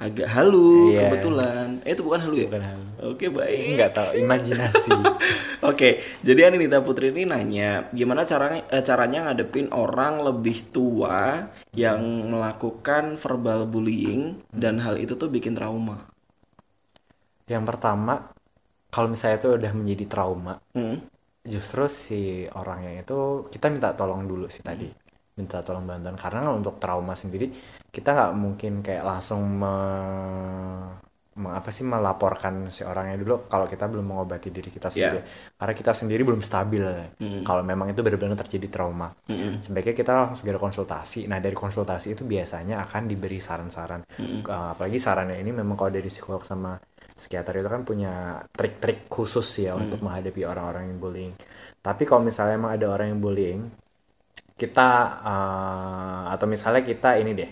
agak 0.02 0.26
halu 0.28 0.90
Iya. 0.90 1.08
kebetulan. 1.08 1.78
Eh 1.86 1.94
itu 1.94 2.02
bukan 2.02 2.20
halu 2.20 2.36
ya? 2.42 2.48
Bukan 2.50 2.64
halu. 2.66 2.86
Oke, 3.02 3.30
baik. 3.30 3.78
nggak 3.78 3.92
tahu 3.94 4.10
imajinasi 4.18 4.94
Oke, 5.70 5.98
jadi 6.22 6.50
Anindita 6.50 6.82
Putri 6.82 7.10
ini 7.10 7.26
nanya, 7.26 7.86
gimana 7.90 8.26
caranya 8.26 8.66
eh, 8.68 8.82
caranya 8.82 9.30
ngadepin 9.30 9.70
orang 9.70 10.22
lebih 10.22 10.70
tua 10.70 11.46
yang 11.72 12.02
melakukan 12.28 13.14
verbal 13.16 13.66
bullying 13.66 14.42
dan 14.50 14.78
hal 14.78 14.98
itu 14.98 15.14
tuh 15.14 15.30
bikin 15.30 15.54
trauma. 15.54 15.98
yang 17.46 17.62
pertama 17.62 18.32
kalau 18.88 19.12
misalnya 19.12 19.38
itu 19.38 19.50
udah 19.52 19.72
menjadi 19.72 20.06
trauma 20.08 20.56
Hmm. 20.72 21.04
justru 21.44 21.84
si 21.86 22.22
orangnya 22.48 23.02
itu 23.02 23.18
kita 23.50 23.68
minta 23.68 23.92
tolong 23.92 24.24
dulu 24.24 24.48
sih 24.48 24.64
tadi 24.64 24.88
minta 25.36 25.60
tolong 25.60 25.84
bantuan 25.84 26.16
karena 26.16 26.48
untuk 26.48 26.80
trauma 26.80 27.12
sendiri 27.12 27.52
kita 27.92 28.10
nggak 28.16 28.34
mungkin 28.40 28.74
kayak 28.80 29.04
langsung 29.04 29.42
me, 29.62 29.76
me- 31.42 31.54
apa 31.56 31.70
sih 31.76 31.84
melaporkan 31.88 32.68
si 32.76 32.84
orangnya 32.84 33.16
dulu 33.20 33.48
kalau 33.48 33.66
kita 33.68 33.88
belum 33.92 34.06
mengobati 34.16 34.50
diri 34.52 34.70
kita 34.72 34.88
sendiri. 34.92 35.20
Karena 35.60 35.74
kita 35.76 35.92
sendiri 35.96 36.22
belum 36.28 36.42
stabil. 36.44 36.84
Kalau 37.44 37.64
memang 37.64 37.88
itu 37.92 38.00
benar-benar 38.04 38.38
terjadi 38.48 38.68
trauma. 38.72 39.12
Sebaiknya 39.64 39.96
kita 39.96 40.12
langsung 40.16 40.38
segera 40.44 40.60
konsultasi. 40.60 41.28
Nah 41.32 41.40
dari 41.44 41.56
konsultasi 41.56 42.08
itu 42.16 42.24
biasanya 42.28 42.84
akan 42.86 43.02
diberi 43.12 43.40
saran-saran. 43.44 44.02
Uh, 44.48 44.74
apalagi 44.74 44.98
sarannya 45.00 45.38
ini 45.40 45.52
memang 45.54 45.76
kalau 45.80 45.92
dari 45.94 46.10
psikolog 46.10 46.44
sama 46.44 46.76
psikiater 47.12 47.62
itu 47.62 47.70
kan 47.70 47.82
punya 47.86 48.42
trik-trik 48.52 49.06
khusus 49.08 49.46
ya 49.62 49.78
untuk 49.78 50.02
menghadapi 50.02 50.42
orang-orang 50.48 50.90
yang 50.90 51.00
bullying. 51.00 51.34
Tapi 51.82 52.04
kalau 52.10 52.22
misalnya 52.26 52.58
emang 52.58 52.72
ada 52.74 52.88
orang 52.90 53.14
yang 53.14 53.20
bullying, 53.22 53.60
kita 54.58 54.90
uh, 55.22 56.24
atau 56.34 56.46
misalnya 56.50 56.82
kita 56.86 57.18
ini 57.22 57.32
deh, 57.38 57.52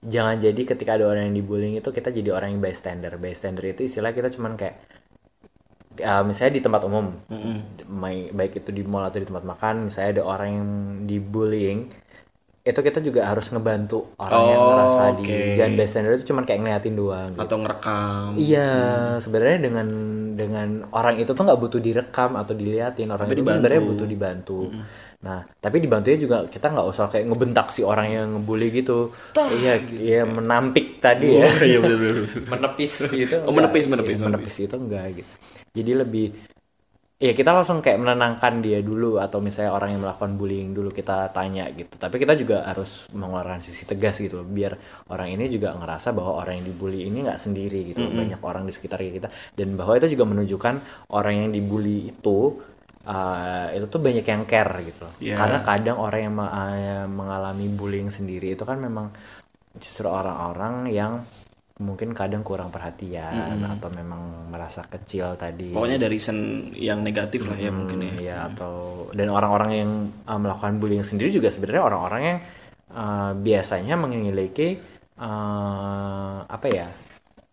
jangan 0.00 0.36
jadi 0.40 0.62
ketika 0.64 0.96
ada 0.96 1.04
orang 1.08 1.28
yang 1.28 1.36
dibullying 1.44 1.76
itu 1.76 1.90
kita 1.92 2.08
jadi 2.08 2.30
orang 2.32 2.56
yang 2.56 2.62
bystander. 2.64 3.12
Bystander 3.20 3.64
itu 3.68 3.84
istilah 3.84 4.12
kita 4.16 4.32
cuman 4.32 4.56
kayak 4.56 4.76
uh, 6.00 6.22
misalnya 6.24 6.52
di 6.58 6.62
tempat 6.64 6.82
umum, 6.88 7.06
mai- 7.90 8.30
baik 8.32 8.64
itu 8.64 8.70
di 8.72 8.82
mall 8.86 9.04
atau 9.06 9.18
di 9.20 9.26
tempat 9.28 9.44
makan, 9.44 9.74
misalnya 9.90 10.20
ada 10.20 10.22
orang 10.24 10.50
yang 10.50 10.68
dibullying, 11.04 11.78
itu 12.60 12.80
kita 12.80 13.00
juga 13.00 13.24
harus 13.28 13.48
ngebantu 13.52 14.12
orang 14.20 14.42
yang 14.52 14.62
Oh, 14.62 14.68
merasa 14.68 15.02
di 15.16 15.24
jangan 15.56 15.72
bystander 15.80 16.12
itu 16.16 16.24
cuman 16.32 16.44
kayak 16.48 16.60
ngeliatin 16.60 16.94
doang. 16.96 17.30
gitu. 17.34 17.42
Atau 17.42 17.56
ngerekam. 17.60 18.28
Iya, 18.36 18.68
sebenarnya 19.18 19.58
dengan 19.66 19.88
dengan 20.36 20.68
orang 20.92 21.16
itu 21.20 21.32
tuh 21.36 21.42
nggak 21.44 21.60
butuh 21.60 21.80
direkam 21.80 22.36
atau 22.36 22.52
diliatin 22.56 23.08
orang 23.12 23.26
itu 23.32 23.40
tuh 23.42 23.52
sebenarnya 23.52 23.82
butuh 23.84 24.06
dibantu. 24.08 24.58
Nah, 25.20 25.44
tapi 25.60 25.84
dibantunya 25.84 26.16
juga 26.16 26.48
kita 26.48 26.72
nggak 26.72 26.86
usah 26.96 27.12
kayak 27.12 27.28
ngebentak 27.28 27.68
si 27.76 27.84
orang 27.84 28.08
yang 28.08 28.26
ngebully 28.40 28.72
gitu. 28.72 29.12
Iya, 29.36 29.74
iya 30.00 30.20
menampik 30.24 30.96
tadi 30.96 31.36
ya. 31.36 31.48
Iya 31.60 31.78
benar-benar. 31.84 32.24
menepis 32.56 32.92
gitu. 33.12 33.36
Oh, 33.44 33.52
enggak. 33.52 33.68
menepis, 33.68 33.84
menepis, 33.92 34.18
Iya, 34.18 34.24
menepis 34.24 34.54
itu 34.64 34.76
enggak 34.80 35.06
gitu. 35.20 35.32
Jadi 35.76 35.92
lebih 35.92 36.26
ya 37.20 37.36
kita 37.36 37.52
langsung 37.52 37.84
kayak 37.84 38.00
menenangkan 38.00 38.64
dia 38.64 38.80
dulu 38.80 39.20
atau 39.20 39.44
misalnya 39.44 39.76
orang 39.76 39.92
yang 39.92 40.00
melakukan 40.00 40.40
bullying 40.40 40.72
dulu 40.72 40.88
kita 40.88 41.28
tanya 41.36 41.68
gitu. 41.68 42.00
Tapi 42.00 42.16
kita 42.16 42.32
juga 42.40 42.64
harus 42.64 43.12
mengeluarkan 43.12 43.60
sisi 43.60 43.84
tegas 43.84 44.16
gitu 44.24 44.40
loh 44.40 44.48
biar 44.48 44.72
orang 45.12 45.36
ini 45.36 45.52
juga 45.52 45.76
ngerasa 45.76 46.16
bahwa 46.16 46.40
orang 46.40 46.64
yang 46.64 46.72
dibully 46.72 47.04
ini 47.04 47.28
nggak 47.28 47.36
sendiri 47.36 47.92
gitu. 47.92 48.08
Banyak 48.08 48.40
orang 48.40 48.64
di 48.64 48.72
sekitar 48.72 49.04
kita 49.04 49.28
dan 49.52 49.76
bahwa 49.76 50.00
itu 50.00 50.16
juga 50.16 50.24
menunjukkan 50.32 50.74
orang 51.12 51.34
yang 51.44 51.48
dibully 51.52 52.08
itu 52.08 52.56
uh, 53.06 53.72
itu 53.72 53.86
tuh 53.88 54.00
banyak 54.02 54.26
yang 54.26 54.44
care 54.44 54.74
gitu 54.84 55.00
loh. 55.06 55.14
Iya. 55.22 55.36
Karena 55.38 55.58
kadang 55.64 55.96
orang 56.00 56.20
yang 56.20 56.34
uh, 56.36 57.06
mengalami 57.08 57.66
bullying 57.72 58.10
sendiri 58.12 58.52
itu 58.52 58.64
kan 58.66 58.76
memang 58.76 59.12
justru 59.78 60.10
orang-orang 60.10 60.90
yang 60.90 61.22
mungkin 61.80 62.12
kadang 62.12 62.44
kurang 62.44 62.68
perhatian 62.68 63.64
atau 63.64 63.88
memang 63.88 64.52
merasa 64.52 64.84
kecil 64.84 65.32
tadi 65.40 65.72
Pokoknya 65.72 65.96
dari 65.96 66.20
sen 66.20 66.68
yang 66.76 67.00
negatif 67.00 67.48
lah 67.48 67.56
ya 67.56 67.72
mungkin 67.72 68.04
ya. 68.04 68.12
ya 68.20 68.36
atau 68.52 69.08
dan 69.16 69.32
orang-orang 69.32 69.70
yang 69.72 69.90
uh, 70.28 70.36
melakukan 70.36 70.76
bullying 70.76 71.00
sendiri 71.00 71.32
juga 71.32 71.48
sebenarnya 71.48 71.82
orang-orang 71.88 72.22
yang 72.22 72.38
uh, 72.92 73.32
biasanya 73.32 73.96
memiliki 73.96 74.76
uh, 75.16 76.44
apa 76.44 76.66
ya 76.68 76.84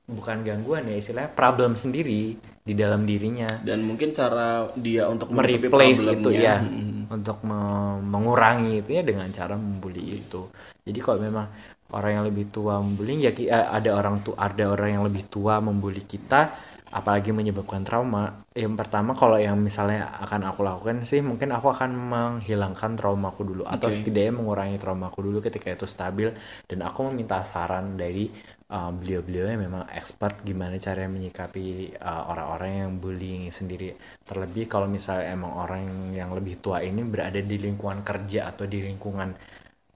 bukan 0.08 0.40
gangguan 0.48 0.88
ya 0.88 0.96
istilahnya 0.96 1.32
problem 1.36 1.76
sendiri 1.76 2.40
di 2.64 2.74
dalam 2.74 3.04
dirinya. 3.04 3.48
Dan 3.64 3.84
mungkin 3.84 4.16
cara 4.16 4.64
dia 4.80 5.12
untuk 5.12 5.32
mereplace 5.36 6.08
itu 6.16 6.30
ya. 6.32 6.64
Untuk 7.08 7.40
me- 7.48 8.04
mengurangi 8.04 8.84
itu 8.84 8.90
ya 9.00 9.04
dengan 9.04 9.28
cara 9.32 9.56
membuli 9.56 10.20
itu. 10.20 10.48
Jadi 10.88 11.00
kalau 11.04 11.20
memang 11.24 11.48
orang 11.96 12.12
yang 12.20 12.26
lebih 12.28 12.52
tua 12.52 12.80
membuli 12.84 13.24
ya 13.24 13.32
eh, 13.32 13.68
ada 13.68 13.96
orang 13.96 14.20
tua 14.24 14.36
ada 14.36 14.64
orang 14.68 14.90
yang 15.00 15.04
lebih 15.08 15.24
tua 15.32 15.64
membuli 15.64 16.04
kita 16.04 16.67
apalagi 16.88 17.36
menyebabkan 17.36 17.84
trauma 17.84 18.40
yang 18.56 18.80
pertama 18.80 19.12
kalau 19.12 19.36
yang 19.36 19.60
misalnya 19.60 20.08
akan 20.24 20.48
aku 20.52 20.64
lakukan 20.64 21.04
sih 21.04 21.20
mungkin 21.20 21.52
aku 21.52 21.68
akan 21.76 21.92
menghilangkan 21.92 22.96
traumaku 22.96 23.44
dulu 23.44 23.64
atau 23.68 23.92
setidaknya 23.92 24.40
mengurangi 24.40 24.80
traumaku 24.80 25.20
dulu 25.20 25.44
ketika 25.44 25.76
itu 25.76 25.84
stabil 25.84 26.32
dan 26.64 26.80
aku 26.88 27.12
meminta 27.12 27.44
saran 27.44 28.00
dari 28.00 28.32
uh, 28.72 28.92
beliau-beliau 28.92 29.52
yang 29.52 29.62
memang 29.68 29.84
expert 29.92 30.44
gimana 30.44 30.76
cara 30.80 31.08
menyikapi 31.08 31.96
uh, 32.00 32.32
orang-orang 32.32 32.72
yang 32.88 32.92
bullying 33.00 33.52
sendiri. 33.52 33.96
Terlebih 34.24 34.68
kalau 34.68 34.88
misalnya 34.88 35.32
emang 35.36 35.54
orang 35.56 35.84
yang 36.16 36.32
lebih 36.36 36.60
tua 36.60 36.84
ini 36.84 37.04
berada 37.04 37.40
di 37.40 37.58
lingkungan 37.60 38.04
kerja 38.04 38.52
atau 38.52 38.64
di 38.68 38.80
lingkungan 38.84 39.30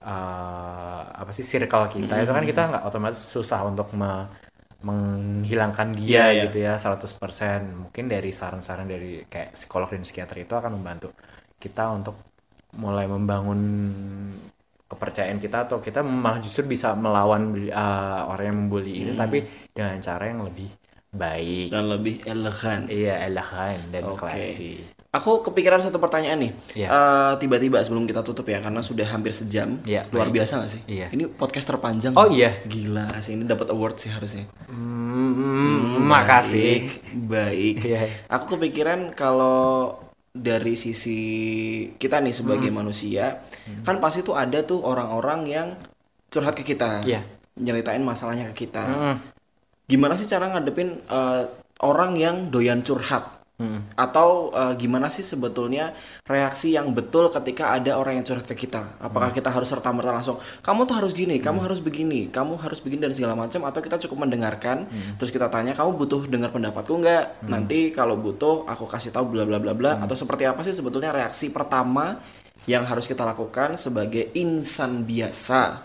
uh, 0.04 1.02
apa 1.12 1.30
sih 1.30 1.44
circle 1.46 1.88
kita 1.88 2.14
itu 2.26 2.32
kan 2.32 2.44
kita 2.44 2.60
nggak 2.74 2.84
otomatis 2.88 3.20
susah 3.20 3.64
untuk 3.68 3.92
me- 3.94 4.41
menghilangkan 4.82 5.88
dia 5.94 6.06
Iya, 6.06 6.26
iya. 6.30 6.42
gitu 6.46 6.58
ya 6.62 6.74
100% 6.78 7.88
mungkin 7.88 8.04
dari 8.10 8.30
saran-saran 8.30 8.86
dari 8.86 9.22
kayak 9.26 9.54
psikolog 9.54 9.88
dan 9.90 10.02
psikiater 10.02 10.36
itu 10.42 10.54
akan 10.54 10.78
membantu 10.78 11.14
kita 11.58 11.90
untuk 11.94 12.18
mulai 12.76 13.06
membangun 13.06 13.60
kepercayaan 14.88 15.40
kita 15.40 15.64
atau 15.68 15.80
kita 15.80 16.04
malah 16.04 16.36
justru 16.42 16.68
bisa 16.68 16.92
melawan 16.92 17.56
uh, 17.72 18.28
orang 18.28 18.44
yang 18.52 18.58
membuli 18.66 18.92
ini 19.06 19.12
tapi 19.16 19.40
dengan 19.72 19.96
cara 20.04 20.28
yang 20.28 20.44
lebih 20.44 20.68
baik. 21.12 21.68
Dan 21.72 21.84
lebih 21.88 22.14
elegan. 22.28 22.88
Iya 22.88 23.24
elegan 23.24 23.80
dan 23.88 24.02
Oke. 24.04 24.20
classy 24.20 25.01
Aku 25.12 25.44
kepikiran 25.44 25.76
satu 25.76 26.00
pertanyaan 26.00 26.40
nih. 26.40 26.52
Iya. 26.72 26.88
Eh, 26.88 27.32
tiba-tiba 27.36 27.76
sebelum 27.84 28.08
kita 28.08 28.24
tutup 28.24 28.48
ya, 28.48 28.64
karena 28.64 28.80
sudah 28.80 29.04
hampir 29.04 29.36
sejam. 29.36 29.76
Iya, 29.84 30.08
Luar 30.08 30.32
baik. 30.32 30.40
biasa 30.40 30.64
gak 30.64 30.72
sih? 30.72 30.82
Iya. 30.88 31.12
Ini 31.12 31.28
podcast 31.28 31.68
terpanjang. 31.68 32.16
oh 32.16 32.32
iya 32.32 32.64
Gila 32.64 33.12
sih, 33.20 33.36
ini 33.36 33.44
dapat 33.44 33.68
award 33.68 34.00
sih 34.00 34.08
harusnya. 34.08 34.48
Hmm, 34.72 36.00
makasih 36.00 36.64
Baik. 36.64 36.84
Baik. 37.28 37.76
Iya. 37.84 38.00
Aku 38.32 38.56
kepikiran 38.56 39.12
kalau 39.12 40.00
dari 40.32 40.80
sisi 40.80 41.20
kita 41.92 42.24
nih 42.24 42.32
sebagai 42.32 42.72
Hmm. 42.72 42.80
manusia, 42.80 43.36
kan 43.84 44.00
pasti 44.00 44.24
tuh 44.24 44.32
ada 44.32 44.64
tuh 44.64 44.80
orang-orang 44.80 45.44
yang 45.44 45.68
curhat 46.32 46.56
ke 46.56 46.64
kita. 46.64 47.04
Iya. 47.04 47.20
Nyeritain 47.60 48.00
masalahnya 48.00 48.48
ke 48.48 48.64
kita. 48.64 48.80
Mm. 48.80 49.16
Gimana 49.84 50.16
sih 50.16 50.24
cara 50.24 50.48
ngadepin 50.48 51.04
eh, 51.04 51.42
orang 51.84 52.16
yang 52.16 52.48
doyan 52.48 52.80
curhat? 52.80 53.41
Hmm. 53.60 53.84
Atau 53.94 54.50
eh, 54.50 54.74
gimana 54.80 55.12
sih 55.12 55.20
sebetulnya 55.22 55.92
reaksi 56.24 56.72
yang 56.72 56.90
betul 56.96 57.28
ketika 57.30 57.76
ada 57.76 57.94
orang 58.00 58.18
yang 58.18 58.24
curhat 58.26 58.48
ke 58.48 58.56
kita? 58.56 58.96
Apakah 58.98 59.28
Hmm. 59.30 59.36
kita 59.38 59.52
harus 59.52 59.68
serta 59.68 59.92
merta 59.92 60.10
langsung, 60.10 60.40
kamu 60.64 60.88
tuh 60.88 60.96
harus 60.98 61.12
gini, 61.12 61.36
kamu 61.38 61.62
harus 61.62 61.78
begini, 61.84 62.32
kamu 62.32 62.58
harus 62.58 62.80
begini 62.80 63.06
dan 63.06 63.12
segala 63.14 63.36
macam, 63.38 63.62
atau 63.68 63.78
kita 63.84 64.00
cukup 64.08 64.24
mendengarkan, 64.26 64.88
Hmm. 64.88 65.14
terus 65.20 65.30
kita 65.30 65.46
tanya, 65.52 65.76
kamu 65.76 65.94
butuh 66.00 66.26
dengar 66.26 66.50
pendapatku 66.50 66.90
nggak? 66.96 67.44
Nanti 67.46 67.92
kalau 67.92 68.16
butuh, 68.18 68.64
aku 68.66 68.88
kasih 68.88 69.12
tahu 69.12 69.30
bla 69.36 69.44
bla 69.46 69.60
bla 69.62 69.76
bla. 69.76 69.92
Hmm. 69.94 70.04
Atau 70.08 70.16
seperti 70.16 70.48
apa 70.48 70.64
sih 70.64 70.72
sebetulnya 70.74 71.12
reaksi 71.12 71.52
pertama 71.52 72.18
yang 72.64 72.82
harus 72.88 73.04
kita 73.06 73.22
lakukan 73.22 73.76
sebagai 73.76 74.32
insan 74.34 75.04
biasa 75.04 75.82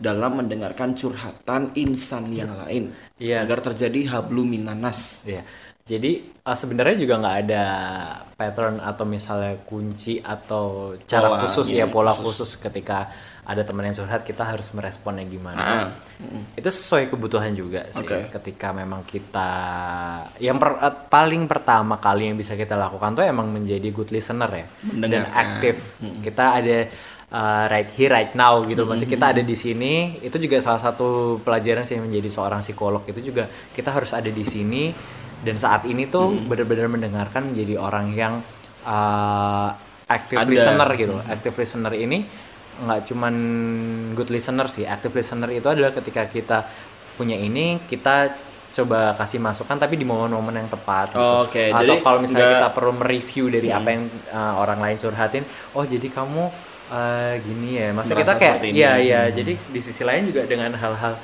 dalam 0.00 0.40
mendengarkan 0.40 0.96
curhatan 0.96 1.76
insan 1.76 2.26
yang 2.32 2.48
lain, 2.64 2.90
Iya. 3.20 3.44
agar 3.44 3.60
terjadi 3.60 4.08
habluminanas. 4.16 5.28
Iya. 5.28 5.44
Jadi 5.90 6.22
uh, 6.46 6.54
sebenarnya 6.54 6.94
juga 7.02 7.18
nggak 7.18 7.36
ada 7.50 7.64
pattern 8.38 8.78
atau 8.78 9.02
misalnya 9.02 9.58
kunci 9.66 10.22
atau 10.22 10.94
cara 11.02 11.26
Pola, 11.26 11.40
khusus 11.42 11.66
iya, 11.74 11.84
ya 11.84 11.86
pola 11.90 12.14
khusus. 12.14 12.54
ketika 12.62 13.10
ada 13.42 13.66
teman 13.66 13.82
yang 13.90 13.96
curhat 13.98 14.22
kita 14.22 14.46
harus 14.46 14.70
meresponnya 14.78 15.26
gimana. 15.26 15.58
Ah, 15.58 15.86
Itu 16.54 16.70
sesuai 16.70 17.10
kebutuhan 17.10 17.50
juga 17.58 17.82
sih. 17.90 18.06
Oke. 18.06 18.30
Ketika 18.30 18.70
memang 18.70 19.02
kita 19.02 19.50
yang 20.38 20.62
per- 20.62 20.78
uh, 20.78 20.94
paling 21.10 21.50
pertama 21.50 21.98
kali 21.98 22.30
yang 22.30 22.38
bisa 22.38 22.54
kita 22.54 22.78
lakukan 22.78 23.18
tuh 23.18 23.26
emang 23.26 23.50
menjadi 23.50 23.90
good 23.90 24.14
listener 24.14 24.46
ya 24.54 24.66
dan 25.02 25.26
aktif. 25.34 25.98
Kita 26.22 26.62
ada 26.62 26.78
uh, 27.34 27.64
right 27.66 27.90
here 27.90 28.14
right 28.14 28.32
now 28.38 28.62
gitu. 28.62 28.86
Masih 28.86 29.10
kita 29.10 29.34
ada 29.34 29.42
di 29.42 29.56
sini. 29.58 30.22
Itu 30.22 30.38
juga 30.38 30.62
salah 30.62 30.78
satu 30.78 31.42
pelajaran 31.42 31.82
sih 31.82 31.98
menjadi 31.98 32.30
seorang 32.30 32.62
psikolog 32.62 33.02
itu 33.10 33.34
juga 33.34 33.50
kita 33.74 33.90
harus 33.90 34.14
ada 34.14 34.30
di 34.30 34.44
sini 34.46 34.94
dan 35.40 35.56
saat 35.56 35.88
ini 35.88 36.04
tuh 36.08 36.36
benar-benar 36.48 36.88
mendengarkan 36.92 37.52
menjadi 37.52 37.80
orang 37.80 38.12
yang 38.12 38.44
uh, 38.84 39.68
active 40.04 40.40
Ada. 40.42 40.50
listener 40.50 40.90
gitu. 40.98 41.14
Active 41.24 41.54
listener 41.56 41.92
ini 41.96 42.18
nggak 42.80 43.00
cuman 43.08 43.34
good 44.16 44.28
listener 44.28 44.66
sih. 44.68 44.84
Active 44.84 45.12
listener 45.16 45.48
itu 45.52 45.68
adalah 45.68 45.92
ketika 45.92 46.28
kita 46.28 46.64
punya 47.16 47.36
ini 47.36 47.80
kita 47.88 48.32
coba 48.70 49.18
kasih 49.18 49.42
masukan 49.42 49.76
tapi 49.76 49.98
di 49.98 50.06
momen-momen 50.06 50.54
yang 50.64 50.70
tepat. 50.70 51.12
gitu. 51.12 51.20
Oke, 51.44 51.74
Atau 51.74 51.82
jadi 51.82 51.94
kalau 52.04 52.18
misalnya 52.22 52.46
nggak- 52.46 52.60
kita 52.62 52.70
perlu 52.76 52.92
mereview 52.96 53.44
dari 53.50 53.68
apa 53.74 53.88
yang 53.90 54.02
uh, 54.30 54.54
orang 54.62 54.78
lain 54.78 54.96
curhatin, 54.96 55.42
oh 55.74 55.84
jadi 55.84 56.06
kamu 56.06 56.42
uh, 56.92 57.34
gini 57.42 57.80
ya. 57.82 57.88
Maksudnya 57.96 58.22
kita 58.24 58.34
kayak 58.38 58.56
iya 58.70 58.92
iya. 59.00 59.20
Jadi 59.32 59.52
di 59.58 59.80
sisi 59.82 60.04
lain 60.06 60.30
juga 60.30 60.46
dengan 60.46 60.76
hal-hal 60.78 61.18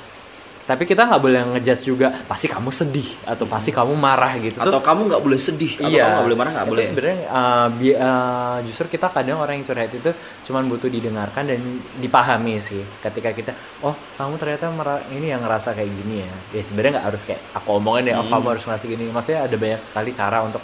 tapi 0.67 0.83
kita 0.83 1.07
nggak 1.07 1.21
boleh 1.23 1.39
ngejudge 1.55 1.83
juga 1.87 2.11
pasti 2.27 2.51
kamu 2.51 2.67
sedih 2.69 3.07
atau 3.23 3.47
pasti 3.47 3.71
kamu 3.71 3.95
marah 3.95 4.35
gitu. 4.35 4.59
Atau 4.59 4.77
tuh 4.77 4.83
kamu 4.83 5.07
nggak 5.07 5.23
boleh 5.23 5.39
sedih 5.39 5.73
atau 5.79 5.87
kamu 5.87 5.95
nggak 5.95 6.25
boleh 6.27 6.37
marah 6.37 6.51
nggak 6.51 6.67
boleh. 6.67 6.83
sebenarnya 6.83 7.17
uh, 7.31 7.67
bi- 7.71 7.95
uh, 7.95 8.59
justru 8.67 8.91
kita 8.91 9.07
kadang 9.07 9.39
orang 9.39 9.55
yang 9.57 9.65
curhat 9.65 9.87
itu 9.87 10.11
cuman 10.43 10.67
butuh 10.67 10.91
didengarkan 10.91 11.47
dan 11.47 11.63
dipahami 12.03 12.59
sih. 12.59 12.83
Ketika 12.99 13.31
kita 13.31 13.55
oh 13.79 13.95
kamu 14.19 14.35
ternyata 14.35 14.67
ini 15.15 15.31
yang 15.31 15.39
ngerasa 15.39 15.71
kayak 15.71 15.87
gini 15.87 16.27
ya. 16.27 16.59
Ya 16.59 16.61
sebenarnya 16.67 16.99
nggak 16.99 17.07
harus 17.15 17.23
kayak 17.23 17.39
aku 17.55 17.69
omongin 17.79 18.11
deh 18.11 18.15
oh 18.19 18.27
Hmm. 18.27 18.33
kamu 18.35 18.45
harus 18.59 18.63
ngerasa 18.67 18.85
gini. 18.91 19.03
Maksudnya 19.07 19.47
ada 19.47 19.55
banyak 19.55 19.79
sekali 19.79 20.11
cara 20.11 20.43
untuk 20.43 20.59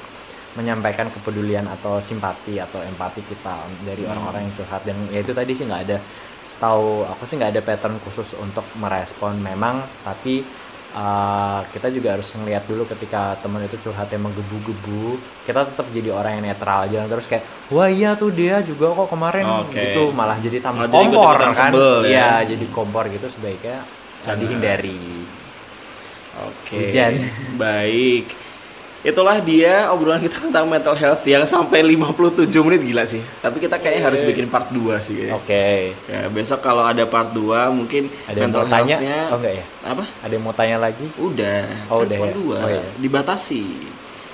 menyampaikan 0.53 1.09
kepedulian 1.09 1.65
atau 1.65 1.97
simpati 1.97 2.61
atau 2.61 2.77
empati 2.83 3.23
kita 3.23 3.55
dari 3.87 4.03
Hmm. 4.03 4.11
orang-orang 4.13 4.51
yang 4.51 4.53
curhat 4.53 4.83
dan 4.83 4.99
ya 5.09 5.23
itu 5.23 5.31
tadi 5.31 5.55
sih 5.55 5.63
nggak 5.63 5.81
ada 5.87 5.97
setahu 6.43 7.07
aku 7.07 7.23
sih 7.23 7.39
nggak 7.39 7.55
ada 7.55 7.61
pattern 7.63 7.97
khusus 8.03 8.35
untuk 8.35 8.67
merespon 8.75 9.39
memang 9.39 9.79
tapi 10.03 10.43
uh, 10.93 11.63
kita 11.71 11.87
juga 11.89 12.19
harus 12.19 12.29
ngeliat 12.35 12.67
dulu 12.67 12.83
ketika 12.85 13.39
teman 13.39 13.63
itu 13.63 13.79
curhatnya 13.79 14.19
menggebu-gebu 14.19 15.17
kita 15.47 15.63
tetap 15.63 15.87
jadi 15.89 16.11
orang 16.11 16.39
yang 16.39 16.51
netral 16.51 16.83
jangan 16.91 17.07
terus 17.09 17.27
kayak 17.31 17.43
wah 17.71 17.87
iya 17.87 18.13
tuh 18.19 18.29
dia 18.35 18.59
juga 18.59 18.91
kok 18.91 19.07
kemarin 19.07 19.45
Oke. 19.63 19.79
gitu 19.79 20.11
malah 20.11 20.37
jadi 20.39 20.59
tambah 20.59 20.83
Malah 20.83 20.91
jadi 20.91 21.07
kompor 21.09 21.35
ikut-ikutan 21.39 21.51
kan 21.55 21.71
sebel 21.71 21.95
ya. 22.03 22.11
Iya, 22.11 22.31
jadi 22.55 22.65
kompor 22.69 23.03
gitu 23.07 23.27
sebaiknya 23.31 23.77
Jangan. 24.23 24.39
dihindari 24.39 24.99
oke 26.43 26.75
Hujan. 26.75 27.13
baik 27.55 28.25
itulah 29.03 29.37
dia 29.43 29.91
obrolan 29.91 30.23
kita 30.23 30.47
tentang 30.47 30.63
mental 30.65 30.95
health 30.95 31.21
yang 31.27 31.43
sampai 31.43 31.83
57 31.83 32.47
menit 32.63 32.81
gila 32.87 33.03
sih. 33.03 33.19
Tapi 33.43 33.59
kita 33.59 33.75
kayaknya 33.77 34.03
harus 34.07 34.23
bikin 34.23 34.47
part 34.47 34.71
2 34.71 34.79
sih 35.03 35.13
kayaknya. 35.19 35.35
oke. 35.35 35.67
Ya 36.07 36.21
besok 36.31 36.63
kalau 36.63 36.87
ada 36.87 37.03
part 37.03 37.35
2 37.35 37.67
mungkin 37.75 38.07
ada 38.25 38.39
yang 38.39 38.49
mental 38.49 38.63
health-nya 38.63 39.17
oh 39.29 39.37
enggak 39.37 39.53
ya? 39.59 39.65
Apa? 39.83 40.03
Ada 40.23 40.31
yang 40.33 40.43
mau 40.47 40.55
tanya 40.55 40.77
lagi? 40.79 41.05
Udah. 41.19 41.61
Oh, 41.91 42.01
kan 42.01 42.07
udah 42.07 42.15
cuma 42.15 42.27
ya? 42.27 42.33
dua. 42.33 42.57
Oh, 42.63 42.69
iya. 42.71 42.83
dibatasi. 43.03 43.63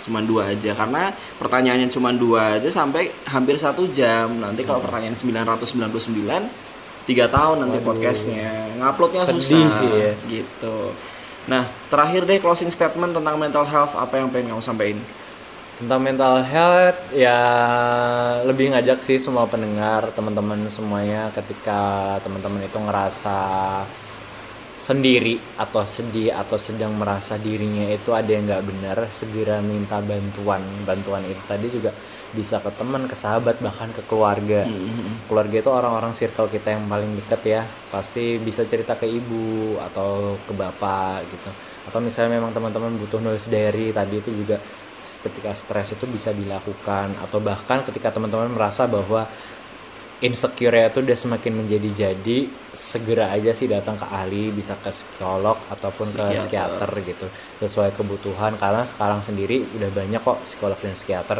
Cuma 0.06 0.20
dua 0.22 0.54
aja. 0.54 0.72
Karena 0.78 1.04
pertanyaannya 1.42 1.90
cuma 1.90 2.10
dua 2.14 2.62
aja 2.62 2.70
sampai 2.70 3.10
hampir 3.26 3.58
satu 3.58 3.90
jam. 3.90 4.38
Nanti 4.38 4.62
kalau 4.62 4.86
pertanyaan 4.86 5.18
999 5.18 6.70
tiga 7.10 7.26
tahun 7.26 7.66
nanti 7.66 7.82
podcastnya. 7.82 8.78
Nguploadnya 8.78 9.26
Sedih, 9.26 9.42
susah. 9.42 9.70
ya. 9.98 10.14
gitu. 10.30 10.94
Nah 11.50 11.66
terakhir 11.90 12.26
deh 12.30 12.38
closing 12.38 12.70
statement 12.70 13.12
tentang 13.18 13.36
mental 13.36 13.66
health 13.66 13.98
apa 13.98 14.22
yang 14.22 14.30
pengen 14.30 14.54
kamu 14.56 14.64
sampaikan? 14.64 15.02
Tentang 15.82 16.00
mental 16.04 16.44
health 16.44 17.00
ya 17.16 17.40
lebih 18.46 18.72
ngajak 18.76 19.00
sih 19.02 19.18
semua 19.18 19.48
pendengar 19.48 20.12
teman-teman 20.14 20.70
semuanya 20.70 21.32
ketika 21.34 22.16
teman-teman 22.22 22.62
itu 22.64 22.78
ngerasa 22.78 23.38
sendiri 24.80 25.36
atau 25.60 25.84
sedih 25.84 26.32
atau 26.32 26.56
sedang 26.56 26.96
merasa 26.96 27.36
dirinya 27.36 27.92
itu 27.92 28.16
ada 28.16 28.32
yang 28.32 28.48
nggak 28.48 28.64
benar 28.64 28.98
segera 29.12 29.60
minta 29.60 30.00
bantuan. 30.00 30.64
Bantuan 30.88 31.20
itu 31.28 31.44
tadi 31.44 31.68
juga 31.68 31.92
bisa 32.32 32.64
ke 32.64 32.72
teman 32.72 33.04
ke 33.04 33.12
sahabat 33.12 33.60
bahkan 33.60 33.92
ke 33.92 34.00
keluarga. 34.08 34.64
Keluarga 35.28 35.56
itu 35.60 35.68
orang-orang 35.68 36.16
circle 36.16 36.48
kita 36.48 36.80
yang 36.80 36.88
paling 36.88 37.12
dekat 37.20 37.42
ya. 37.44 37.62
Pasti 37.92 38.40
bisa 38.40 38.64
cerita 38.64 38.96
ke 38.96 39.04
ibu 39.04 39.76
atau 39.84 40.40
ke 40.48 40.56
bapak 40.56 41.28
gitu. 41.28 41.52
Atau 41.92 42.00
misalnya 42.00 42.40
memang 42.40 42.56
teman-teman 42.56 42.96
butuh 43.04 43.20
nulis 43.20 43.52
diary 43.52 43.92
tadi 43.92 44.24
itu 44.24 44.32
juga 44.32 44.64
ketika 45.04 45.52
stres 45.60 45.92
itu 45.92 46.08
bisa 46.08 46.32
dilakukan. 46.32 47.20
Atau 47.20 47.44
bahkan 47.44 47.84
ketika 47.84 48.16
teman-teman 48.16 48.48
merasa 48.56 48.88
bahwa 48.88 49.28
insecure 50.22 50.76
itu 50.86 51.00
udah 51.00 51.18
semakin 51.18 51.54
menjadi-jadi 51.56 52.38
segera 52.70 53.32
aja 53.32 53.52
sih 53.52 53.66
datang 53.66 53.96
ke 53.96 54.04
ahli 54.06 54.52
bisa 54.52 54.76
ke 54.76 54.90
psikolog 54.90 55.56
ataupun 55.70 56.06
ke 56.06 56.20
Psikiater. 56.36 56.36
psikiater 56.36 56.92
gitu. 57.06 57.28
Sesuai 57.60 57.92
kebutuhan 57.92 58.56
karena 58.56 58.84
sekarang 58.84 59.20
sendiri 59.20 59.64
udah 59.74 59.90
banyak 59.90 60.20
kok 60.20 60.44
psikolog 60.44 60.76
dan 60.76 60.92
psikiater 60.92 61.40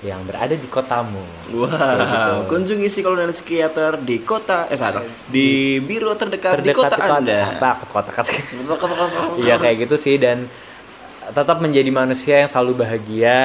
yang 0.00 0.20
berada 0.22 0.52
di 0.52 0.68
kotamu. 0.68 1.24
Wow, 1.48 2.44
kunjungi 2.44 2.88
psikolog 2.88 3.16
dan 3.18 3.30
psikiater 3.30 3.96
di 3.98 4.20
kota 4.20 4.68
eh 4.68 4.76
salah 4.76 5.00
di 5.26 5.80
biro 5.80 6.12
terdekat, 6.12 6.60
di 6.60 6.68
terdekat 6.68 6.76
kota 6.76 6.96
di 6.96 7.00
kota- 7.02 7.18
Anda. 7.18 7.40
apa? 7.56 7.70
Kota 7.84 8.10
kota 8.12 8.22
Iya 9.36 9.56
kayak 9.56 9.88
gitu 9.88 9.96
sih 9.96 10.16
dan 10.16 10.44
tetap 11.32 11.62
menjadi 11.64 11.88
manusia 11.88 12.44
yang 12.44 12.50
selalu 12.50 12.84
bahagia, 12.84 13.40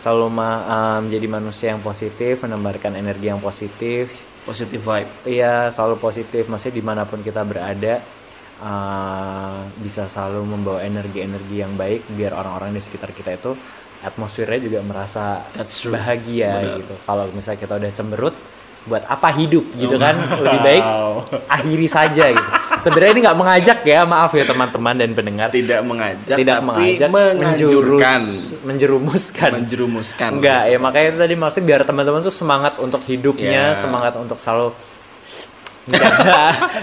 selalu 0.00 0.26
ma- 0.32 0.64
eh, 0.66 0.98
menjadi 1.06 1.26
manusia 1.28 1.66
yang 1.70 1.82
positif, 1.84 2.42
menebarkan 2.42 2.98
energi 2.98 3.26
yang 3.30 3.38
positif. 3.38 4.10
Positive 4.42 4.82
vibe. 4.82 5.10
Iya 5.30 5.70
selalu 5.70 6.02
positif, 6.02 6.50
maksudnya 6.50 6.74
di 6.74 6.84
mana 6.84 7.02
pun 7.06 7.22
kita 7.22 7.46
berada 7.46 8.02
eh, 8.62 9.58
bisa 9.78 10.10
selalu 10.10 10.42
membawa 10.46 10.82
energi-energi 10.82 11.56
yang 11.62 11.78
baik 11.78 12.10
biar 12.14 12.34
orang-orang 12.34 12.74
di 12.74 12.82
sekitar 12.82 13.14
kita 13.14 13.38
itu 13.38 13.54
atmosfernya 14.02 14.58
juga 14.58 14.78
merasa 14.82 15.38
That's 15.54 15.86
true. 15.86 15.94
bahagia 15.94 16.82
gitu. 16.82 16.94
Kalau 17.06 17.30
misalnya 17.30 17.60
kita 17.62 17.74
udah 17.78 17.92
cemberut, 17.94 18.34
buat 18.82 19.06
apa 19.06 19.30
hidup 19.32 19.62
gitu 19.78 19.94
kan? 19.94 20.14
Lebih 20.42 20.60
baik 20.60 20.84
akhiri 21.46 21.86
saja 21.86 22.34
gitu. 22.34 22.50
Sebenarnya 22.82 23.12
ini 23.14 23.20
nggak 23.22 23.38
mengajak 23.38 23.78
ya, 23.86 24.02
maaf 24.02 24.34
ya 24.34 24.42
teman-teman 24.42 24.94
dan 24.98 25.10
pendengar. 25.14 25.48
Tidak 25.54 25.80
mengajak, 25.86 26.34
Tidak 26.34 26.58
tapi 26.58 26.66
mengajak, 26.66 27.08
menjerumuskan. 28.66 29.50
menjerumuskan. 29.54 30.30
Enggak 30.40 30.62
ya 30.66 30.78
makanya 30.82 31.06
itu 31.14 31.18
tadi 31.22 31.34
maksudnya 31.38 31.66
biar 31.68 31.80
teman-teman 31.86 32.20
tuh 32.20 32.34
semangat 32.34 32.74
untuk 32.82 32.98
hidupnya, 33.06 33.70
Ya. 33.70 33.78
semangat 33.78 34.18
untuk 34.18 34.40
selalu 34.42 34.74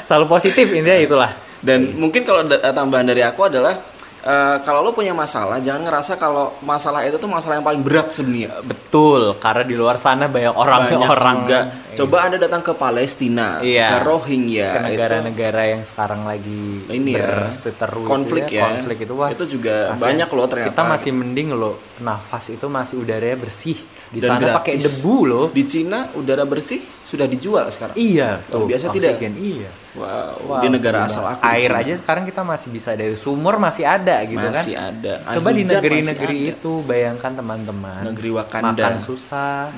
selalu 0.08 0.26
positif 0.28 0.72
intinya 0.72 0.96
itulah. 0.96 1.32
Dan 1.60 2.00
mungkin 2.00 2.24
kalau 2.24 2.48
tambahan 2.48 3.04
dari 3.04 3.20
aku 3.20 3.52
adalah 3.52 3.76
eh, 4.22 4.58
kalau 4.62 4.82
lo 4.82 4.92
punya 4.92 5.12
masalah, 5.12 5.58
jangan 5.58 5.84
ngerasa 5.84 6.16
kalau 6.16 6.56
masalah 6.62 7.02
itu 7.02 7.16
tuh 7.16 7.28
masalah 7.28 7.56
yang 7.56 7.64
paling 7.64 7.80
berat 7.80 8.10
sedunia. 8.10 8.52
Betul, 8.62 9.38
karena 9.38 9.64
di 9.64 9.74
luar 9.74 9.96
sana 9.96 10.26
banyak 10.26 10.52
orang 10.52 10.82
Banyak 10.86 11.10
orang 11.10 11.38
juga. 11.42 11.60
Coba 11.90 12.18
anda 12.24 12.38
datang 12.38 12.62
ke 12.62 12.74
Palestina, 12.74 13.60
Iya. 13.60 13.88
ke 13.90 13.98
Rohingya, 14.04 14.70
ke 14.70 14.80
negara-negara 14.86 15.62
yang 15.70 15.82
sekarang 15.82 16.22
lagi 16.24 16.86
Ini 16.86 17.12
ya, 17.12 17.26
berseteru 17.50 18.02
itu 18.02 18.10
konflik 18.10 18.46
ya. 18.48 18.62
konflik 18.66 18.98
itu 19.02 19.14
wah 19.14 19.30
Itu 19.30 19.46
juga 19.46 19.96
banyak 19.96 20.30
loh 20.30 20.46
ternyata. 20.46 20.70
kita 20.70 20.82
masih 20.86 21.12
mending 21.12 21.50
loh 21.52 21.76
nafas 22.00 22.50
itu 22.50 22.66
masih 22.66 22.96
udaranya 23.00 23.36
bersih 23.36 23.78
di 24.10 24.18
Dan 24.18 24.36
sana 24.36 24.58
pakai 24.58 24.76
debu 24.76 25.18
loh 25.24 25.46
di 25.48 25.64
Cina 25.64 26.10
udara 26.14 26.42
bersih 26.42 26.82
sudah 27.00 27.26
dijual 27.26 27.70
sekarang. 27.70 27.94
iya 27.94 28.42
tuh 28.44 28.66
biasa 28.66 28.90
tidak. 28.90 29.22
iya 29.34 29.70
Wow, 29.90 30.46
Wah, 30.46 30.62
di 30.62 30.70
negara 30.70 31.04
asal 31.04 31.26
aku 31.28 31.42
air 31.44 31.70
aja 31.72 31.94
sekarang 31.98 32.22
kita 32.22 32.42
masih 32.42 32.70
bisa 32.70 32.94
dari 32.94 33.14
sumur 33.14 33.58
masih 33.58 33.84
ada 33.84 34.22
gitu 34.22 34.38
masih 34.40 34.74
kan 34.74 34.94
ada. 34.94 35.14
coba 35.32 35.50
di 35.50 35.64
negeri-negeri 35.64 36.38
masih 36.40 36.54
itu 36.56 36.72
bayangkan 36.84 37.32
teman-teman 37.34 38.02
Negeri 38.04 38.30
Wakanda. 38.32 38.70
makan 38.72 38.96
susah 39.00 39.74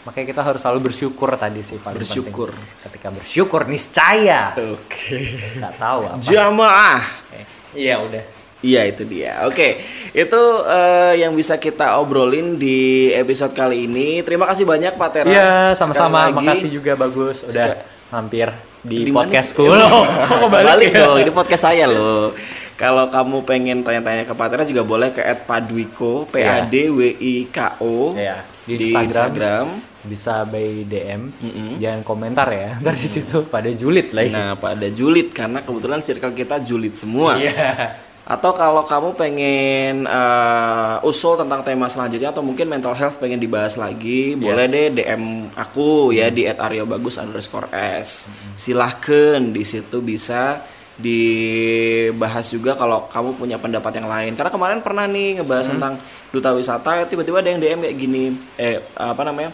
makanya 0.00 0.26
kita 0.28 0.42
harus 0.42 0.60
selalu 0.60 0.80
bersyukur 0.86 1.34
tadi 1.34 1.60
sih 1.60 1.76
paling 1.76 1.98
Bersyukur. 1.98 2.50
penting. 2.50 2.82
ketika 2.86 3.08
bersyukur 3.12 3.60
niscaya 3.66 4.54
Oke. 4.54 5.18
nggak 5.58 5.74
tahu 5.76 6.00
apa 6.08 6.22
Jamaah. 6.22 7.00
Eh, 7.34 7.44
iya 7.76 7.98
udah 7.98 8.22
Iya 8.60 8.84
itu 8.84 9.08
dia. 9.08 9.48
Oke, 9.48 9.80
itu 10.12 10.42
eh, 10.68 11.24
yang 11.24 11.32
bisa 11.32 11.56
kita 11.56 11.96
obrolin 11.96 12.60
di 12.60 13.08
episode 13.10 13.56
kali 13.56 13.88
ini. 13.88 14.20
Terima 14.20 14.44
kasih 14.44 14.68
banyak 14.68 15.00
Pak 15.00 15.10
Tera. 15.10 15.28
Iya, 15.32 15.52
sama-sama. 15.72 16.28
Makasih 16.28 16.68
juga 16.68 16.92
bagus. 16.92 17.48
Udah 17.48 17.80
hampir 18.12 18.52
di, 18.84 19.08
Di 19.08 19.12
mana? 19.12 19.24
podcastku 19.24 19.64
loh. 19.64 20.04
Kok 20.28 20.48
Balik 20.52 20.92
ya? 20.92 21.08
dong, 21.08 21.16
ini 21.24 21.32
podcast 21.32 21.64
saya 21.64 21.88
loh. 21.88 22.36
Kalau 22.76 23.08
kamu 23.08 23.44
pengen 23.44 23.80
tanya-tanya 23.80 24.24
ke 24.24 24.32
Pak 24.32 24.48
Tera 24.52 24.64
juga 24.64 24.84
boleh 24.84 25.08
ke 25.08 25.20
@padwiko, 25.44 26.28
P 26.28 26.40
A 26.40 26.64
D 26.64 26.88
W 26.88 27.00
I 27.16 27.48
K 27.48 27.76
O 27.80 28.12
Iya, 28.12 28.44
di, 28.64 28.76
di 28.76 28.84
Instagram. 28.92 29.08
Instagram. 29.08 29.66
Bisa 30.00 30.48
by 30.48 30.88
DM. 30.88 31.28
Jangan 31.76 32.00
komentar 32.04 32.48
ya. 32.48 32.76
Ntar 32.80 32.96
di 32.96 33.04
situ 33.04 33.44
pada 33.48 33.68
julid 33.68 34.12
lagi. 34.12 34.32
Nah, 34.32 34.56
pada 34.56 34.88
julid 34.88 35.28
karena 35.32 35.60
kebetulan 35.60 36.00
circle 36.00 36.32
kita 36.32 36.56
julid 36.60 36.92
semua. 36.92 37.36
Iya. 37.36 38.08
Atau 38.30 38.54
kalau 38.54 38.86
kamu 38.86 39.18
pengen 39.18 40.06
eh, 40.06 40.96
usul 41.02 41.34
tentang 41.34 41.66
tema 41.66 41.90
selanjutnya 41.90 42.30
atau 42.30 42.46
mungkin 42.46 42.70
mental 42.70 42.94
health 42.94 43.18
pengen 43.18 43.42
dibahas 43.42 43.74
lagi, 43.74 44.38
boleh 44.38 44.70
deh 44.70 44.86
DM 44.94 45.50
aku 45.58 46.14
ya 46.14 46.30
di 46.30 46.46
@aryobagus 46.46 47.18
underscore 47.18 47.66
s. 47.74 48.30
Silahkan 48.54 49.42
di 49.42 49.66
situ 49.66 49.98
bisa 49.98 50.62
dibahas 51.00 52.46
juga 52.54 52.78
kalau 52.78 53.10
kamu 53.10 53.34
punya 53.34 53.56
pendapat 53.58 53.98
yang 53.98 54.06
lain. 54.06 54.38
Karena 54.38 54.52
kemarin 54.52 54.78
pernah 54.78 55.10
nih 55.10 55.42
ngebahas 55.42 55.66
tentang 55.66 55.98
duta 56.30 56.54
wisata, 56.54 57.10
tiba-tiba 57.10 57.42
ada 57.42 57.50
yang 57.50 57.58
DM 57.58 57.80
kayak 57.82 57.96
gini, 57.98 58.24
eh 58.60 58.78
apa 58.94 59.26
namanya? 59.26 59.50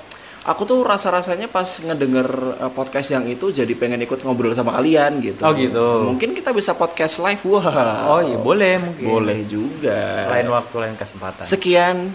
Aku 0.47 0.63
tuh 0.63 0.87
rasa-rasanya 0.87 1.51
pas 1.51 1.67
ngedenger 1.67 2.29
eh, 2.63 2.71
podcast 2.71 3.11
yang 3.11 3.27
itu 3.27 3.51
jadi 3.51 3.75
pengen 3.75 3.99
ikut 4.07 4.23
ngobrol 4.23 4.55
sama 4.55 4.79
kalian 4.79 5.19
gitu. 5.19 5.43
Oh, 5.43 5.51
gitu. 5.51 6.15
Mungkin 6.15 6.39
kita 6.39 6.55
bisa 6.55 6.79
podcast 6.79 7.19
live. 7.19 7.43
Wah. 7.51 8.07
Oh 8.15 8.23
iya 8.23 8.39
boleh 8.39 8.79
mungkin. 8.79 9.07
Boleh 9.11 9.43
juga. 9.43 10.31
Lain 10.31 10.47
waktu 10.47 10.75
lain 10.87 10.95
kesempatan. 10.95 11.43
Sekian 11.43 12.15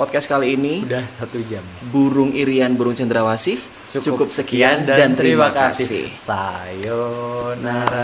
podcast 0.00 0.32
kali 0.32 0.56
ini. 0.56 0.80
Udah 0.80 1.04
satu 1.04 1.44
jam. 1.44 1.60
Burung 1.92 2.32
Irian 2.32 2.72
Burung 2.72 2.96
Cendrawasih. 2.96 3.60
Cukup, 3.92 4.24
sekian 4.24 4.88
dan, 4.88 5.12
terima 5.12 5.52
kasih. 5.52 6.08
Sayonara. 6.16 8.00